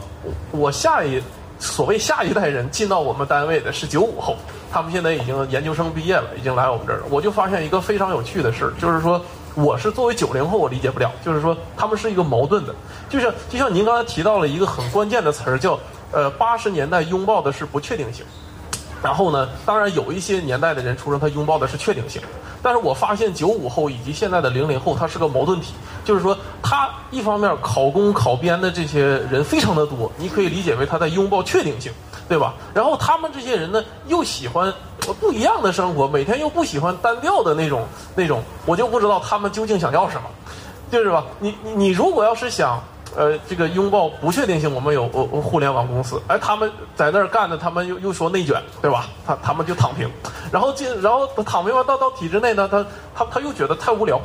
[0.50, 1.22] 我下一
[1.58, 4.36] 所谓下一代人进到我们单位的是九五后，
[4.72, 9.20] 他们现在已经研究生毕业了，已经来我们这儿了，我就发现一个非常有趣的事儿，就是说。
[9.56, 12.74] 我是作为九零后，我理解不了，就是说他们是一个矛盾的，
[13.08, 15.80] 就像就像您刚才提到了一个很关键的词儿，叫
[16.12, 18.22] 呃，八十年代拥抱的是不确定性。
[19.02, 22.20] 然后呢，当然有一些年代的人出生，他拥抱的是确定性。
[22.62, 25.72] 但是我发现九五后以及现在的零零后，他是个矛盾体，
[26.04, 31.90] 就是说他一方面考公考编的这些人非常的多，你可以理解为他在拥抱确定性，
[32.28, 32.54] 对吧？
[32.74, 34.72] 然后他们这些人呢，又喜欢
[35.20, 37.84] 不一样的生活，每天又不喜欢单调的那种
[38.14, 40.28] 那种，我就不知道他们究竟想要什么，
[40.90, 41.24] 就是吧？
[41.38, 42.82] 你你你如果要是想。
[43.16, 49.06] 呃，这个拥抱不确定性，我们有互联网公司，哎，他们在那儿干的，他们又又说内卷，对吧？
[49.26, 50.06] 他他们就躺平，
[50.52, 52.84] 然后进，然后躺平完到到体制内呢，他
[53.14, 54.20] 他他又觉得太无聊，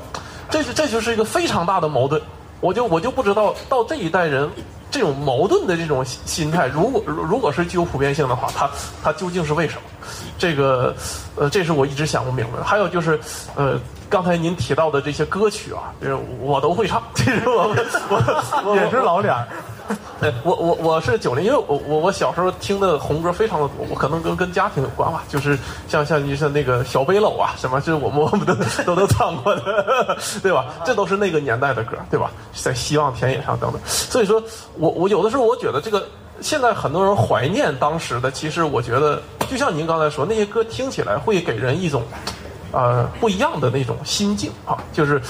[0.49, 2.21] 这是这就是一个非常大的矛盾。
[2.59, 4.49] 我就我就不知道到这一代人
[4.91, 8.69] 这种矛盾的这种心态，如果如果是具有普遍性的话，它
[9.01, 9.81] 它究竟是为什么？
[10.37, 10.93] 这个
[11.35, 12.61] 呃，这是我一直想不明白。
[12.61, 13.19] 还有就是
[13.55, 13.79] 呃。
[14.11, 17.01] 刚才您提到的这些歌曲啊，就是我都会唱。
[17.15, 17.73] 其实我
[18.65, 19.47] 我也是老脸儿。
[20.43, 25.23] 我我我是九零，因为我我我小时候听的红歌非常的多，我可能跟跟家庭有关吧。
[25.27, 25.57] 就是
[25.87, 28.53] 像像你像那个小背篓啊，什么就是我们 我们都
[28.85, 30.65] 都都唱过的，对吧？
[30.85, 32.29] 这都是那个年代的歌，对吧？
[32.53, 33.81] 在希望田野上等等。
[33.85, 34.43] 所以说
[34.77, 36.05] 我我有的时候我觉得这个
[36.41, 42.03] 现在很多人怀念当时的，其实我觉得就像您刚才说，那些歌听起来会给人一种。
[42.71, 45.21] 呃，不一样的那种心境啊，就是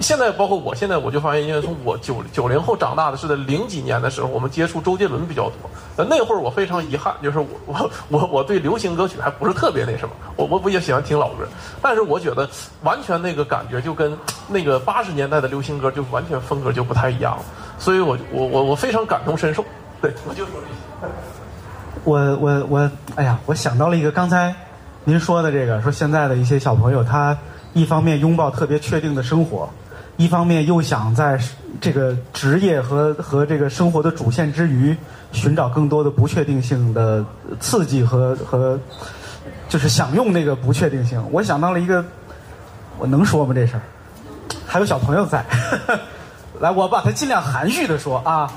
[0.00, 5.70] 现在，包括我现在，我就发现，因为从我九九零后长大的是在零几年的时候，我们接触周杰伦比较多。
[5.96, 11.46] 那会儿我非常遗憾，就是我 我我我对流行歌曲还不是特别那什么，我我不也喜欢听老歌，
[11.80, 12.48] 但是我觉得
[12.82, 14.16] 完全那个感觉就跟
[14.48, 17.42] 那个八十年代的流行歌就完全风格就不太一样了，
[17.78, 19.64] 所以我我我我非常感同身受。
[20.02, 21.12] 对，我就说这些。
[22.02, 24.54] 我我我，哎呀，我想到了一个刚才。
[25.06, 27.36] 您说的这个，说现在的一些小朋友，他
[27.74, 29.68] 一方面拥抱特别确定的生活，
[30.16, 31.38] 一方面又想在
[31.78, 34.96] 这个职业和和这个生活的主线之余，
[35.30, 37.22] 寻找更多的不确定性的
[37.60, 38.80] 刺激和和，
[39.68, 41.22] 就是享用那个不确定性。
[41.30, 42.02] 我想到了一个，
[42.98, 43.82] 我能说吗这事儿？
[44.66, 45.44] 还有小朋友在，
[46.60, 48.50] 来，我把它尽量含蓄的说啊。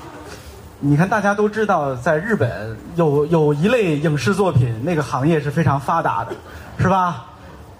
[0.80, 6.30] 你看，大家都知道，在日本有有一类影视作品，那个行业是非常发达的，
[6.78, 7.24] 是吧？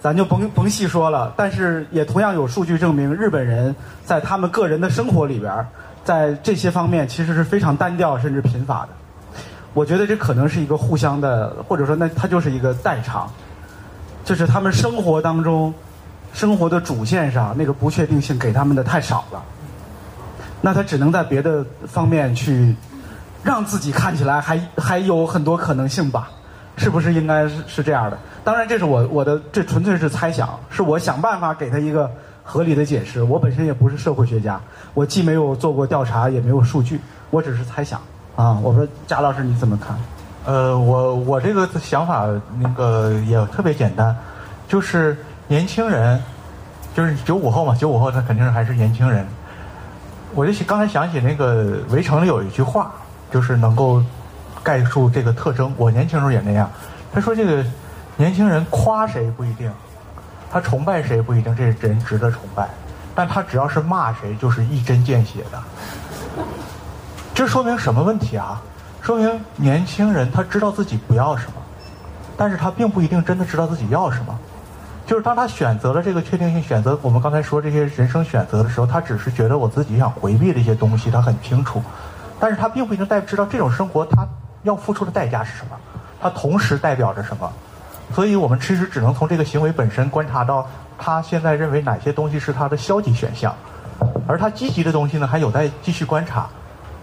[0.00, 1.32] 咱就甭甭细说了。
[1.36, 3.72] 但是也同样有数据证明，日本人
[4.04, 5.64] 在他们个人的生活里边，
[6.02, 8.88] 在这些方面其实是非常单调甚至贫乏的。
[9.74, 13.30] 我觉得这可能是一个互相的，或者说那它就是一个代偿，
[14.24, 15.72] 就是他们生活当中，
[16.32, 19.40] 生活的主线上那个不确定性给他们的太少了，
[20.60, 22.74] 那他只能在别的方面去。
[23.48, 26.28] 让自己看起来还还有很多可能性吧，
[26.76, 28.18] 是不是应该是是这样的？
[28.44, 32.10] 当然，这是我我的这纯粹是猜想，是我想办法给他一个
[32.44, 33.22] 合理的解释。
[33.22, 34.60] 我本身也不是社会学家，
[34.92, 37.00] 我既没有做过调查，也没有数据，
[37.30, 37.98] 我只是猜想
[38.36, 38.58] 啊。
[38.62, 39.96] 我说贾老师你怎么看？
[40.44, 42.26] 呃，我我这个想法
[42.60, 44.14] 那个也特别简单，
[44.68, 45.16] 就是
[45.46, 46.22] 年轻人，
[46.94, 49.26] 就是九五后嘛，九五后他肯定还是年轻人。
[50.34, 52.92] 我就刚才想起那个《围城》里有一句话。
[53.30, 54.02] 就是能够
[54.62, 55.72] 概述这个特征。
[55.76, 56.70] 我年轻时候也那样。
[57.12, 57.64] 他说：“这个
[58.16, 59.72] 年轻人夸谁不一定，
[60.50, 62.68] 他崇拜谁不一定，这人值得崇拜。
[63.14, 66.44] 但他只要是骂谁，就是一针见血的。
[67.34, 68.60] 这说明什么问题啊？
[69.00, 71.52] 说明年轻人他知道自己不要什么，
[72.36, 74.38] 但是他并不一定真的知道自己要什么。
[75.06, 81.82] 就是当他选择了这个确定性，选择我们刚才说这些人生选择的时候，他只是觉得我自己想回避的一些东西，他很清楚。”
[82.40, 84.26] 但是他并不一定代知道这种生活他
[84.62, 85.76] 要付出的代价是什么，
[86.20, 87.50] 他同时代表着什么，
[88.14, 90.66] 所以我们其实只能从这个行为本身观察到
[90.98, 93.54] 他现在认为哪些东西是他的消极选项，
[94.26, 96.46] 而他积极的东西呢还有待继续观察，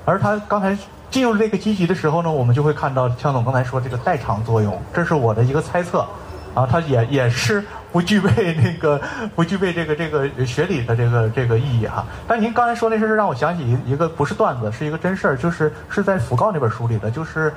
[0.06, 0.78] 而他刚才
[1.10, 6.06] 进入这个积极的时候呢，我们就会看到向总刚才说这个代偿作用，这是我的一个猜测。
[6.53, 7.62] 啊，他也也是
[7.95, 9.01] 不具备那个
[9.38, 12.05] 不具备这个这个学理的这个这个意义哈。
[12.27, 17.53] 但您刚才说那事儿让我想起一个不是段子，是一个真事儿，就是是在讣告那本书里的，就是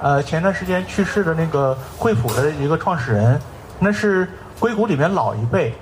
[0.00, 3.38] 呃前段时间去世的那个惠普的一个创始人，
[3.78, 4.26] 那是
[4.58, 5.74] 硅谷里面老一辈，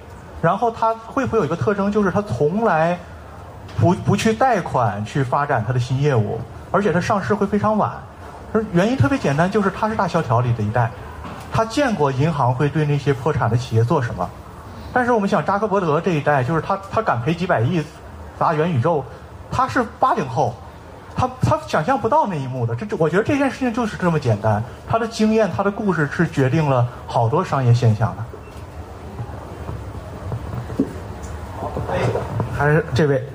[0.42, 2.98] 然后他惠普有一个特征，就是他从来
[3.78, 6.40] 不不去贷款去发展他的新业务，
[6.72, 7.92] 而且他上市会非常晚，
[8.72, 10.90] 原因特别简单，就是他是大萧条里的一代。
[11.52, 14.28] 他见过银行会对那些破产的企业做什么，
[14.92, 17.84] 但是我们想扎克伯德这一代，就是他他敢赔几百亿
[18.38, 19.04] 砸元宇宙，
[19.50, 20.54] 他是八零后，
[21.14, 22.74] 他他想象不到那一幕的。
[22.74, 24.62] 这这，我觉得这件事情就是这么简单。
[24.88, 28.24] 他的经验，他的故事是决定了好多商业现象的。
[32.56, 33.26] 还是这位，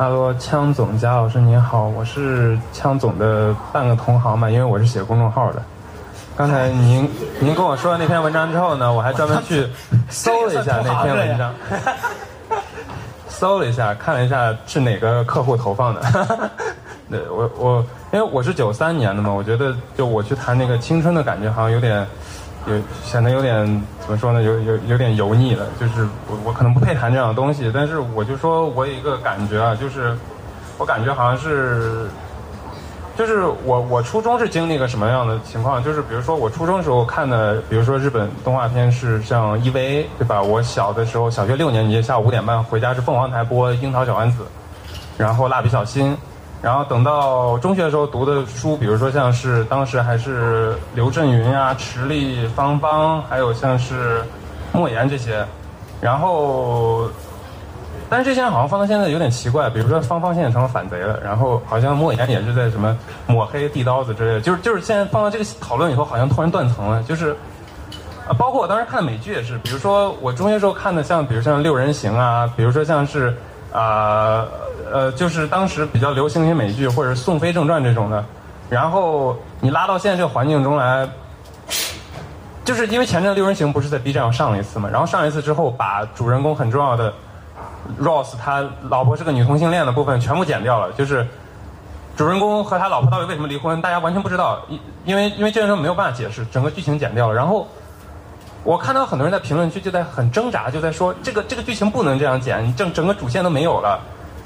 [0.00, 5.62] 哈喽，枪总贾老师您好，我是枪总的半个同行嘛，因为我是写公众号的。
[6.34, 7.06] 刚才您
[7.38, 9.68] 您跟我说的那篇文章之后呢，我还专门去
[10.08, 11.54] 搜了一下那篇文章，
[13.28, 16.00] 搜了一下，看了一下是哪个客户投放的。
[17.10, 22.06] 对我我因为我是九三年的嘛，我觉得就我去谈那个青春的感觉，好像有点
[22.66, 23.64] 有显得有点
[24.00, 25.66] 怎么说呢，有有有点油腻了。
[25.78, 30.16] 就是我我可能不配谈这样的东西，但是我就说我有一个感觉啊，就是
[30.78, 32.06] 我感觉好像是。
[33.18, 35.82] 就是我，我初中是经历个什么样的情况？
[35.84, 40.40] 就是比如说我初中时候看的，比如说日本动画片是像 EVA，对吧？
[40.40, 44.42] 我小的时候，小学六年级下午五点半回家是凤凰台播《樱桃小丸子》，
[45.18, 46.14] 然后《蜡笔小新》，
[46.62, 54.22] 然后等到中学的时候读的书，比如说像是当时还是刘震云啊、池莉、芳芳，还有像是
[54.72, 55.44] 莫言这些，
[56.00, 57.08] 然后。
[58.08, 62.96] 但是这些人好像放到现在有点奇怪，比如说芳芳现在成了反贼了，然后好像莫言也是在什么
[63.28, 67.36] 抹黑递刀子之类的，就是就是现在放到这个讨论以后，好像突然断层了，就是
[68.26, 73.32] 啊，包括我当时看美剧也是，比如说我中学时候看的像，比如像六人行啊，比如说像是
[73.72, 74.44] 啊，
[74.92, 78.24] 呃就是当时比较流行一些美剧或者是宋飞正传这种的，
[78.68, 81.08] 然后你拉到现在这个环境中来，
[82.64, 87.12] 就是因为前阵六人行不是在 B 站上上了一次嘛，然后上一次之后把主人公很重要的。
[87.98, 91.26] Ross 他老婆是个女同性恋的部分全部剪掉了，就是
[92.14, 97.34] 主人公和他老婆到底为什么离婚，大家完全不知道，因因为因为这个时候没有办法解释，整个剧情剪掉了。
[97.34, 97.66] 然后
[98.62, 103.98] 我看到很多人在评论区就在很挣扎，就在说这个这个剧情不能这样剪，整整个主线都没有了。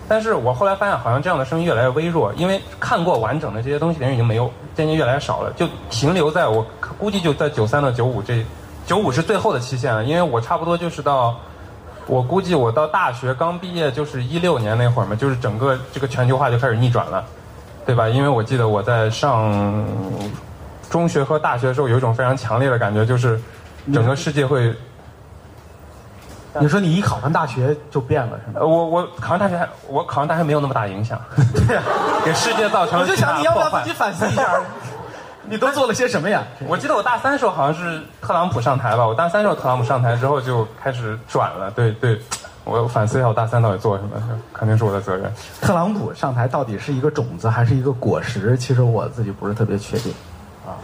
[0.09, 6.66] 但是我后来发现，好像这样的声音越来越微弱，因为看过完整的这些东西的人已经没有，渐渐越来越少了，就停留在我
[6.98, 8.44] 估计就在九三到九五这，
[8.86, 11.35] 九五是最后的期限了，因为我差不多就是到。
[12.06, 17.24] 我估计我到大学刚毕业就是一六年那会儿嘛，就是整个这个全球化就开始逆转了，
[17.86, 18.06] 对吧？
[18.06, 19.86] 因为我记得我在上
[20.90, 23.40] 中学和大学的时候，有一种非常强烈的感觉，就是
[23.90, 24.70] 整个世界会。
[26.60, 28.60] 你说你一考上大学就变了是吗？
[28.64, 31.20] 我我考上大学还我考上大学没有那么大影响，
[31.66, 31.82] 对呀，
[32.24, 34.60] 给世界造成了我就想你要不要自己反思一下？
[35.47, 36.43] 你都做了些什么呀？
[36.66, 39.06] 我记得我大三的时候好像是特朗普上台吧。
[39.06, 41.70] 我大三时候特朗普上台之后就开始转了。
[41.72, 42.18] 对对，
[42.64, 45.31] 我反思一下我大三到底做了什么，肯定是我的责任。
[45.60, 48.56] 特朗普上台到底是一个种子还是一个果实？
[48.56, 50.14] 其实我自己不是特别确定。
[50.66, 50.81] 啊，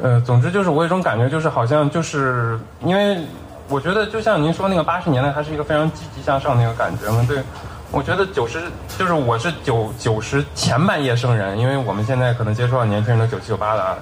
[0.00, 3.18] 呃，总之就是我有一种感觉，就是好像就是因为
[3.68, 7.24] 我觉得就像您说那个八十年代，它是一个非常积极向上的一个感觉嘛。
[7.28, 7.42] 对。
[7.94, 8.58] 我觉得九十
[8.96, 13.98] 就是我是九九十前半夜生人，因为我们现在可能接触到年轻人都九七九八的啊，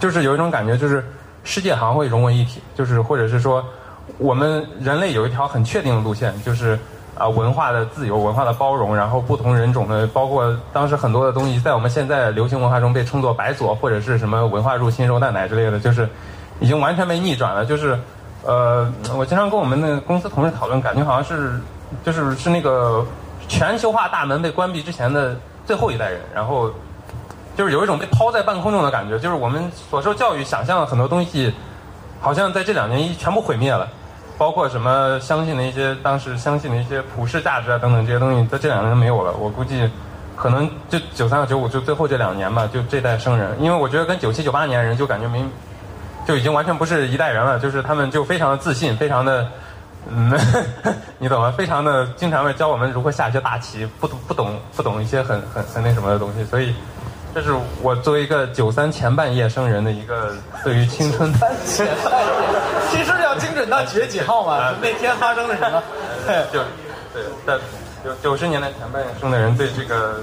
[0.00, 1.04] 就是有一种感觉，就是
[1.44, 3.62] 世界好像会融为一体，就是或者是说
[4.16, 6.78] 我们人类有一条很确定的路线，就是
[7.14, 16.08] 啊文化的自由、文化的包容，然后不同人种的，包括当时很多的东西，在我们现在流行文化中被称作白左或者是什么文化入侵、肉蛋奶之类的，就是
[16.60, 17.66] 已经完全被逆转了。
[17.66, 17.98] 就是
[18.46, 21.60] 呃，我经常跟我们的公司同事讨论，感觉好像是。
[22.04, 23.06] 就是是那个
[23.46, 26.68] 全球化大门被关闭之前的最后一代人，然后
[27.56, 31.54] 就是有一种被抛在半空中的感觉，就是我们所受教育想象的很多东西，
[32.20, 33.88] 好像在这两年一全部毁灭了，
[34.36, 39.32] 包括什么相信的一些当时相信的一些普世价值啊等等这些东西，在这两年没有了。
[39.34, 39.88] 我估计
[40.34, 45.40] 可能就九三和九五就最后这两年吧，就这代生人，因为我觉得跟九七九八年人就感觉没
[46.26, 49.46] 就已经完全不是一代人了，就是他们就非常的自信，非常的。
[50.08, 50.32] 嗯，
[51.18, 51.52] 你懂吗？
[51.58, 56.72] 非常的经常会教我们如何下一些大棋，不懂不懂不懂一些很很很那什么的东西，所以
[57.34, 60.32] 这是我作为一个九三前半夜生人的一个
[60.62, 61.32] 对于青春。
[61.66, 62.28] 前半夜，
[62.88, 64.72] 其实要精准到几月几号嘛？
[64.80, 65.82] 那天发生了什么？
[66.52, 66.60] 就
[67.12, 67.58] 对，在
[68.04, 70.20] 九九十年代前半夜生的人对这个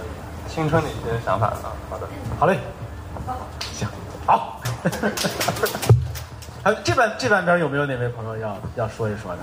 [0.48, 1.76] 青春的一些想法啊。
[1.90, 2.08] 好的，
[2.40, 2.58] 好嘞，
[3.74, 3.86] 行，
[4.26, 4.63] 好。
[6.64, 9.40] 还 这半这半边有没有哪位朋友要要说一说的？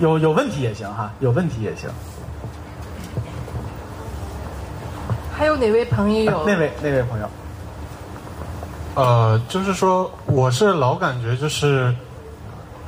[0.00, 1.88] 有有问题也行哈，有问题也行。
[5.36, 6.44] 还有哪位朋友有？
[6.46, 7.28] 那位那位朋友。
[8.94, 11.94] 呃，就是说，我是老感觉就是，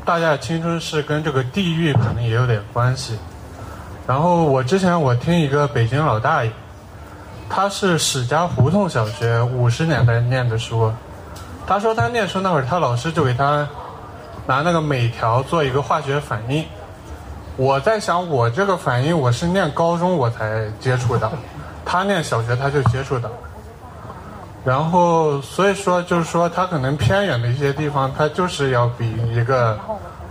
[0.04, 3.16] 大家的青春是跟这个地域可能也有点关系。
[4.06, 6.52] 然后我之前我听一个北京老大爷。
[7.50, 10.90] 他是史家胡同小学五十年代念的书，
[11.66, 13.68] 他说他念书那会儿，他老师就给他
[14.46, 16.64] 拿那个镁条做一个化学反应。
[17.56, 21.30] 我在想，我这个反应我是念高中我才接触的，
[21.84, 23.30] 他念小学他就接触的。
[24.64, 29.78] 然后所以说就是说他可能偏远的一些地方，他就是要比一个。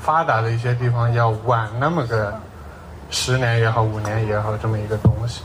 [0.02, 2.34] 发达的一些地方要晚那么个
[3.12, 5.42] 十年也好，五年也好，这么一个东西。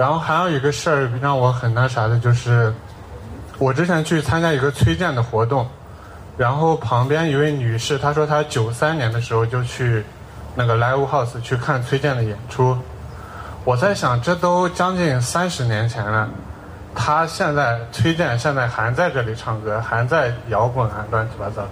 [0.00, 2.72] 然后还有一个事儿让我很那啥的，就是
[3.58, 5.68] 我之前去参加一个崔健的活动，
[6.38, 10.02] 然后旁边一位女士，她说她九三年的时候就去
[10.54, 12.74] 那个 Live House 去看崔健的演出。
[13.66, 16.26] 我在想，这都将近三十年前了，
[16.94, 21.62] 他现在崔健现在还在这里唱歌，还在摇滚啊，乱七八糟。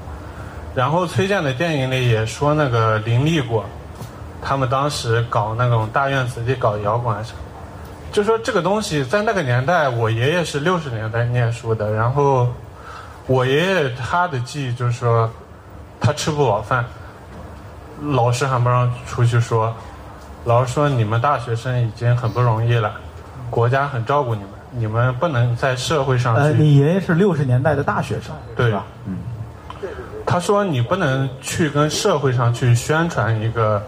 [0.75, 3.65] 然后崔健的电影里也说那个林立过，
[4.43, 7.39] 他们当时搞那种大院子里搞摇滚啊什么。
[8.11, 12.49] 就说这个东西在那个年代，我爷爷是六十年代念书的，然后
[13.27, 15.31] 我爷爷他的记忆就是说，
[16.01, 16.85] 他吃不饱饭，
[18.01, 19.75] 老师还不让出去说，
[20.45, 22.95] 老师说你们大学生已经很不容易了，
[23.51, 28.71] 国家很照顾你们，你们不能在社会上呃，你爷爷是六十年代的大学生，对。
[28.73, 28.85] 吧？
[29.07, 29.19] 嗯，
[30.27, 33.83] 他说你不能去跟社会上去宣传一个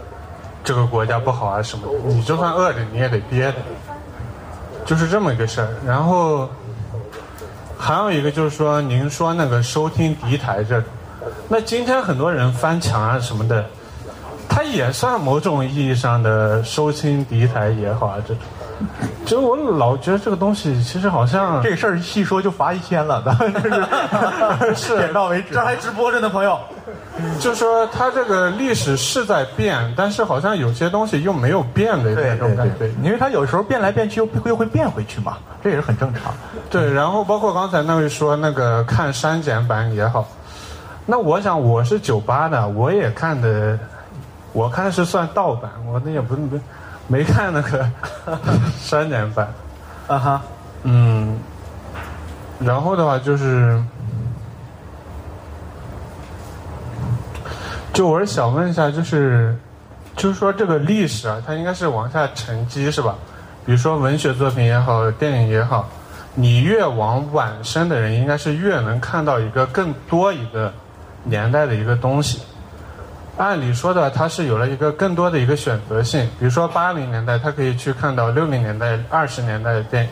[0.63, 3.59] 这个国家不好啊什么的，你就算饿着你也得憋着，
[4.85, 5.69] 就是这么一个事儿。
[5.87, 6.49] 然后
[7.79, 10.83] 还有一个就是说，您说那个收听敌台这，
[11.49, 13.65] 那今天很多人翻墙啊什么的，
[14.49, 18.43] 它也算某种意义上的收听敌台也好啊这种。
[19.27, 25.53] 就我老觉得这个东西其实好像这事儿细说就罚一千了，咱们这是 点到为止。
[25.53, 26.59] 这还直播着呢，朋友。
[27.41, 32.75] 就是说它这个历史是在变，但是好像有些东西又没有变的那对对种感觉。
[32.79, 36.33] 对，因为它有时候变来变去又又会变回去嘛，这也是很正常。
[36.71, 40.27] 对，然后包括刚才那位说那个看删减版也好，
[41.07, 43.79] 那我想我是九八的，我也看的，
[44.53, 46.61] 我看是算盗版，我那也不没
[47.07, 47.89] 没看那个
[48.79, 49.53] 删减版。
[50.07, 50.43] 啊哈，
[50.83, 51.39] 嗯，
[52.59, 53.81] 然后的话就是，
[57.93, 59.55] 就我是想问一下，就是，
[60.17, 63.17] 就是说这个历史啊，它应该是往下沉积是吧？
[63.67, 65.89] 比如说文学作品也好，电影也好，
[66.35, 70.73] 你越往晚生的人，应该是越能看到一个更多一个
[71.25, 72.41] 年代的一个东西。
[73.37, 76.27] 按理说的话，它是有了一个更多的一个选择性。
[76.39, 80.11] 比如说八零年代，他可以去看到六零年代、二十年代的电影，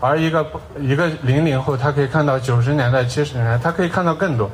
[0.00, 0.46] 而一个
[0.78, 4.50] 一个零零后，他可以看到九十年代、七十年代，他可以看到更多。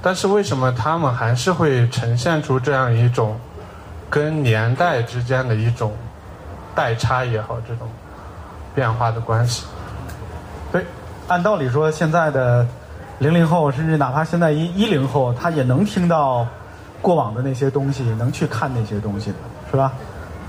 [0.00, 3.38] 但是为什么他们还是会呈现出这样一种
[4.08, 5.92] 跟年代之间的一种
[6.74, 7.88] 代差也好，这种
[8.74, 9.66] 变化的关系？
[10.70, 10.84] 对，
[11.26, 12.66] 按道理说，现在的
[13.18, 16.46] 零零后，甚至哪怕现在一一零后，他也能听到
[17.02, 19.36] 过往的那些东西，能去看那些东西的，
[19.70, 19.92] 是吧？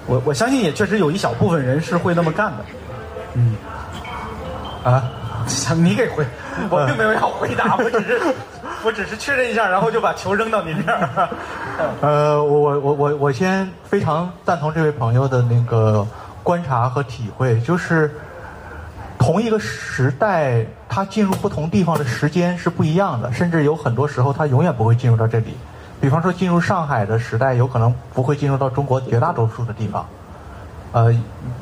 [0.06, 2.66] 我我相信也确实有一小部分人是会那么干的。
[3.34, 3.56] 嗯，
[4.84, 5.04] 啊，
[5.78, 6.26] 你给回，
[6.70, 8.20] 我并没有要回答，我只是
[8.84, 11.30] 我只是确认一下，然后就把球扔到您这儿。
[12.02, 16.06] 呃，我我我我我先非常赞同这位朋友的那个
[16.44, 18.14] 观察和体会，就是
[19.18, 25.58] 同一个时代，它进入不同地方的时间是不一样的，甚至有很多时候它永远不会进入到这里。
[26.02, 30.06] 比方说，进入上海的时代，有可能不会进入到中国绝大多数的地方。
[30.92, 31.12] 呃，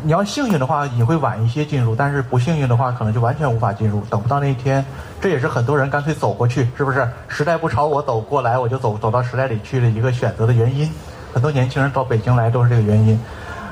[0.04, 4.84] 你要幸运的话，你会晚一些进入；但是不幸运的话，可能就完全无法进入，等不到那一天。
[5.20, 7.06] 这也是很多人干脆走过去，是不是？
[7.28, 10.90] 时代不朝我走过来，我就走走到时代里去的一个选择的原因。
[11.34, 13.20] 很多年轻人到北京来都是这个原因。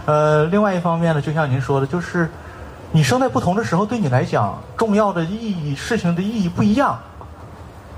[0.06, 2.30] 呃，另外一方面呢，就像您说的，就是
[2.92, 7.00] 你生在不同的时候，对你来讲重要的意义、事情的意义不一样。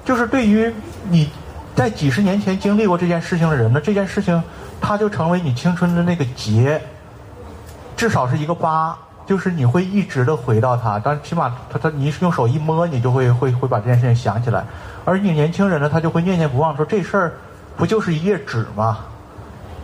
[0.06, 0.72] 就是对于
[1.10, 1.28] 你
[1.76, 4.42] 在几十年前经历过这件事情的人呢，这件事情
[4.80, 6.80] 它就成为你青春的那个结。
[7.98, 8.96] 至少是一个疤，
[9.26, 14.64] 就是你会一直的回到它，但起码它它你用手一摸，你就会会会把这件事情想起来。
[15.04, 17.34] 而你年轻人呢，他就会念念不忘，说这事儿
[17.76, 19.00] 不就是一页纸吗？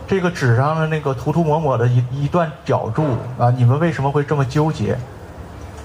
[0.06, 3.04] 这个纸上的那个涂涂抹抹的一一段脚注
[3.36, 4.96] 啊，你们为什么会这么纠结？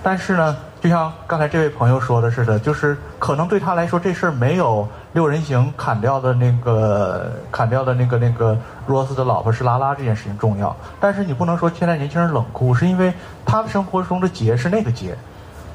[0.03, 8.57] 但是呢，就像刚才这位朋友说的似的，就是可能对他来说这事儿没有六人行砍掉的那个砍掉的那个那个
[8.87, 10.73] 罗斯的老婆是拉拉这件事情重要。
[10.97, 13.13] 但是你不能说现在年轻人冷酷，是因为
[13.45, 15.17] 他生活中的结是那个结，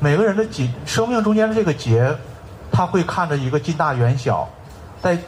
[0.01, 2.11] 每个人的结生命中间的这个结，
[2.73, 4.49] 他会看着一个近大远小，
[5.03, 5.19] 在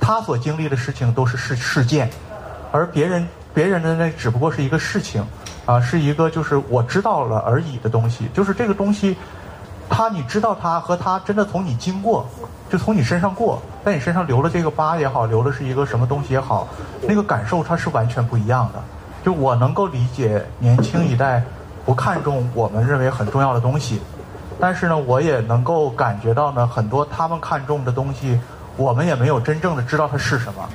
[0.00, 2.08] 他所经历的事情都是事事件，
[2.72, 5.22] 而别人别人的那只不过是一个事情。
[5.66, 9.16] 啊，是一个就是我知道了而已的东西，就是这个东西，
[9.90, 12.24] 它你知道它和它真的从你经过，
[12.70, 16.68] 就从你身上过，在你身上留了这个疤也好，留的是一个什么东西也好，
[17.02, 18.80] 那个感受它是完全不一样的。
[19.24, 21.42] 就我能够理解年轻一代
[21.84, 24.00] 不看重我们认为很重要的东西，
[24.60, 28.38] 但是呢，我也能够感觉到呢，很多他们看重的东西，
[28.76, 30.68] 我们也没有真正的知道它是什么。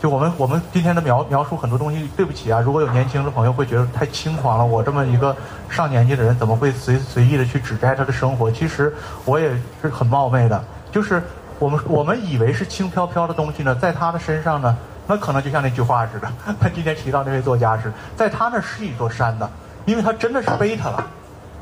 [0.00, 5.34] 就我们我们今天的描描述很多东西，对不起啊，如果有年轻的朋友会觉得太轻狂了，我这么一个
[5.70, 8.50] 上年纪的人怎么会随随意的去指摘他的生活？
[8.52, 8.94] 其实
[9.24, 9.50] 我也
[9.80, 10.62] 是很冒昧的，
[10.92, 11.22] 就是
[11.58, 19.50] 我们我们以为是轻飘飘的东西呢，在他的身上呢，那可能就像那句话似的， 他今天提到那位作家是在他那是一座山的，
[19.86, 21.02] 因为他真的是背他了，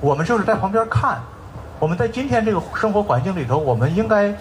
[0.01, 1.19] 我们就是在旁边看，
[1.79, 4.35] 我们在今天这个生活环境里头，我们应该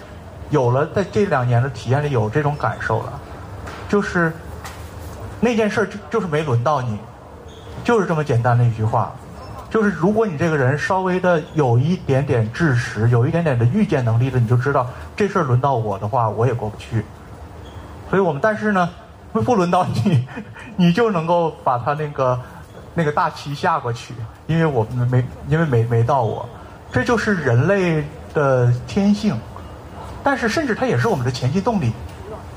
[0.50, 3.20] 有了在这两年的体验里有这种感受了。
[3.94, 4.32] 就是
[5.38, 6.98] 那件事就就是没轮到你，
[7.84, 9.12] 就是这么简单的一句话。
[9.70, 14.84] 就是如果你这个人稍微的有一点点智识，有一点点的预见能力的，你就知道
[15.14, 17.04] 这事儿轮到我的话，我也过不去。
[18.10, 18.90] 所以我们但是呢，
[19.32, 20.26] 不不轮到你，
[20.74, 22.40] 你就能够把他那个
[22.94, 24.12] 那个大旗下过去，
[24.48, 26.48] 因为我们没因为没没到我，
[26.90, 28.04] 这就是人类
[28.34, 29.38] 的天性。
[30.24, 31.92] 但是甚至它也是我们的前进动力。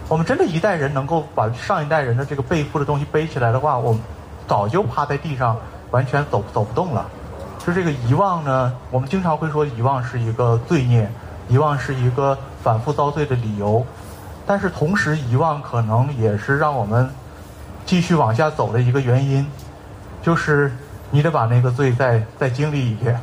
[0.10, 4.02] 我们真的一代人能够把上一代人的这个背负的东西背起来的话，我们
[4.48, 5.58] 早就趴在地上，
[5.92, 7.06] 完全走走不动了。
[7.60, 11.12] 就这个遗忘呢，我们经常会说遗忘是一个罪孽，
[11.50, 13.86] 遗忘是一个反复遭罪的理由。
[14.46, 17.10] 但是同时，遗忘可能也是让我们
[17.86, 19.46] 继续往下走的一个原因，
[20.22, 20.72] 就是
[21.12, 23.20] 你得把那个罪再 再经历一遍。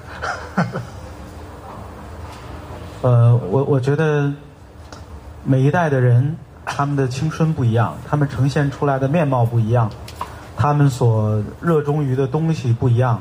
[3.01, 4.31] 呃，我我觉得
[5.45, 6.37] 每一代的人。
[6.65, 9.91] 他们的青春不一样，他们呈现出来的面貌不一样，
[10.57, 13.21] 他们所热衷于的东西不一样，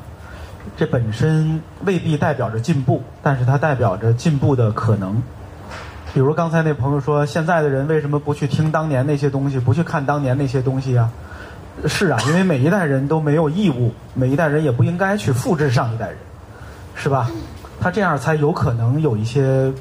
[0.78, 5.22] 这本身未必代表着进步，但是它代表着进步的可能。
[6.14, 11.10] 比如刚才那朋友说，现在的人为什么不去听当年那些东西，不去看当年那些东西啊？
[11.88, 16.18] 是啊，因为每一代人都没有义务，每一代人也不应该去复制上一代人，
[16.96, 17.30] 是吧？
[17.82, 19.72] 他这样才有可能有一些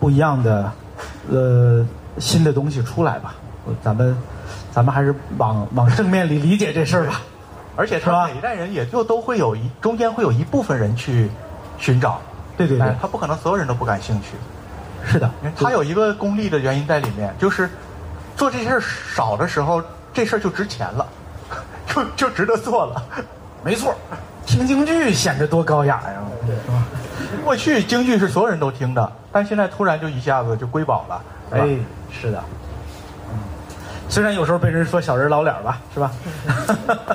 [0.00, 0.72] 不一样的，
[1.30, 1.86] 呃。
[2.20, 3.34] 新的东西出来吧，
[3.82, 4.16] 咱们，
[4.72, 7.20] 咱们还是往往正面里理解这事儿吧。
[7.76, 11.30] 而且他每一代人也就都会有一中间会有一部分人去
[11.78, 12.20] 寻找，
[12.56, 14.28] 对对对，他不可能所有人都不感兴趣。
[15.06, 17.70] 是的，他有一个功利的原因在里面，就是
[18.36, 19.80] 做这事儿少的时候，
[20.12, 21.06] 这事儿就值钱了，
[21.86, 23.02] 就就值得做了。
[23.62, 23.94] 没错，
[24.44, 26.84] 听京剧显得多高雅呀，是吧？
[27.44, 31.68] 过去京剧是所有人都听的，但现在突然就一下子就瑰宝了，哎。
[32.10, 32.42] 是的，
[33.30, 33.38] 嗯，
[34.08, 36.10] 虽然有时候被人说小人老脸吧，是吧？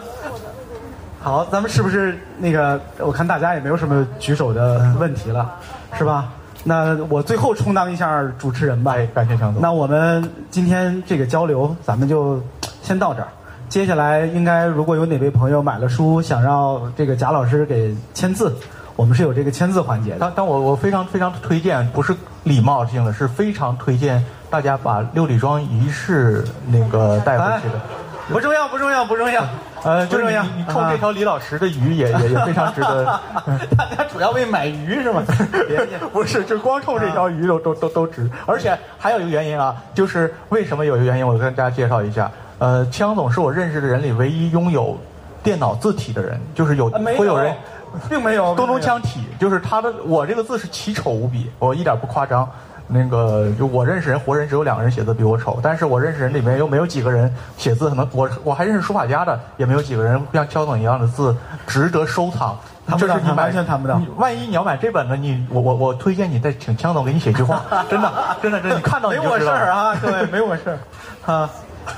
[1.20, 2.80] 好，咱们是不是那个？
[3.00, 5.50] 我看大家也没有什么举手的问题了，
[5.98, 6.30] 是吧？
[6.64, 8.96] 那我最后充当一下主持人吧。
[9.16, 9.62] 感谢强总。
[9.62, 12.42] 那我们今天这个交流，咱们就
[12.84, 13.28] 先到这儿。
[13.70, 18.56] 接下来应该如果有哪位朋友买了书，想让这个贾老师给签字，
[18.96, 20.18] 我们是有这个签字环节的。
[20.20, 24.24] 但但我我非常非常推荐，不是礼貌性的，是非常推荐。
[24.50, 27.82] 大家把六里庄仪式那个带回去的，
[28.30, 29.44] 不重要，不重要，不重要。
[29.84, 30.44] 呃，就重要。
[30.56, 33.20] 你冲这条李老师的鱼也也也非常值得。
[33.76, 35.24] 大家主要为买鱼是吗？
[36.14, 38.30] 不是，就光冲这条鱼都都都都值。
[38.46, 42.30] 而且还有一个原因啊，就是为什么有一个原因，我跟大家介绍一下。
[42.60, 44.98] 呃，枪总是我认识的人里唯一拥有
[45.42, 47.54] 电脑字体的人，就是有会有人，
[48.10, 52.50] 并没有东东枪体，就是他的我这个字是奇丑无比，我一点不夸张。
[52.86, 62.56] 那个就我认识人，活人只有两个人写字比我丑，但是我认识人里面又没有几个人写字可能我我还认识书法家的，也没有几个人像肖总一样的字值得收藏。
[62.98, 64.00] 就是你完全谈不到。
[64.18, 65.16] 万一你要买这本呢？
[65.16, 68.12] 你我我我推荐你再请枪总给你写句话， 真的
[68.42, 69.18] 真的真的，你看到你。
[69.18, 71.50] 没我事儿啊，各位 没我事儿啊。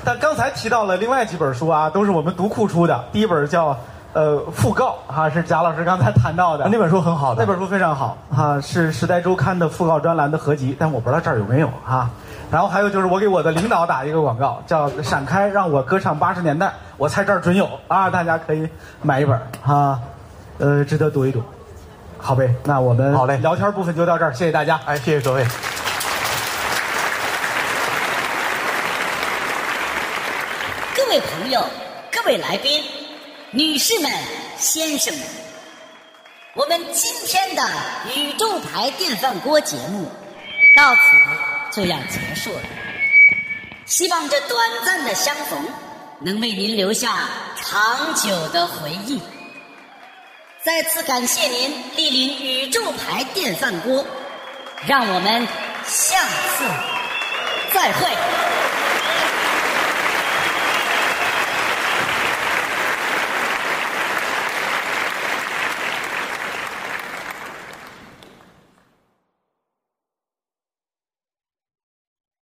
[0.04, 3.04] 但刚才提到了另外几本书啊，都是我们读库出的。
[3.12, 3.76] 第一本叫。
[4.16, 12.08] 呃，讣告哈是贾老师刚才谈到的那本书很好的，那本书非常好哈，是《时代周刊》的讣告专栏的合集，但我不知道这儿有没有哈。
[12.50, 16.66] 然后还有就是我给我的领导打一个广告，叫《闪开，让我歌唱八十年代》，
[16.96, 18.66] 我猜这儿准有啊，大家可以
[19.02, 20.00] 买一本哈，
[20.56, 21.42] 呃，值得读一读。
[22.16, 25.44] 好呗，那我们好嘞，聊天部分就到这儿，谢谢大家，哎，谢谢各位，
[30.96, 31.60] 各位朋友，
[32.10, 33.05] 各位来宾。
[33.52, 34.10] 女士们、
[34.58, 35.24] 先生们，
[36.54, 37.62] 我们今天的
[38.14, 40.10] 宇宙牌电饭锅节目
[40.74, 41.00] 到此
[41.70, 42.60] 就要结束了。
[43.86, 45.64] 希望这短暂的相逢
[46.20, 47.28] 能为您留下
[47.62, 49.20] 长久的回忆。
[50.64, 54.04] 再次感谢您莅临宇宙牌电饭锅，
[54.88, 55.46] 让我们
[55.86, 56.64] 下次
[57.72, 58.10] 再会。